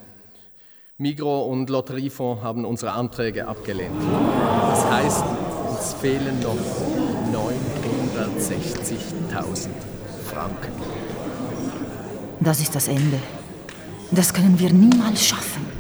Migro 0.97 1.47
und 1.47 1.71
Lotteriefonds 1.71 2.45
haben 2.45 2.65
unsere 2.65 2.93
Anträge 2.93 3.49
abgelehnt. 3.49 4.01
Das 4.71 4.89
heißt, 4.89 5.25
uns 5.69 5.93
fehlen 5.95 6.39
noch 6.41 6.55
960.000 7.33 9.71
Franken. 10.25 10.73
Das 12.39 12.61
ist 12.61 12.77
das 12.77 12.87
Ende. 12.87 13.19
Das 14.13 14.33
können 14.33 14.57
wir 14.61 14.73
niemals 14.73 15.27
schaffen. 15.27 15.74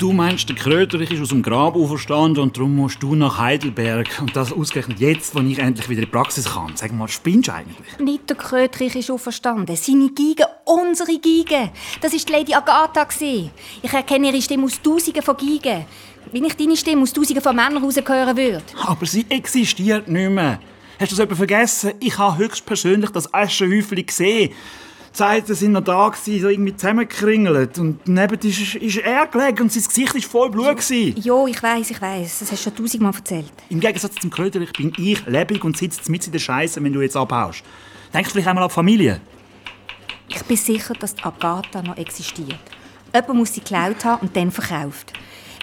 Du 0.00 0.14
meinst, 0.14 0.48
der 0.48 0.56
Kröterich 0.56 1.10
ist 1.10 1.20
aus 1.20 1.28
dem 1.28 1.42
Grab 1.42 1.76
auferstanden 1.76 2.42
und 2.42 2.56
darum 2.56 2.74
musst 2.74 3.02
du 3.02 3.14
nach 3.14 3.36
Heidelberg. 3.36 4.08
Und 4.22 4.34
das 4.34 4.50
ausgerechnet 4.50 4.98
jetzt, 4.98 5.34
wo 5.34 5.40
ich 5.40 5.58
endlich 5.58 5.90
wieder 5.90 6.00
in 6.00 6.06
die 6.06 6.10
Praxis 6.10 6.46
kann. 6.46 6.72
Sag 6.74 6.94
mal, 6.94 7.06
spinnst 7.06 7.48
du 7.48 7.52
eigentlich? 7.52 7.98
Nicht 7.98 8.30
der 8.30 8.38
Krötrich 8.38 8.96
ist 8.96 9.10
auferstanden. 9.10 9.76
Seine 9.76 10.08
Geige, 10.08 10.46
unsere 10.64 11.18
Geige. 11.18 11.70
Das 12.00 12.14
ist 12.14 12.26
die 12.26 12.32
Lady 12.32 12.54
Agatha. 12.54 13.06
Ich 13.20 13.92
erkenne 13.92 14.28
ihre 14.28 14.40
Stimme 14.40 14.64
aus 14.64 14.80
Tausenden 14.80 15.22
von 15.22 15.36
Geigen. 15.36 15.84
Wie 16.32 16.46
ich 16.46 16.56
deine 16.56 16.78
Stimme 16.78 17.02
aus 17.02 17.12
Tausenden 17.12 17.42
von 17.42 17.54
Männern 17.54 17.84
rausgehören 17.84 18.34
würde. 18.34 18.62
Aber 18.86 19.04
sie 19.04 19.26
existiert 19.28 20.08
nicht 20.08 20.30
mehr. 20.30 20.60
Hast 20.98 21.12
du 21.12 21.16
das 21.16 21.26
etwa 21.26 21.34
vergessen? 21.34 21.92
Ich 22.00 22.16
habe 22.16 22.38
höchstpersönlich 22.38 23.10
das 23.10 23.34
Aschenhäufchen 23.34 24.06
gesehen. 24.06 24.54
Zeiten 25.12 25.54
sind 25.54 25.72
noch 25.72 25.82
da, 25.82 26.08
gewesen, 26.08 26.40
so 26.40 26.48
irgendwie 26.48 26.74
zusammengekringelt. 26.76 27.78
Und 27.78 28.06
neben 28.06 28.38
ist, 28.38 28.74
ist 28.76 28.96
er 28.98 29.26
gelegen 29.26 29.62
und 29.62 29.72
sein 29.72 29.82
Gesicht 29.82 30.14
war 30.14 30.22
voll 30.22 30.50
Blut. 30.50 30.76
gewesen. 30.76 31.20
Jo, 31.20 31.46
ich 31.46 31.60
weiß, 31.62 31.90
ich 31.90 32.00
weiß. 32.00 32.38
Das 32.40 32.52
hast 32.52 32.66
du 32.66 32.70
schon 32.70 32.76
tausendmal 32.76 33.12
erzählt. 33.14 33.52
Im 33.68 33.80
Gegensatz 33.80 34.14
zum 34.20 34.30
Kröterich 34.30 34.72
bin 34.72 34.92
ich 34.96 35.26
lebendig 35.26 35.64
und 35.64 35.76
sitze 35.76 36.10
mit 36.10 36.24
in 36.26 36.32
der 36.32 36.38
Scheiße, 36.38 36.82
wenn 36.82 36.92
du 36.92 37.00
jetzt 37.00 37.16
abhaust. 37.16 37.62
Denkst 38.14 38.28
du 38.28 38.32
vielleicht 38.34 38.48
einmal 38.48 38.64
an 38.64 38.68
die 38.68 38.74
Familie? 38.74 39.20
Ich 40.28 40.42
bin 40.44 40.56
sicher, 40.56 40.94
dass 40.94 41.14
die 41.14 41.24
Agatha 41.24 41.82
noch 41.82 41.96
existiert. 41.96 42.60
Jemand 43.12 43.34
muss 43.34 43.52
sie 43.52 43.60
geklaut 43.60 44.04
haben 44.04 44.26
und 44.28 44.36
dann 44.36 44.52
verkauft. 44.52 45.12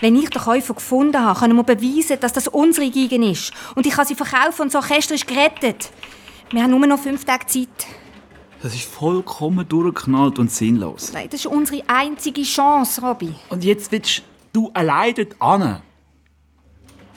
Wenn 0.02 0.16
ich 0.16 0.30
den 0.30 0.42
Käufer 0.42 0.74
gefunden 0.74 1.24
habe, 1.24 1.40
können 1.40 1.56
wir 1.56 1.64
beweisen, 1.64 2.20
dass 2.20 2.34
das 2.34 2.50
unsere 2.50 2.90
Geigen 2.92 3.24
ist. 3.24 3.52
Und 3.76 3.86
ich 3.88 3.94
kann 3.94 4.06
sie 4.06 4.16
verkaufen 4.16 4.64
und 4.64 4.74
das 4.74 4.84
Orchester 4.84 5.16
ist 5.16 5.26
gerettet. 5.26 5.90
Wir 6.52 6.64
haben 6.64 6.72
nur 6.72 6.86
noch 6.86 7.00
fünf 7.00 7.26
Tage 7.26 7.46
Zeit. 7.48 7.88
Das 8.62 8.74
ist 8.74 8.86
vollkommen 8.86 9.68
durchgeknallt 9.68 10.40
und 10.40 10.52
sinnlos. 10.52 11.12
Nein, 11.14 11.28
das 11.30 11.42
ist 11.42 11.46
unsere 11.46 11.84
einzige 11.88 12.42
Chance, 12.42 13.02
Robby. 13.02 13.34
Und 13.50 13.64
jetzt 13.64 13.92
willst 13.92 14.24
du 14.52 14.72
allein 14.74 15.14
dort 15.16 15.62
hin. 15.62 15.78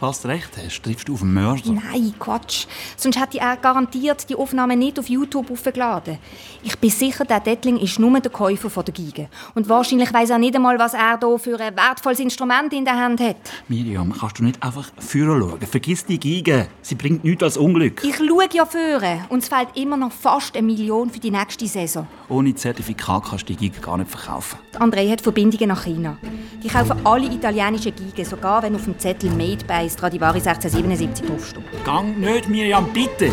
Du 0.00 0.06
recht 0.06 0.48
hast, 0.56 0.82
triffst 0.82 1.08
du 1.08 1.12
auf 1.12 1.20
einen 1.20 1.34
Mörder. 1.34 1.72
Nein, 1.72 2.14
Quatsch. 2.18 2.66
Sonst 2.96 3.20
hätte 3.20 3.38
er 3.38 3.58
garantiert 3.58 4.30
die 4.30 4.34
Aufnahme 4.34 4.74
nicht 4.74 4.98
auf 4.98 5.10
YouTube 5.10 5.50
aufgeladen. 5.50 6.16
Ich 6.62 6.78
bin 6.78 6.88
sicher, 6.88 7.26
der 7.26 7.40
Dettling 7.40 7.76
ist 7.76 7.98
nur 7.98 8.18
der 8.18 8.32
Käufer 8.32 8.70
von 8.70 8.82
der 8.82 8.94
Geige. 8.94 9.28
Und 9.54 9.68
wahrscheinlich 9.68 10.10
weiß 10.10 10.30
er 10.30 10.38
nicht 10.38 10.56
einmal, 10.56 10.78
was 10.78 10.94
er 10.94 11.18
hier 11.18 11.38
für 11.38 11.60
ein 11.60 11.76
wertvolles 11.76 12.18
Instrument 12.18 12.72
in 12.72 12.86
der 12.86 12.96
Hand 12.96 13.20
hat. 13.20 13.36
Miriam, 13.68 14.10
kannst 14.18 14.38
du 14.38 14.44
nicht 14.44 14.62
einfach 14.62 14.90
führen 14.96 15.38
schauen? 15.38 15.60
Vergiss 15.60 16.06
die 16.06 16.18
Geige. 16.18 16.68
Sie 16.80 16.94
bringt 16.94 17.22
nichts 17.22 17.42
als 17.42 17.58
Unglück. 17.58 18.02
Ich 18.02 18.16
schaue 18.16 18.48
ja 18.54 18.64
führen. 18.64 19.26
Und 19.28 19.42
es 19.42 19.48
fehlt 19.48 19.68
immer 19.74 19.98
noch 19.98 20.12
fast 20.12 20.56
eine 20.56 20.66
Million 20.66 21.10
für 21.10 21.20
die 21.20 21.30
nächste 21.30 21.66
Saison. 21.66 22.06
Ohne 22.30 22.54
Zertifikat 22.54 23.24
kannst 23.28 23.50
du 23.50 23.54
die 23.54 23.68
Geige 23.68 23.82
gar 23.82 23.98
nicht 23.98 24.10
verkaufen. 24.10 24.58
André 24.78 25.10
hat 25.10 25.20
Verbindungen 25.20 25.68
nach 25.68 25.84
China. 25.84 26.16
Die 26.62 26.68
kaufen 26.68 27.04
alle 27.04 27.26
italienischen 27.26 27.94
Geigen, 27.94 28.24
sogar 28.24 28.62
wenn 28.62 28.74
auf 28.74 28.84
dem 28.84 28.98
Zettel 28.98 29.30
«Made 29.32 29.64
by 29.66 29.89
1 29.89 29.89
Stradivari 29.90 30.38
1677 30.38 31.26
draufstehen. 31.26 31.64
Gang 31.84 32.18
nicht, 32.18 32.48
Miriam, 32.48 32.86
bitte! 32.92 33.30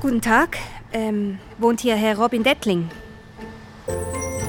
Guten 0.00 0.20
Tag. 0.20 0.56
Ähm, 0.92 1.38
wohnt 1.58 1.80
hier 1.80 1.96
Herr 1.96 2.16
Robin 2.18 2.42
Dettling? 2.42 2.88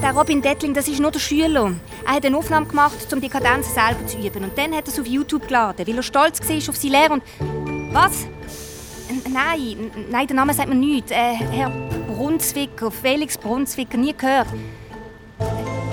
Der 0.02 0.12
Robin 0.12 0.40
Dettling, 0.40 0.72
das 0.72 0.88
ist 0.88 1.00
nur 1.00 1.10
der 1.10 1.18
Schüler. 1.18 1.72
Er 2.06 2.14
hat 2.14 2.24
eine 2.24 2.36
Aufnahme 2.36 2.66
gemacht, 2.66 3.12
um 3.12 3.20
die 3.20 3.28
Kadenz 3.28 3.74
selber 3.74 4.06
zu 4.06 4.16
üben. 4.16 4.44
Und 4.44 4.56
dann 4.56 4.74
hat 4.74 4.86
er 4.86 4.92
es 4.92 4.98
auf 4.98 5.06
YouTube 5.06 5.46
geladen, 5.46 5.86
weil 5.86 5.96
er 5.96 6.02
stolz 6.02 6.40
war 6.40 6.56
auf 6.56 6.76
seine 6.76 6.96
Lehre 6.96 7.12
und... 7.12 7.22
Was? 7.92 8.26
Nein, 9.30 9.90
nein, 10.10 10.26
der 10.26 10.36
Name 10.36 10.54
sagt 10.54 10.68
mir 10.68 10.76
nichts. 10.76 11.10
Äh, 11.10 11.34
Herr 11.34 11.70
Brunswicker, 12.06 12.90
Felix 12.90 13.36
Brunswicker, 13.36 13.98
nie 13.98 14.14
gehört. 14.16 14.46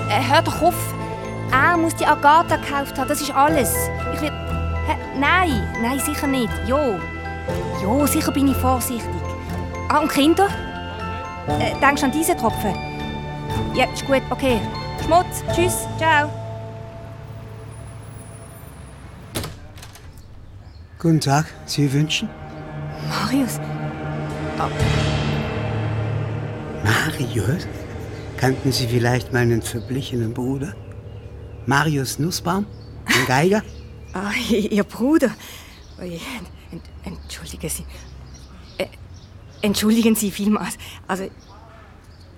Äh, 0.08 0.22
hör 0.32 0.42
doch 0.42 0.62
auf. 0.62 0.94
Er 1.50 1.76
muss 1.76 1.94
die 1.94 2.06
Agatha 2.06 2.56
gekauft 2.56 2.98
haben, 2.98 3.08
das 3.08 3.20
ist 3.20 3.30
alles. 3.30 3.74
Ich 4.14 4.20
will... 4.20 4.30
Hä? 4.86 4.96
Nein, 5.18 5.66
nein, 5.82 5.98
sicher 5.98 6.26
nicht. 6.26 6.52
Jo. 6.66 6.98
Jo, 7.82 8.06
sicher 8.06 8.32
bin 8.32 8.48
ich 8.48 8.56
vorsichtig. 8.56 9.08
Ah, 9.88 10.00
und 10.00 10.10
Kinder? 10.10 10.48
Äh, 11.48 11.74
denkst 11.80 12.02
du 12.02 12.06
an 12.06 12.12
diese 12.12 12.36
Tropfen? 12.36 12.74
Ja, 13.74 13.86
ist 13.92 14.06
gut, 14.06 14.22
okay. 14.30 14.60
Schmutz, 15.04 15.42
tschüss, 15.54 15.86
ciao. 15.96 16.28
Guten 20.98 21.20
Tag, 21.20 21.46
Sie 21.64 21.90
wünschen? 21.92 22.28
Marius. 23.08 23.60
Marius? 26.84 27.66
Kannten 28.36 28.72
Sie 28.72 28.86
vielleicht 28.86 29.32
meinen 29.32 29.62
verblichenen 29.62 30.34
Bruder? 30.34 30.74
Marius 31.72 32.18
Nussbaum? 32.18 32.64
Ein 33.04 33.26
Geiger? 33.26 33.62
Ah, 34.14 34.32
Ihr 34.50 34.84
Bruder. 34.84 35.34
Oje, 36.00 36.18
ent, 36.72 36.82
entschuldigen 37.04 37.68
Sie. 37.68 37.84
Äh, 38.78 38.86
entschuldigen 39.60 40.14
Sie 40.14 40.30
vielmals. 40.30 40.78
Also, 41.06 41.30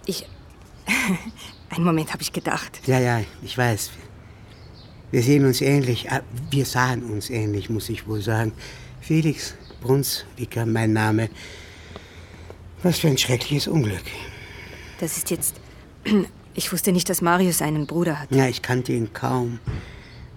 ich. 0.05 0.27
Einen 1.71 1.85
Moment 1.85 2.13
habe 2.13 2.23
ich 2.23 2.33
gedacht. 2.33 2.81
Ja, 2.89 2.99
ja, 2.99 3.21
ich 3.43 3.57
weiß. 3.57 3.91
Wir 5.13 5.23
sehen 5.23 5.45
uns 5.45 5.61
ähnlich. 5.61 6.09
äh, 6.11 6.23
Wir 6.51 6.67
sahen 6.67 7.05
uns 7.05 7.31
ähnlich, 7.31 7.71
muss 7.71 7.89
ich 7.89 8.09
wohl 8.09 8.23
sagen. 8.23 8.53
Felix 9.01 9.55
Brunswicker, 9.81 10.67
mein 10.67 10.93
Name. 10.93 11.31
Was 12.83 12.99
für 12.99 13.07
ein 13.07 13.19
schreckliches 13.19 13.69
Unglück. 13.69 14.03
Das 14.99 15.17
ist 15.17 15.31
jetzt. 15.31 15.55
Ich 16.55 16.73
wusste 16.73 16.93
nicht, 16.93 17.09
dass 17.09 17.23
Marius 17.23 17.63
einen 17.63 17.87
Bruder 17.87 18.19
hat. 18.21 18.31
Ja, 18.33 18.49
ich 18.49 18.63
kannte 18.63 18.93
ihn 18.93 19.13
kaum. 19.13 19.61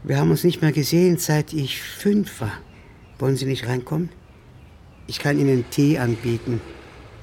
Wir 0.03 0.17
haben 0.17 0.31
uns 0.31 0.43
nicht 0.43 0.61
mehr 0.61 0.71
gesehen, 0.71 1.17
seit 1.17 1.53
ich 1.53 1.81
fünf 1.81 2.41
war. 2.41 2.59
Wollen 3.19 3.35
Sie 3.35 3.45
nicht 3.45 3.67
reinkommen? 3.67 4.09
Ich 5.07 5.19
kann 5.19 5.39
Ihnen 5.39 5.65
Tee 5.69 5.97
anbieten. 5.97 6.61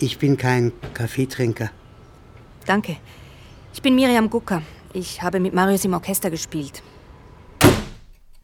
Ich 0.00 0.18
bin 0.18 0.36
kein 0.36 0.72
Kaffeetrinker. 0.94 1.70
Danke. 2.66 2.96
Ich 3.72 3.82
bin 3.82 3.94
Miriam 3.94 4.28
Gucker. 4.28 4.62
Ich 4.92 5.22
habe 5.22 5.40
mit 5.40 5.54
Marius 5.54 5.84
im 5.84 5.94
Orchester 5.94 6.30
gespielt. 6.30 6.82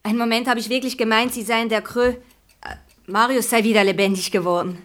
Einen 0.02 0.18
Moment 0.18 0.46
habe 0.48 0.60
ich 0.60 0.68
wirklich 0.68 0.96
gemeint, 0.96 1.34
Sie 1.34 1.42
seien 1.42 1.68
der 1.68 1.82
Krö. 1.82 2.10
Äh, 2.10 2.14
Marius 3.06 3.50
sei 3.50 3.64
wieder 3.64 3.82
lebendig 3.82 4.30
geworden. 4.30 4.78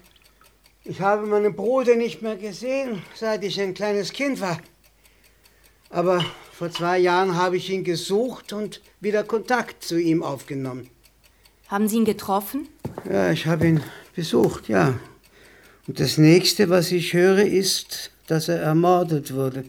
Ich 0.84 1.00
habe 1.00 1.28
meinen 1.28 1.56
Bruder 1.56 1.96
nicht 1.96 2.24
mehr 2.24 2.38
gesehen, 2.38 3.04
seit 3.14 3.44
ich 3.44 3.62
ein 3.62 3.76
kleines 3.76 4.12
Kind 4.12 4.42
war. 4.42 4.58
Aber 5.92 6.24
vor 6.54 6.72
zwei 6.72 7.00
Jahren 7.00 7.36
habe 7.36 7.58
ich 7.58 7.70
ihn 7.70 7.84
gesucht 7.84 8.54
und 8.54 8.82
wieder 9.02 9.24
Kontakt 9.24 9.84
zu 9.84 10.00
ihm 10.00 10.24
aufgenommen. 10.24 10.90
Haben 11.68 11.88
Sie 11.88 11.98
ihn 11.98 12.06
getroffen? 12.06 12.68
Ja, 13.10 13.32
ich 13.32 13.46
habe 13.46 13.68
ihn 13.68 13.84
besucht, 14.16 14.70
ja. 14.70 15.00
Und 15.88 16.00
das 16.00 16.18
nächste, 16.18 16.70
was 16.70 16.92
ich 16.92 17.14
höre, 17.14 17.46
ist, 17.46 18.12
dass 18.28 18.48
er 18.48 18.62
ermordet 18.62 19.34
wurde. 19.34 19.66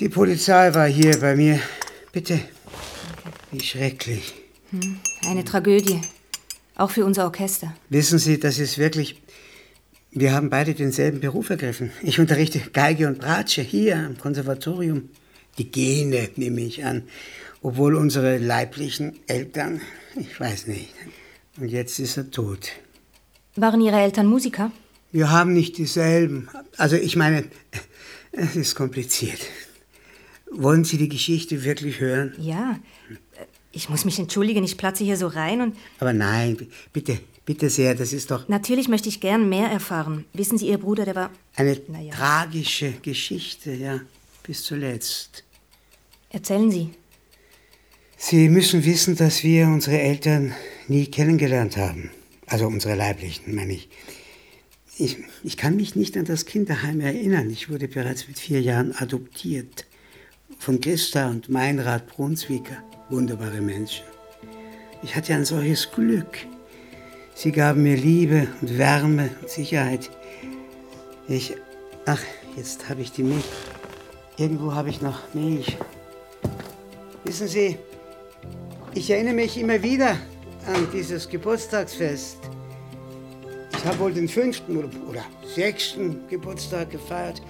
Die 0.00 0.08
Polizei 0.08 0.74
war 0.74 0.86
hier 0.86 1.18
bei 1.18 1.36
mir. 1.36 1.60
Bitte. 2.12 2.40
Wie 3.50 3.60
schrecklich. 3.60 4.34
Hm, 4.70 5.00
eine 5.26 5.44
Tragödie. 5.44 6.00
Auch 6.76 6.90
für 6.90 7.04
unser 7.04 7.24
Orchester. 7.24 7.74
Wissen 7.88 8.18
Sie, 8.18 8.38
das 8.38 8.58
ist 8.58 8.78
wirklich. 8.78 9.21
Wir 10.14 10.34
haben 10.34 10.50
beide 10.50 10.74
denselben 10.74 11.20
Beruf 11.20 11.48
ergriffen. 11.48 11.90
Ich 12.02 12.20
unterrichte 12.20 12.60
Geige 12.60 13.08
und 13.08 13.18
Bratsche 13.18 13.62
hier 13.62 13.96
am 13.96 14.18
Konservatorium. 14.18 15.08
Die 15.56 15.70
Gene 15.70 16.28
nehme 16.36 16.60
ich 16.60 16.84
an. 16.84 17.04
Obwohl 17.62 17.94
unsere 17.94 18.36
leiblichen 18.36 19.14
Eltern, 19.26 19.80
ich 20.14 20.38
weiß 20.38 20.66
nicht. 20.66 20.92
Und 21.58 21.68
jetzt 21.68 21.98
ist 21.98 22.18
er 22.18 22.30
tot. 22.30 22.72
Waren 23.56 23.80
Ihre 23.80 24.00
Eltern 24.00 24.26
Musiker? 24.26 24.70
Wir 25.12 25.30
haben 25.30 25.54
nicht 25.54 25.78
dieselben. 25.78 26.50
Also 26.76 26.96
ich 26.96 27.16
meine, 27.16 27.44
es 28.32 28.54
ist 28.54 28.74
kompliziert. 28.74 29.40
Wollen 30.50 30.84
Sie 30.84 30.98
die 30.98 31.08
Geschichte 31.08 31.64
wirklich 31.64 32.00
hören? 32.00 32.34
Ja. 32.38 32.78
Ich 33.70 33.88
muss 33.88 34.04
mich 34.04 34.18
entschuldigen, 34.18 34.62
ich 34.62 34.76
platze 34.76 35.04
hier 35.04 35.16
so 35.16 35.28
rein 35.28 35.62
und. 35.62 35.76
Aber 36.00 36.12
nein, 36.12 36.58
bitte, 36.92 37.18
bitte 37.44 37.70
sehr, 37.70 37.94
das 37.94 38.12
ist 38.12 38.30
doch 38.30 38.48
Natürlich 38.48 38.88
möchte 38.88 39.08
ich 39.08 39.20
gern 39.20 39.48
mehr 39.48 39.68
erfahren. 39.68 40.24
Wissen 40.32 40.58
Sie, 40.58 40.68
Ihr 40.68 40.78
Bruder, 40.78 41.04
der 41.04 41.14
war. 41.14 41.30
eine 41.56 41.80
Naja. 41.88 42.14
tragische 42.14 42.92
Geschichte, 43.02 43.72
ja, 43.72 44.00
bis 44.42 44.62
zuletzt. 44.64 45.44
Erzählen 46.30 46.70
Sie. 46.70 46.90
Sie 48.16 48.48
müssen 48.48 48.84
wissen, 48.84 49.16
dass 49.16 49.42
wir 49.42 49.66
unsere 49.66 50.00
Eltern 50.00 50.54
nie 50.88 51.06
kennengelernt 51.06 51.76
haben. 51.76 52.10
Also 52.46 52.66
unsere 52.66 52.94
leiblichen, 52.94 53.54
meine 53.54 53.72
ich. 53.72 53.88
ich. 54.98 55.16
Ich 55.42 55.56
kann 55.56 55.76
mich 55.76 55.96
nicht 55.96 56.16
an 56.16 56.24
das 56.24 56.44
Kinderheim 56.46 57.00
erinnern. 57.00 57.50
Ich 57.50 57.68
wurde 57.70 57.88
bereits 57.88 58.28
mit 58.28 58.38
vier 58.38 58.60
Jahren 58.60 58.94
adoptiert. 58.96 59.86
Von 60.58 60.80
Christa 60.80 61.28
und 61.30 61.48
Meinrad 61.48 62.06
Brunswicker. 62.06 62.82
Wunderbare 63.10 63.60
Menschen. 63.60 64.04
Ich 65.02 65.16
hatte 65.16 65.34
ein 65.34 65.44
solches 65.44 65.90
Glück. 65.90 66.38
Sie 67.42 67.50
gaben 67.50 67.82
mir 67.82 67.96
Liebe 67.96 68.46
und 68.60 68.78
Wärme 68.78 69.30
und 69.40 69.50
Sicherheit. 69.50 70.10
Ich. 71.26 71.56
Ach, 72.06 72.22
jetzt 72.56 72.88
habe 72.88 73.00
ich 73.00 73.10
die 73.10 73.24
Milch. 73.24 73.42
Irgendwo 74.36 74.72
habe 74.72 74.90
ich 74.90 75.02
noch 75.02 75.18
Milch. 75.34 75.76
Wissen 77.24 77.48
Sie, 77.48 77.78
ich 78.94 79.10
erinnere 79.10 79.34
mich 79.34 79.58
immer 79.58 79.82
wieder 79.82 80.10
an 80.72 80.86
dieses 80.92 81.28
Geburtstagsfest. 81.28 82.38
Ich 83.76 83.84
habe 83.86 83.98
wohl 83.98 84.12
den 84.12 84.28
fünften 84.28 84.76
oder, 84.76 85.24
sechsten 85.44 86.20
Geburtstag 86.28 86.92
gefeiert. 86.92 87.42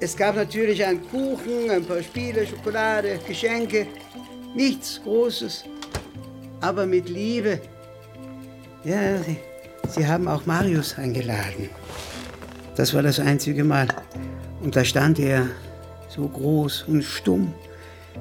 Es 0.00 0.16
gab 0.16 0.34
natürlich 0.34 0.84
einen 0.84 1.08
Kuchen, 1.08 1.70
ein 1.70 1.84
paar 1.84 2.02
Spiele, 2.02 2.44
Schokolade, 2.44 3.20
Geschenke. 3.28 3.86
Nichts 4.56 5.00
Großes, 5.04 5.62
aber 6.60 6.84
mit 6.84 7.08
Liebe. 7.08 7.60
Ja, 8.84 9.16
Sie, 9.22 9.38
Sie 9.88 10.06
haben 10.06 10.28
auch 10.28 10.44
Marius 10.44 10.98
eingeladen. 10.98 11.70
Das 12.76 12.92
war 12.92 13.02
das 13.02 13.18
einzige 13.18 13.64
Mal. 13.64 13.88
Und 14.60 14.76
da 14.76 14.84
stand 14.84 15.18
er 15.18 15.48
so 16.10 16.28
groß 16.28 16.82
und 16.82 17.02
stumm 17.02 17.54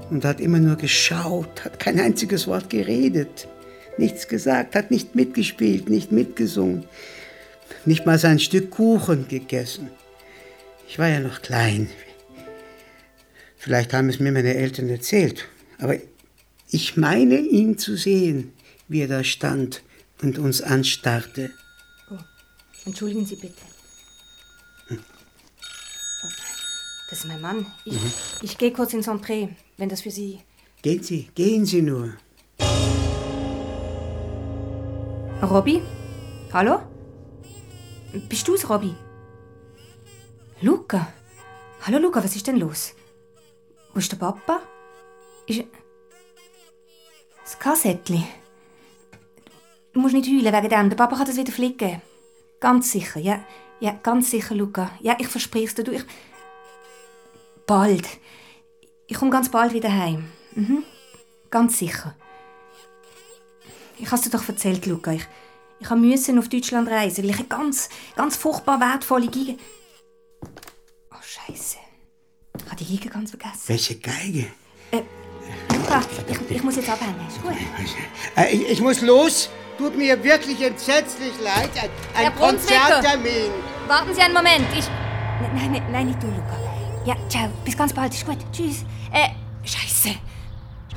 und 0.10 0.24
hat 0.24 0.40
immer 0.40 0.60
nur 0.60 0.78
geschaut, 0.78 1.66
hat 1.66 1.80
kein 1.80 2.00
einziges 2.00 2.48
Wort 2.48 2.70
geredet, 2.70 3.50
nichts 3.98 4.30
gesagt, 4.30 4.76
hat 4.76 4.90
nicht 4.90 5.16
mitgespielt, 5.16 5.90
nicht 5.90 6.14
mitgesungen, 6.14 6.86
nicht 7.84 8.06
mal 8.06 8.18
sein 8.18 8.40
Stück 8.40 8.72
Kuchen 8.72 9.28
gegessen. 9.28 9.90
Ich 10.88 10.98
war 10.98 11.10
ja 11.10 11.20
noch 11.20 11.42
klein. 11.42 11.90
Vielleicht 13.58 13.94
haben 13.94 14.08
es 14.08 14.22
mir 14.22 14.32
meine 14.32 14.56
Eltern 14.56 14.88
erzählt, 14.88 15.46
aber 15.78 15.98
ich 16.70 16.96
meine 16.96 17.36
ihn 17.36 17.78
zu 17.78 17.98
sehen, 17.98 18.54
wie 18.88 19.02
er 19.02 19.08
da 19.10 19.26
stand 19.26 19.84
und 20.22 20.38
uns 20.38 20.62
anstarrte. 20.62 21.52
Oh, 22.10 22.18
entschuldigen 22.86 23.26
Sie 23.26 23.36
bitte. 23.36 23.62
Das 27.10 27.20
ist 27.20 27.26
mein 27.26 27.42
Mann. 27.42 27.66
Ich, 27.86 27.94
Mhm. 27.94 28.12
ich 28.42 28.58
gehe 28.58 28.72
kurz 28.74 28.94
ins 28.94 29.08
Entree, 29.08 29.50
wenn 29.78 29.90
das 29.90 30.02
für 30.02 30.10
Sie. 30.12 30.42
Gehen 30.82 31.04
Sie, 31.04 31.30
gehen 31.36 31.66
Sie 31.66 31.82
nur. 31.82 32.14
Robby? 35.42 35.82
Hallo? 36.54 36.82
Bist 38.30 38.48
du's, 38.48 38.68
Robby? 38.70 38.96
Luca? 40.62 41.12
Hallo, 41.82 41.98
Luca, 42.00 42.24
was 42.24 42.36
ist 42.36 42.48
denn 42.48 42.58
los? 42.58 42.94
Wo 43.94 44.00
ist 44.00 44.12
der 44.12 44.18
Papa? 44.18 44.62
Ist. 45.46 45.66
Das 47.44 47.60
Kassettli. 47.60 48.24
Du 49.94 50.00
musst 50.00 50.16
nicht 50.16 50.28
heulen 50.28 50.54
wegen 50.54 50.70
dem. 50.70 50.90
Der 50.90 50.98
Papa 50.98 51.16
kann 51.16 51.28
das 51.28 51.38
wieder 51.38 51.52
flicken. 51.52 52.02
Ganz 52.60 52.92
sicher, 52.92 53.20
ja. 53.20 53.44
Ja, 53.80 53.92
ganz 53.92 54.32
sicher, 54.32 54.56
Luca. 54.56 54.92
Ja, 55.02 55.16
ich 55.20 55.28
verspreche 55.28 55.66
es 55.66 55.76
dir. 55.76 55.84
Du, 55.84 55.92
ich... 55.92 56.04
Bald. 57.68 58.08
Ich 59.08 59.18
komme 59.18 59.32
ganz 59.32 59.50
bald 59.50 59.74
wieder 59.74 59.92
heim. 59.94 60.30
Mhm. 60.56 60.84
Ganz 61.50 61.78
sicher. 61.78 62.16
Ich 63.98 64.08
habe 64.08 64.16
es 64.16 64.22
dir 64.22 64.32
doch 64.32 64.48
erzählt, 64.48 64.86
Luca. 64.86 65.12
Ich, 65.12 65.28
ich 65.80 65.90
musste 65.90 66.40
auf 66.40 66.50
Deutschland 66.50 66.90
reisen, 66.90 67.24
weil 67.24 67.32
ich 67.32 67.40
eine 67.40 67.48
ganz, 67.48 67.90
ganz 68.16 68.36
furchtbar 68.36 68.80
wertvolle 68.80 69.28
Geige... 69.28 69.58
Oh, 71.12 71.22
Scheiße. 71.22 71.78
Ich 72.58 72.66
habe 72.66 72.84
die 72.84 72.98
Geige 72.98 73.10
ganz 73.10 73.30
vergessen. 73.30 73.68
Welche 73.68 74.00
Geige? 74.00 74.48
Luca, 75.84 76.02
ich, 76.28 76.56
ich 76.58 76.64
muss 76.64 76.76
jetzt 76.76 76.90
abhängen. 76.90 77.16
Ist 77.28 77.42
gut. 77.42 77.54
Äh, 78.36 78.54
ich, 78.54 78.70
ich 78.70 78.82
muss 78.82 79.02
los. 79.02 79.50
Tut 79.78 79.98
mir 79.98 80.24
wirklich 80.24 80.62
entsetzlich 80.62 81.34
leid. 81.42 81.70
Ein, 82.16 82.26
ein. 82.26 82.36
Konzerttermin. 82.36 83.52
Warten 83.88 84.14
Sie 84.14 84.22
einen 84.22 84.34
Moment. 84.34 84.66
Ich. 84.78 84.88
Nein, 85.42 85.52
nein, 85.56 85.72
nein, 85.72 85.84
nein, 85.92 86.08
nicht 86.08 86.22
du, 86.22 86.28
Luca. 86.28 86.58
Ja, 87.06 87.16
ciao. 87.28 87.50
Bis 87.66 87.76
ganz 87.76 87.94
bald. 87.94 88.14
Ist 88.14 88.26
gut. 88.26 88.38
Tschüss. 88.52 88.84
Äh, 89.12 89.30
Scheiße. 89.66 90.16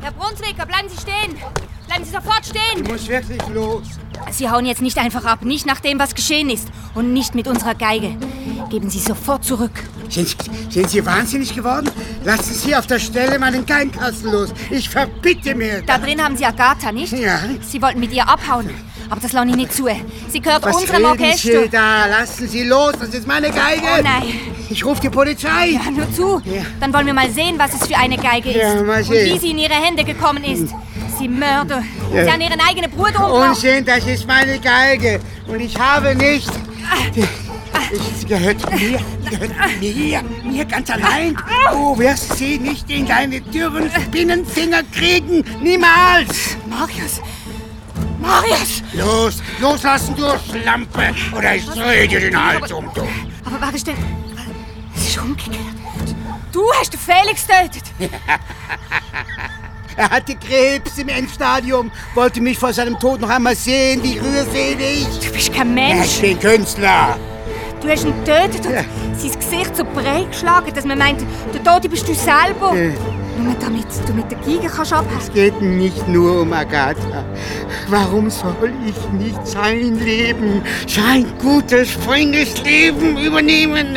Herr 0.01 0.13
Brunswicker, 0.13 0.67
bleiben 0.67 0.89
Sie 0.89 0.97
stehen. 0.99 1.37
Bleiben 1.87 2.05
Sie 2.05 2.11
sofort 2.11 2.45
stehen. 2.45 2.83
Ich 2.85 2.89
muss 2.91 3.09
wirklich 3.09 3.41
los. 3.53 3.83
Sie 4.31 4.49
hauen 4.51 4.67
jetzt 4.67 4.83
nicht 4.83 4.99
einfach 4.99 5.25
ab. 5.25 5.45
Nicht 5.45 5.67
nach 5.67 5.81
dem, 5.81 5.99
was 5.99 6.15
geschehen 6.15 6.51
ist. 6.51 6.69
Und 6.95 7.13
nicht 7.13 7.35
mit 7.35 7.47
unserer 7.47 7.75
Geige. 7.75 8.17
Geben 8.71 8.91
Sie 8.91 8.99
sofort 8.99 9.45
zurück. 9.45 9.71
Sind, 10.09 10.35
sind 10.71 10.91
Sie 10.91 11.05
wahnsinnig 11.05 11.55
geworden? 11.55 11.91
Lassen 12.25 12.55
Sie 12.55 12.75
auf 12.75 12.87
der 12.87 12.99
Stelle 12.99 13.39
meinen 13.39 13.65
Geinkasten 13.67 14.33
los. 14.33 14.51
Ich 14.71 14.89
verbitte 14.89 15.55
mir. 15.55 15.83
Da 15.83 15.99
drin 15.99 16.23
haben 16.23 16.37
Sie 16.37 16.45
Agatha, 16.45 16.91
nicht? 16.93 17.13
Ja. 17.13 17.39
Sie 17.61 17.81
wollten 17.83 18.01
mit 18.01 18.13
ihr 18.13 18.29
abhauen. 18.29 18.71
Aber 19.09 19.21
das 19.21 19.33
lasse 19.33 19.49
ich 19.51 19.57
nicht 19.57 19.73
zu. 19.73 19.87
Sie 20.29 20.41
gehört 20.41 20.65
Was 20.65 20.77
unserem 20.77 21.05
reden 21.07 21.23
Orchester. 21.23 21.63
Sie 21.63 21.69
da? 21.69 22.07
Lassen 22.07 22.49
Sie 22.49 22.65
los. 22.65 22.93
Das 22.99 23.09
ist 23.11 23.27
meine 23.27 23.51
Geige. 23.51 23.83
Oh 23.99 24.03
nein. 24.03 24.25
Ich 24.69 24.85
rufe 24.85 25.01
die 25.01 25.11
Polizei. 25.11 25.69
Ja, 25.71 25.89
nur 25.93 26.13
zu. 26.13 26.43
Dann 26.81 26.93
wollen 26.93 27.07
wir 27.07 27.15
mal 27.15 27.31
sehen, 27.31 27.57
was 27.57 27.75
es 27.81 27.87
für 27.87 27.97
eine 27.97 28.17
Geige 28.17 28.51
ist. 28.51 28.57
Ja, 28.57 28.83
mal 28.83 28.99
Und 28.99 29.05
sehen. 29.05 29.35
wie 29.35 29.39
sie 29.39 29.51
in 29.53 29.59
ihre 29.59 29.75
Hände 29.75 30.03
gekommen 30.03 30.43
ist. 30.43 30.75
Sie 31.19 31.29
Mörder. 31.29 31.83
Ja. 32.13 32.25
Sie 32.25 32.33
haben 32.33 32.41
ihren 32.41 32.61
eigenen 32.61 32.91
Bruder 32.91 33.27
umgebracht. 33.27 33.51
Unsinn, 33.51 33.85
das 33.85 34.07
ist 34.07 34.27
meine 34.27 34.59
Geige. 34.59 35.21
Und 35.47 35.61
ich 35.61 35.79
habe 35.79 36.15
nicht. 36.15 36.51
Sie 38.19 38.27
gehört 38.27 38.71
mir, 38.73 38.99
sie 38.99 39.31
gehört 39.31 39.53
mir, 39.81 40.23
mir 40.45 40.65
ganz 40.65 40.91
allein. 40.91 41.37
Du 41.71 41.99
wirst 41.99 42.37
sie 42.37 42.59
nicht 42.59 42.91
in 42.91 43.07
deine 43.07 43.41
dürren 43.41 43.91
Spinnenfinger 43.91 44.83
kriegen. 44.93 45.45
Niemals. 45.63 46.57
Marius. 46.69 47.21
Marius! 48.21 48.83
Los, 48.93 49.43
loslassen, 49.61 50.17
du 50.17 50.25
Schlampe. 50.51 51.15
Oder 51.37 51.55
ich 51.55 51.67
drehe 51.67 52.09
dir 52.09 52.21
den 52.21 52.45
Hals 52.45 52.73
um, 52.73 52.91
du. 52.95 53.03
Aber 53.45 53.61
was 53.61 53.75
ist 53.75 53.87
denn... 53.87 53.95
Es 54.97 55.09
ist 55.09 55.19
umgekehrt. 55.19 55.57
Du 56.53 56.63
hast 56.73 56.93
den 56.93 57.01
Felix 57.01 57.47
getötet. 57.47 57.85
Er 59.97 60.11
hatte 60.11 60.35
Krebs 60.37 60.99
im 60.99 61.09
Endstadium, 61.09 61.91
wollte 62.15 62.43
mich 62.43 62.59
vor 62.59 62.71
seinem 62.71 62.99
Tod 62.99 63.19
noch 63.19 63.31
einmal 63.31 63.57
sehen, 63.57 64.03
wie 64.03 64.19
rührselig. 64.19 65.07
Du 65.25 65.33
bist 65.33 65.55
kein 65.55 65.73
Mensch. 65.73 66.23
Ich 66.23 66.37
bin 66.37 66.39
Künstler. 66.39 67.17
Du 67.81 67.89
hast 67.89 68.05
ihn 68.05 68.13
getötet 68.25 68.67
und 68.67 68.75
sein 69.19 69.41
Gesicht 69.41 69.75
so 69.75 69.85
breit 69.85 70.31
geschlagen, 70.31 70.73
dass 70.75 70.85
man 70.85 70.99
meint, 70.99 71.25
der 71.55 71.65
Tote 71.65 71.89
bist 71.89 72.07
du 72.07 72.15
selber. 72.15 72.75
Ja. 72.75 72.91
Nur 73.43 73.55
damit 73.61 73.87
du 74.07 74.13
mit 74.13 74.31
der 74.31 74.39
Geige 74.39 74.69
kannst 74.69 74.93
abhängen. 74.93 75.21
Es 75.21 75.33
geht 75.33 75.61
nicht 75.63 76.09
nur 76.09 76.43
um 76.43 76.53
Agatha. 76.53 77.25
Warum 77.89 78.29
soll 78.29 78.73
ich 78.87 79.13
nicht 79.19 79.47
sein 79.47 79.99
Leben, 79.99 80.63
sein 80.87 81.27
gutes, 81.41 81.91
freundliches 81.91 82.63
Leben 82.65 83.17
übernehmen? 83.17 83.97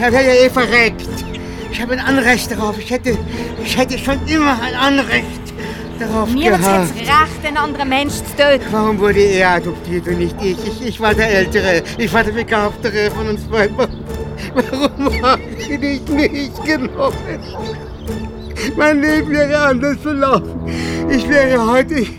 Er 0.00 0.12
wäre 0.12 0.24
ja 0.24 0.46
eh 0.46 0.50
verreckt. 0.50 1.27
Ich 1.70 1.80
habe 1.80 1.92
ein 1.94 2.00
Anrecht 2.00 2.50
darauf. 2.50 2.78
Ich 2.78 2.90
hätte, 2.90 3.16
ich 3.64 3.76
hätte 3.76 3.98
schon 3.98 4.18
immer 4.26 4.60
ein 4.62 4.74
Anrecht 4.74 5.26
darauf 5.98 6.30
Mir 6.30 6.50
wird 6.52 6.60
gehabt. 6.60 6.96
jetzt 6.96 7.08
recht, 7.08 7.46
einen 7.46 7.56
anderen 7.56 7.88
Menschen 7.88 8.26
zu 8.26 8.36
töten. 8.36 8.64
Warum 8.70 8.98
wurde 8.98 9.20
er 9.20 9.50
adoptiert 9.50 10.06
und 10.08 10.18
nicht 10.18 10.36
ich? 10.42 10.56
Ich, 10.66 10.86
ich 10.86 11.00
war 11.00 11.14
der 11.14 11.28
Ältere. 11.30 11.82
Ich 11.98 12.12
war 12.12 12.24
der 12.24 12.32
Begabtere 12.32 13.10
von 13.10 13.28
uns 13.28 13.42
beiden. 13.42 13.76
Warum 14.54 15.22
haben 15.22 15.42
Sie 15.58 15.78
nicht 15.78 16.08
mich 16.08 16.50
genommen? 16.64 17.12
Mein 18.76 19.00
Leben 19.00 19.30
wäre 19.30 19.58
anders 19.58 19.98
verlaufen. 20.02 20.60
Ich 21.08 21.28
wäre 21.28 21.64
heute. 21.70 21.94
Ich, 22.00 22.16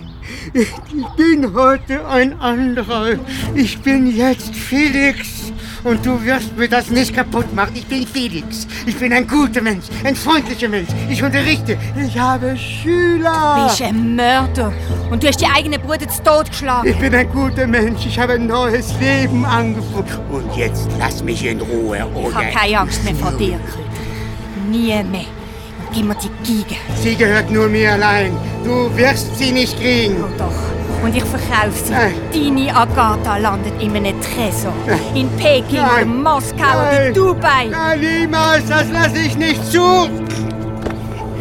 ich 0.53 1.05
bin 1.17 1.53
heute 1.53 2.05
ein 2.07 2.39
anderer. 2.39 3.15
Ich 3.55 3.79
bin 3.81 4.15
jetzt 4.15 4.55
Felix. 4.55 5.51
Und 5.83 6.05
du 6.05 6.21
wirst 6.23 6.55
mir 6.57 6.67
das 6.67 6.89
nicht 6.89 7.13
kaputt 7.15 7.53
machen. 7.53 7.71
Ich 7.75 7.85
bin 7.85 8.05
Felix. 8.05 8.67
Ich 8.85 8.95
bin 8.97 9.13
ein 9.13 9.27
guter 9.27 9.61
Mensch, 9.61 9.85
ein 10.03 10.15
freundlicher 10.15 10.67
Mensch. 10.67 10.89
Ich 11.09 11.23
unterrichte. 11.23 11.77
Ich 12.05 12.17
habe 12.17 12.57
Schüler. 12.57 13.55
Du 13.57 13.63
bist 13.67 13.81
ein 13.81 14.15
Mörder. 14.15 14.73
Und 15.09 15.23
du 15.23 15.27
hast 15.27 15.39
die 15.41 15.45
eigene 15.47 15.79
Bruder 15.79 16.07
zu 16.07 16.21
Tod 16.23 16.49
geschlagen. 16.49 16.87
Ich 16.89 16.97
bin 16.97 17.13
ein 17.15 17.29
guter 17.29 17.65
Mensch. 17.67 18.05
Ich 18.05 18.19
habe 18.19 18.33
ein 18.33 18.47
neues 18.47 18.93
Leben 18.99 19.45
angefangen. 19.45 20.05
Und 20.31 20.55
jetzt 20.55 20.89
lass 20.99 21.23
mich 21.23 21.45
in 21.45 21.61
Ruhe, 21.61 21.97
Ich 21.97 22.15
oder? 22.25 22.35
habe 22.35 22.47
keine 22.47 22.79
Angst 22.79 23.03
mehr 23.03 23.15
vor 23.15 23.31
dir, 23.31 23.57
Krüger. 23.59 24.69
Nie 24.69 24.87
mehr. 25.03 25.21
Und 25.21 25.93
gib 25.93 26.05
mir 26.05 26.15
die 26.15 26.63
Geige. 26.63 26.75
Sie 27.01 27.15
gehört 27.15 27.49
nur 27.49 27.67
mir 27.69 27.93
allein. 27.93 28.31
Du 28.63 28.89
wirst 28.97 29.37
sie 29.37 29.51
nicht 29.51 29.79
kriegen. 29.79 30.15
Oh 30.23 30.27
doch. 30.37 30.78
Und 31.03 31.15
ich 31.15 31.23
verkaufe 31.23 31.71
sie. 31.85 31.93
Nein. 31.93 32.13
Deine 32.33 32.75
Agatha 32.75 33.37
landet 33.37 33.81
in 33.81 33.95
einem 33.95 34.19
Tresor. 34.21 34.73
In 35.15 35.29
Peking 35.37 35.81
Nein. 35.81 35.89
oder 35.89 36.05
Moskau 36.05 36.55
oder 36.55 36.91
Nein. 36.91 37.13
Dubai. 37.13 37.65
Nein, 37.71 37.99
niemals. 37.99 38.65
Das 38.67 38.89
lasse 38.91 39.17
ich 39.19 39.37
nicht 39.37 39.63
zu. 39.71 40.09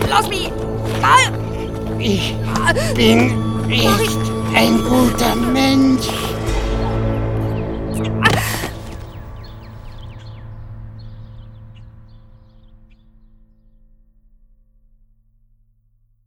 Lass 0.08 0.28
mich! 0.28 0.50
Ah! 1.02 1.30
Ich 1.98 2.34
bin 2.94 3.66
nicht 3.66 4.18
ein 4.54 4.78
guter 4.84 5.34
Mensch. 5.34 6.08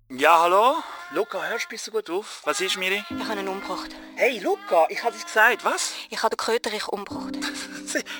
Ja, 0.09 0.41
hallo? 0.43 0.75
Luca, 1.13 1.43
hörst 1.43 1.65
du 1.65 1.69
bist 1.71 1.83
so 1.83 1.91
gut 1.91 2.09
auf? 2.09 2.39
Was 2.45 2.61
ist, 2.61 2.77
Miri? 2.77 3.03
Ich 3.09 3.27
habe 3.27 3.41
ihn 3.41 3.47
umgebracht. 3.49 3.89
Hey, 4.15 4.39
Luca, 4.39 4.85
ich 4.87 5.03
habe 5.03 5.13
es 5.13 5.25
gesagt, 5.25 5.65
was? 5.65 5.91
Ich 6.09 6.23
habe 6.23 6.33
den 6.33 6.37
Köterich 6.37 6.87
umgebracht. 6.87 7.37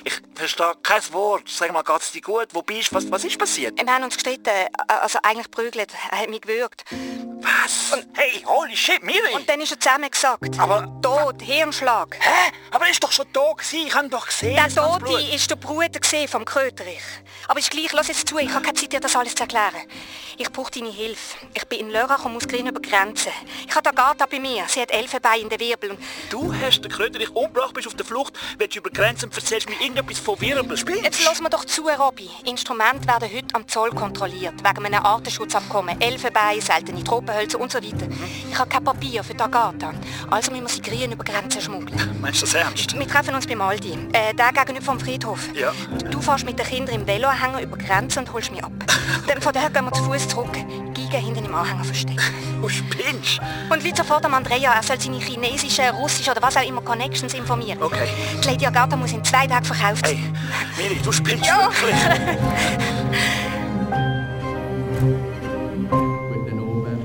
Ich 0.04 0.12
verstehe 0.34 0.74
kein 0.82 1.00
Wort. 1.12 1.48
Sag 1.48 1.72
mal, 1.72 1.82
geht's 1.82 2.12
dir 2.12 2.20
gut? 2.20 2.48
Wo 2.52 2.60
bist 2.60 2.90
du? 2.90 2.96
Was, 2.96 3.10
was 3.10 3.24
ist 3.24 3.38
passiert? 3.38 3.80
Wir 3.80 3.90
haben 3.90 4.04
uns 4.04 4.16
gestritten, 4.16 4.50
äh, 4.50 4.68
also 4.86 5.18
eigentlich 5.22 5.50
prügelt. 5.50 5.94
Er 6.10 6.18
hat 6.18 6.28
mich 6.28 6.42
gewürgt. 6.42 6.84
Was? 7.40 7.92
hey, 8.14 8.42
holy 8.44 8.76
shit, 8.76 9.02
Miri! 9.02 9.34
Und 9.34 9.48
dann 9.48 9.60
ist 9.60 9.72
er 9.72 9.80
zusammengesackt. 9.80 10.58
Aber... 10.58 10.92
Tot, 11.02 11.40
Hirnschlag. 11.40 12.18
Hä? 12.20 12.52
Aber 12.70 12.84
er 12.84 12.90
ist 12.90 13.02
doch 13.02 13.12
schon 13.12 13.26
gewesen. 13.32 13.86
Ich 13.86 13.94
habe 13.94 14.06
ihn 14.06 14.10
doch 14.10 14.26
gesehen. 14.26 14.56
Der 14.56 14.68
Tote 14.68 15.20
ist 15.34 15.50
der 15.50 15.56
Bruder 15.56 16.00
vom 16.28 16.44
Köterich. 16.44 17.02
Aber 17.48 17.58
ist 17.58 17.70
gleich, 17.70 17.92
lass 17.92 18.08
jetzt 18.08 18.28
zu, 18.28 18.38
ich 18.38 18.50
habe 18.50 18.62
keine 18.62 18.74
Zeit, 18.74 18.92
dir 18.92 19.00
das 19.00 19.16
alles 19.16 19.34
zu 19.34 19.42
erklären. 19.42 19.82
Ich 20.38 20.50
brauche 20.50 20.70
deine 20.70 20.90
Hilfe. 20.90 21.38
Ich 21.54 21.66
bin 21.66 21.80
in 21.80 21.90
Lörrach 21.90 22.24
und 22.24 22.34
muss 22.34 22.46
gleich 22.46 22.64
über 22.64 22.80
die 22.82 22.88
Grenze. 22.88 23.30
Ich 23.68 23.74
habe 23.74 23.88
Agatha 23.88 24.26
bei 24.26 24.38
mir. 24.38 24.64
Sie 24.68 24.80
hat 24.80 24.90
Elfenbein 24.90 25.42
in 25.42 25.48
den 25.48 25.60
Wirbel. 25.60 25.90
Und 25.90 25.98
Du 26.30 26.52
hast 26.54 26.80
den 26.82 26.90
Kröterich 26.90 27.30
umgebracht, 27.30 27.74
bist 27.74 27.86
auf 27.86 27.94
der 27.94 28.04
Flucht, 28.04 28.34
willst 28.58 28.76
über 28.76 28.90
die 28.90 28.96
Grenzen 28.96 29.26
und 29.26 29.36
erzählst 29.36 29.68
mir 29.68 29.80
irgendetwas 29.80 30.18
von 30.18 30.40
Wirbel. 30.40 30.76
Spielst 30.76 31.02
Jetzt 31.04 31.24
lass 31.24 31.40
mir 31.40 31.50
doch 31.50 31.64
zu, 31.64 31.82
Robby. 31.82 32.28
Instrumente 32.44 33.06
werden 33.06 33.28
heute 33.32 33.54
am 33.54 33.66
Zoll 33.68 33.90
kontrolliert, 33.90 34.54
wegen 34.62 34.86
einem 34.86 35.04
Artenschutzabkommen. 35.04 36.00
Elfenbein, 36.00 36.60
seltene 36.60 37.02
Tropenhölzer 37.04 37.60
und 37.60 37.72
so 37.72 37.78
weiter. 37.78 38.06
Ich 38.50 38.58
habe 38.58 38.68
kein 38.68 38.84
Papier 38.84 39.24
für 39.24 39.34
die 39.34 39.40
Agatha. 39.40 39.92
Also 40.30 40.50
müssen 40.50 40.64
wir 40.64 40.68
sie 40.68 40.82
grün 40.82 41.12
über 41.12 41.24
die 41.24 41.32
Grenze 41.32 41.60
schmuggeln. 41.60 42.16
Meinst 42.20 42.42
du 42.42 42.46
das 42.46 42.54
ernst? 42.54 42.98
Wir 42.98 43.08
treffen 43.08 43.34
uns 43.34 43.46
beim 43.46 43.60
Aldi. 43.60 43.98
Äh, 44.12 44.34
der 44.34 44.52
gegenüber 44.52 44.84
vom 44.84 45.00
Friedhof. 45.00 45.48
Ja. 45.54 45.72
Du 46.10 46.20
fährst 46.20 46.44
mit 46.44 46.58
den 46.58 46.66
Kindern 46.66 46.94
im 46.94 47.06
Veloanhänger 47.06 47.62
über 47.62 47.76
die 47.76 47.84
Grenze 47.84 48.20
und 48.20 48.32
holst 48.32 48.50
mich 48.50 48.62
ab. 48.62 48.72
Dann 49.26 49.40
von 49.40 49.52
daher 49.52 49.70
gehen 49.70 49.84
wir 49.84 49.92
zu 49.92 50.04
Fuß 50.04 50.28
zurück. 50.28 50.56
Giga 50.92 51.18
hinten 51.18 51.44
im 51.44 51.54
Anhänger 51.54 51.84
verstecken. 51.84 52.18
Du 52.62 52.68
spinnst. 52.68 53.40
Und 53.70 53.82
Leute 53.82 53.96
sofort 53.96 54.24
am 54.24 54.34
Andrea, 54.34 54.72
er 54.72 54.82
soll 54.84 55.00
seine 55.00 55.18
chinesischen, 55.18 55.84
russischen 56.00 56.30
oder 56.30 56.40
was 56.42 56.56
auch 56.56 56.62
immer 56.64 56.80
Connections 56.80 57.34
informieren. 57.34 57.82
Okay. 57.82 58.06
Die 58.40 58.46
Lady 58.48 58.66
Agatha 58.66 58.94
muss 58.94 59.12
in 59.12 59.24
zwei 59.24 59.48
Tagen 59.48 59.64
verkauft 59.64 60.06
Hey, 60.06 60.20
Miri, 60.78 61.00
du 61.02 61.10
spinnst 61.10 61.44
Ja. 61.44 61.68
wirklich. 61.68 61.96
Guten 65.90 66.58
Abend. 66.60 67.04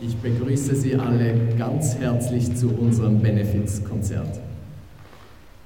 Ich 0.00 0.16
begrüße 0.18 0.74
Sie 0.76 0.96
alle 0.96 1.34
ganz 1.58 1.94
herzlich 1.96 2.54
zu 2.54 2.68
unserem 2.68 3.22
Benefizkonzert. 3.22 4.38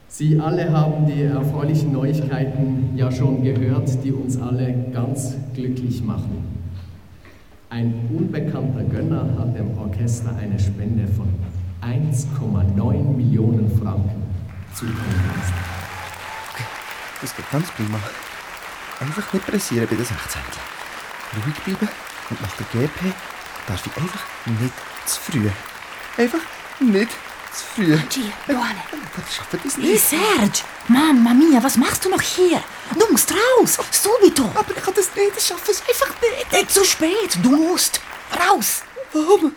Sie 0.07 0.39
alle 0.39 0.71
haben 0.73 1.07
die 1.07 1.23
erfreulichen 1.23 1.93
Neuigkeiten 1.93 2.91
ja 2.95 3.11
schon 3.11 3.43
gehört, 3.43 3.89
die 4.05 4.13
uns 4.13 4.41
alle 4.41 4.75
ganz 4.93 5.35
glücklich 5.55 6.05
machen. 6.05 6.60
Ein 7.71 8.09
unbekannter 8.13 8.83
Gönner 8.83 9.23
hat 9.39 9.57
dem 9.57 9.79
Orchester 9.79 10.35
eine 10.37 10.59
Spende 10.59 11.07
von 11.07 11.33
1,9 11.83 13.17
Millionen 13.17 13.71
Franken 13.81 14.23
zukommen 14.75 14.97
lassen. 15.37 15.55
Das 17.21 17.37
geht 17.37 17.49
ganz 17.53 17.71
prima. 17.71 17.99
Einfach 18.99 19.33
nicht 19.33 19.47
pressieren 19.47 19.87
bei 19.89 19.95
den 19.95 20.05
16. 20.05 20.41
ruhig 21.47 21.55
bleiben 21.65 21.89
und 22.31 22.43
nach 22.43 22.57
der 22.57 22.67
GP 22.73 23.15
darf 23.69 23.87
ich 23.87 23.97
einfach 23.97 24.25
nicht 24.47 24.75
zu 25.07 25.21
früh. 25.21 25.49
Einfach 26.19 26.41
nicht 26.81 27.11
zu 27.53 27.65
früh. 27.75 27.95
Angie, 27.95 28.33
Johanne. 28.49 28.81
Ich 29.29 29.37
schaffe 29.37 29.59
das 29.63 29.77
Hey, 29.77 29.93
nicht. 29.93 30.09
Serge! 30.09 30.61
Mamma 30.89 31.35
mia, 31.35 31.63
was 31.63 31.77
machst 31.77 32.05
du 32.05 32.11
noch 32.11 32.21
hier? 32.21 32.61
Du 32.99 33.13
musst 33.13 33.33
raus! 33.33 33.79
Subito! 33.91 34.45
Aber 34.55 34.71
ich 34.77 34.83
kann 34.83 34.95
das 34.97 35.11
nicht, 35.15 35.33
ich 35.37 35.45
schaffe 35.45 35.71
es 35.71 35.81
einfach 35.81 36.15
nicht. 36.21 36.53
Nicht 36.53 36.71
zu 36.71 36.85
spät, 36.85 37.39
du 37.43 37.51
musst! 37.51 38.01
Raus! 38.33 38.83
Warum? 39.13 39.53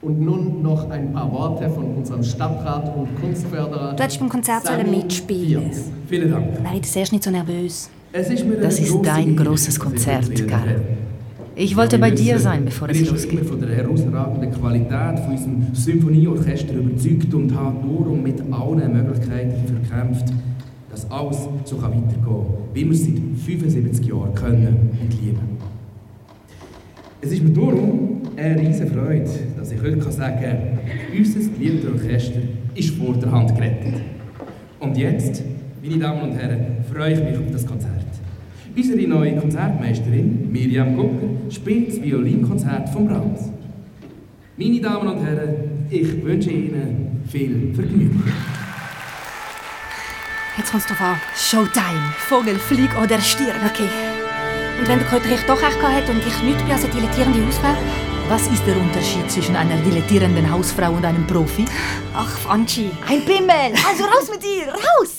Und 0.00 0.20
nun 0.20 0.62
noch 0.62 0.88
ein 0.90 1.12
paar 1.12 1.30
Worte 1.32 1.68
von 1.70 1.96
unserem 1.96 2.22
Stadtrat 2.22 2.96
und 2.96 3.20
Kunstförderer. 3.20 3.94
Du 3.94 4.02
hättest 4.02 4.20
beim 4.20 4.28
Konzert 4.28 4.64
sollen 4.66 4.90
mitspielen. 4.90 5.70
Vielen 6.08 6.30
Dank. 6.30 6.62
Wäre 6.62 6.76
ich 6.76 6.90
zuerst 6.90 7.12
nicht 7.12 7.24
so 7.24 7.30
nervös. 7.30 7.90
Es 8.12 8.30
ist 8.30 8.44
Das 8.60 8.78
ist 8.78 8.94
dein 9.02 9.36
großes 9.36 9.78
Konzert, 9.78 10.48
Karl. 10.48 10.80
Ich 11.56 11.76
wollte 11.76 11.98
bei 11.98 12.12
dir 12.12 12.38
sein, 12.38 12.64
bevor 12.64 12.88
es 12.88 12.96
Ich 12.96 13.04
bin 13.04 13.12
losgeht. 13.14 13.44
von 13.44 13.60
der 13.60 13.70
herausragenden 13.74 14.52
Qualität 14.52 15.18
von 15.18 15.32
unserem 15.32 15.74
Symphonieorchester 15.74 16.74
überzeugt 16.74 17.34
und 17.34 17.52
habe 17.54 17.76
darum 17.80 18.22
mit 18.22 18.40
allen 18.52 18.92
Möglichkeiten 18.92 19.66
verkämpft, 19.66 20.26
dass 20.98 21.10
alles 21.12 21.48
so 21.64 21.80
weitergehen 21.80 22.24
kann, 22.24 22.46
wie 22.74 22.84
wir 22.84 22.92
es 22.92 23.04
seit 23.04 23.14
75 23.46 24.06
Jahren 24.06 24.34
können 24.34 24.90
und 25.00 25.20
lieben. 25.20 25.38
Es 27.20 27.32
ist 27.32 27.42
mir 27.42 27.50
darum 27.50 28.22
eine 28.36 28.60
riesige 28.60 28.90
Freude, 28.90 29.28
dass 29.56 29.70
ich 29.70 29.80
heute 29.80 30.10
sagen 30.10 30.40
kann, 30.40 30.58
unser 31.16 31.40
geliebtes 31.50 31.92
Orchester 31.92 32.40
ist 32.74 32.90
vor 32.90 33.14
der 33.14 33.30
Hand 33.30 33.54
gerettet. 33.54 34.00
Und 34.80 34.96
jetzt, 34.96 35.42
meine 35.82 35.98
Damen 35.98 36.30
und 36.30 36.36
Herren, 36.36 36.84
freue 36.92 37.12
ich 37.12 37.20
mich 37.20 37.38
auf 37.38 37.52
das 37.52 37.66
Konzert. 37.66 37.92
Unsere 38.76 39.08
neue 39.08 39.36
Konzertmeisterin, 39.36 40.50
Miriam 40.50 40.96
Gucker, 40.96 41.28
spielt 41.50 41.88
das 41.88 42.02
Violinkonzert 42.02 42.88
von 42.88 43.06
Brahms. 43.06 43.50
Meine 44.56 44.80
Damen 44.80 45.08
und 45.08 45.24
Herren, 45.24 45.54
ich 45.90 46.24
wünsche 46.24 46.50
Ihnen 46.50 47.22
viel 47.26 47.72
Vergnügen. 47.74 48.22
Jetzt 50.58 50.72
kommt's 50.72 50.86
drauf 50.86 51.00
an. 51.00 51.20
Showtime! 51.36 52.12
Vogel, 52.28 52.58
flieg 52.58 52.90
oder 53.00 53.20
stirb! 53.20 53.54
Okay. 53.64 53.88
Und 54.78 54.88
wenn 54.88 54.98
der 54.98 55.08
Köterich 55.08 55.40
doch 55.46 55.62
recht 55.62 55.78
gehabt 55.78 55.94
hat 55.94 56.08
und 56.10 56.18
ich 56.18 56.42
nicht 56.42 56.58
bin 56.58 56.70
als 56.70 56.84
eine 56.84 56.92
dilettierende 56.92 57.46
Hausfrau? 57.46 57.74
Was 58.28 58.42
ist 58.48 58.66
der 58.66 58.76
Unterschied 58.76 59.30
zwischen 59.30 59.56
einer 59.56 59.76
dilettierenden 59.78 60.50
Hausfrau 60.50 60.90
und 60.90 61.04
einem 61.04 61.26
Profi? 61.26 61.64
Ach, 62.14 62.50
Angie. 62.50 62.90
Ein 63.08 63.24
Pimmel! 63.24 63.72
Also 63.88 64.04
raus 64.04 64.28
mit 64.30 64.42
dir! 64.42 64.66
Raus! 64.72 65.17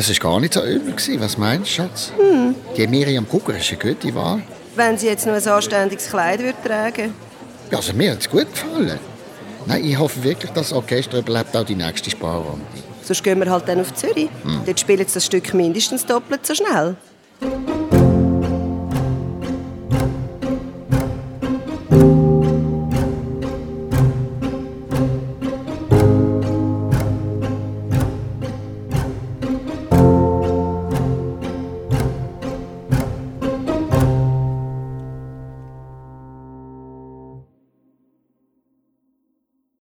Das 0.00 0.08
war 0.08 0.30
gar 0.30 0.40
nicht 0.40 0.54
so 0.54 0.64
übel. 0.64 0.92
gewesen. 0.92 1.20
Was 1.20 1.36
meinst 1.36 1.66
du, 1.66 1.74
Schatz? 1.74 2.10
Hm. 2.16 2.54
Die 2.74 2.86
Miriam 2.86 3.28
Kugler 3.28 3.58
ist 3.58 3.68
eine 3.70 3.78
gute 3.78 4.14
Wahl. 4.14 4.40
Wenn 4.74 4.96
sie 4.96 5.08
jetzt 5.08 5.26
noch 5.26 5.34
ein 5.34 5.46
anständiges 5.46 6.08
Kleid 6.08 6.40
würde 6.40 6.56
tragen 6.64 7.12
Ja, 7.70 7.76
also 7.76 7.92
mir 7.92 8.12
hat 8.12 8.20
es 8.20 8.30
gut 8.30 8.50
gefallen. 8.50 8.98
Nein, 9.66 9.84
ich 9.84 9.98
hoffe 9.98 10.24
wirklich, 10.24 10.52
dass 10.52 10.70
das 10.70 10.72
Orchester 10.72 11.18
überlebt 11.18 11.54
auch 11.54 11.66
die 11.66 11.74
nächste 11.74 12.08
Sparrunde. 12.08 12.64
Sonst 13.02 13.22
gehen 13.22 13.40
wir 13.40 13.50
halt 13.50 13.68
dann 13.68 13.82
auf 13.82 13.92
Zürich. 13.92 14.30
Hm. 14.42 14.62
Dort 14.64 14.80
spielen 14.80 15.06
sie 15.06 15.12
das 15.12 15.26
Stück 15.26 15.52
mindestens 15.52 16.06
doppelt 16.06 16.46
so 16.46 16.54
schnell. 16.54 16.96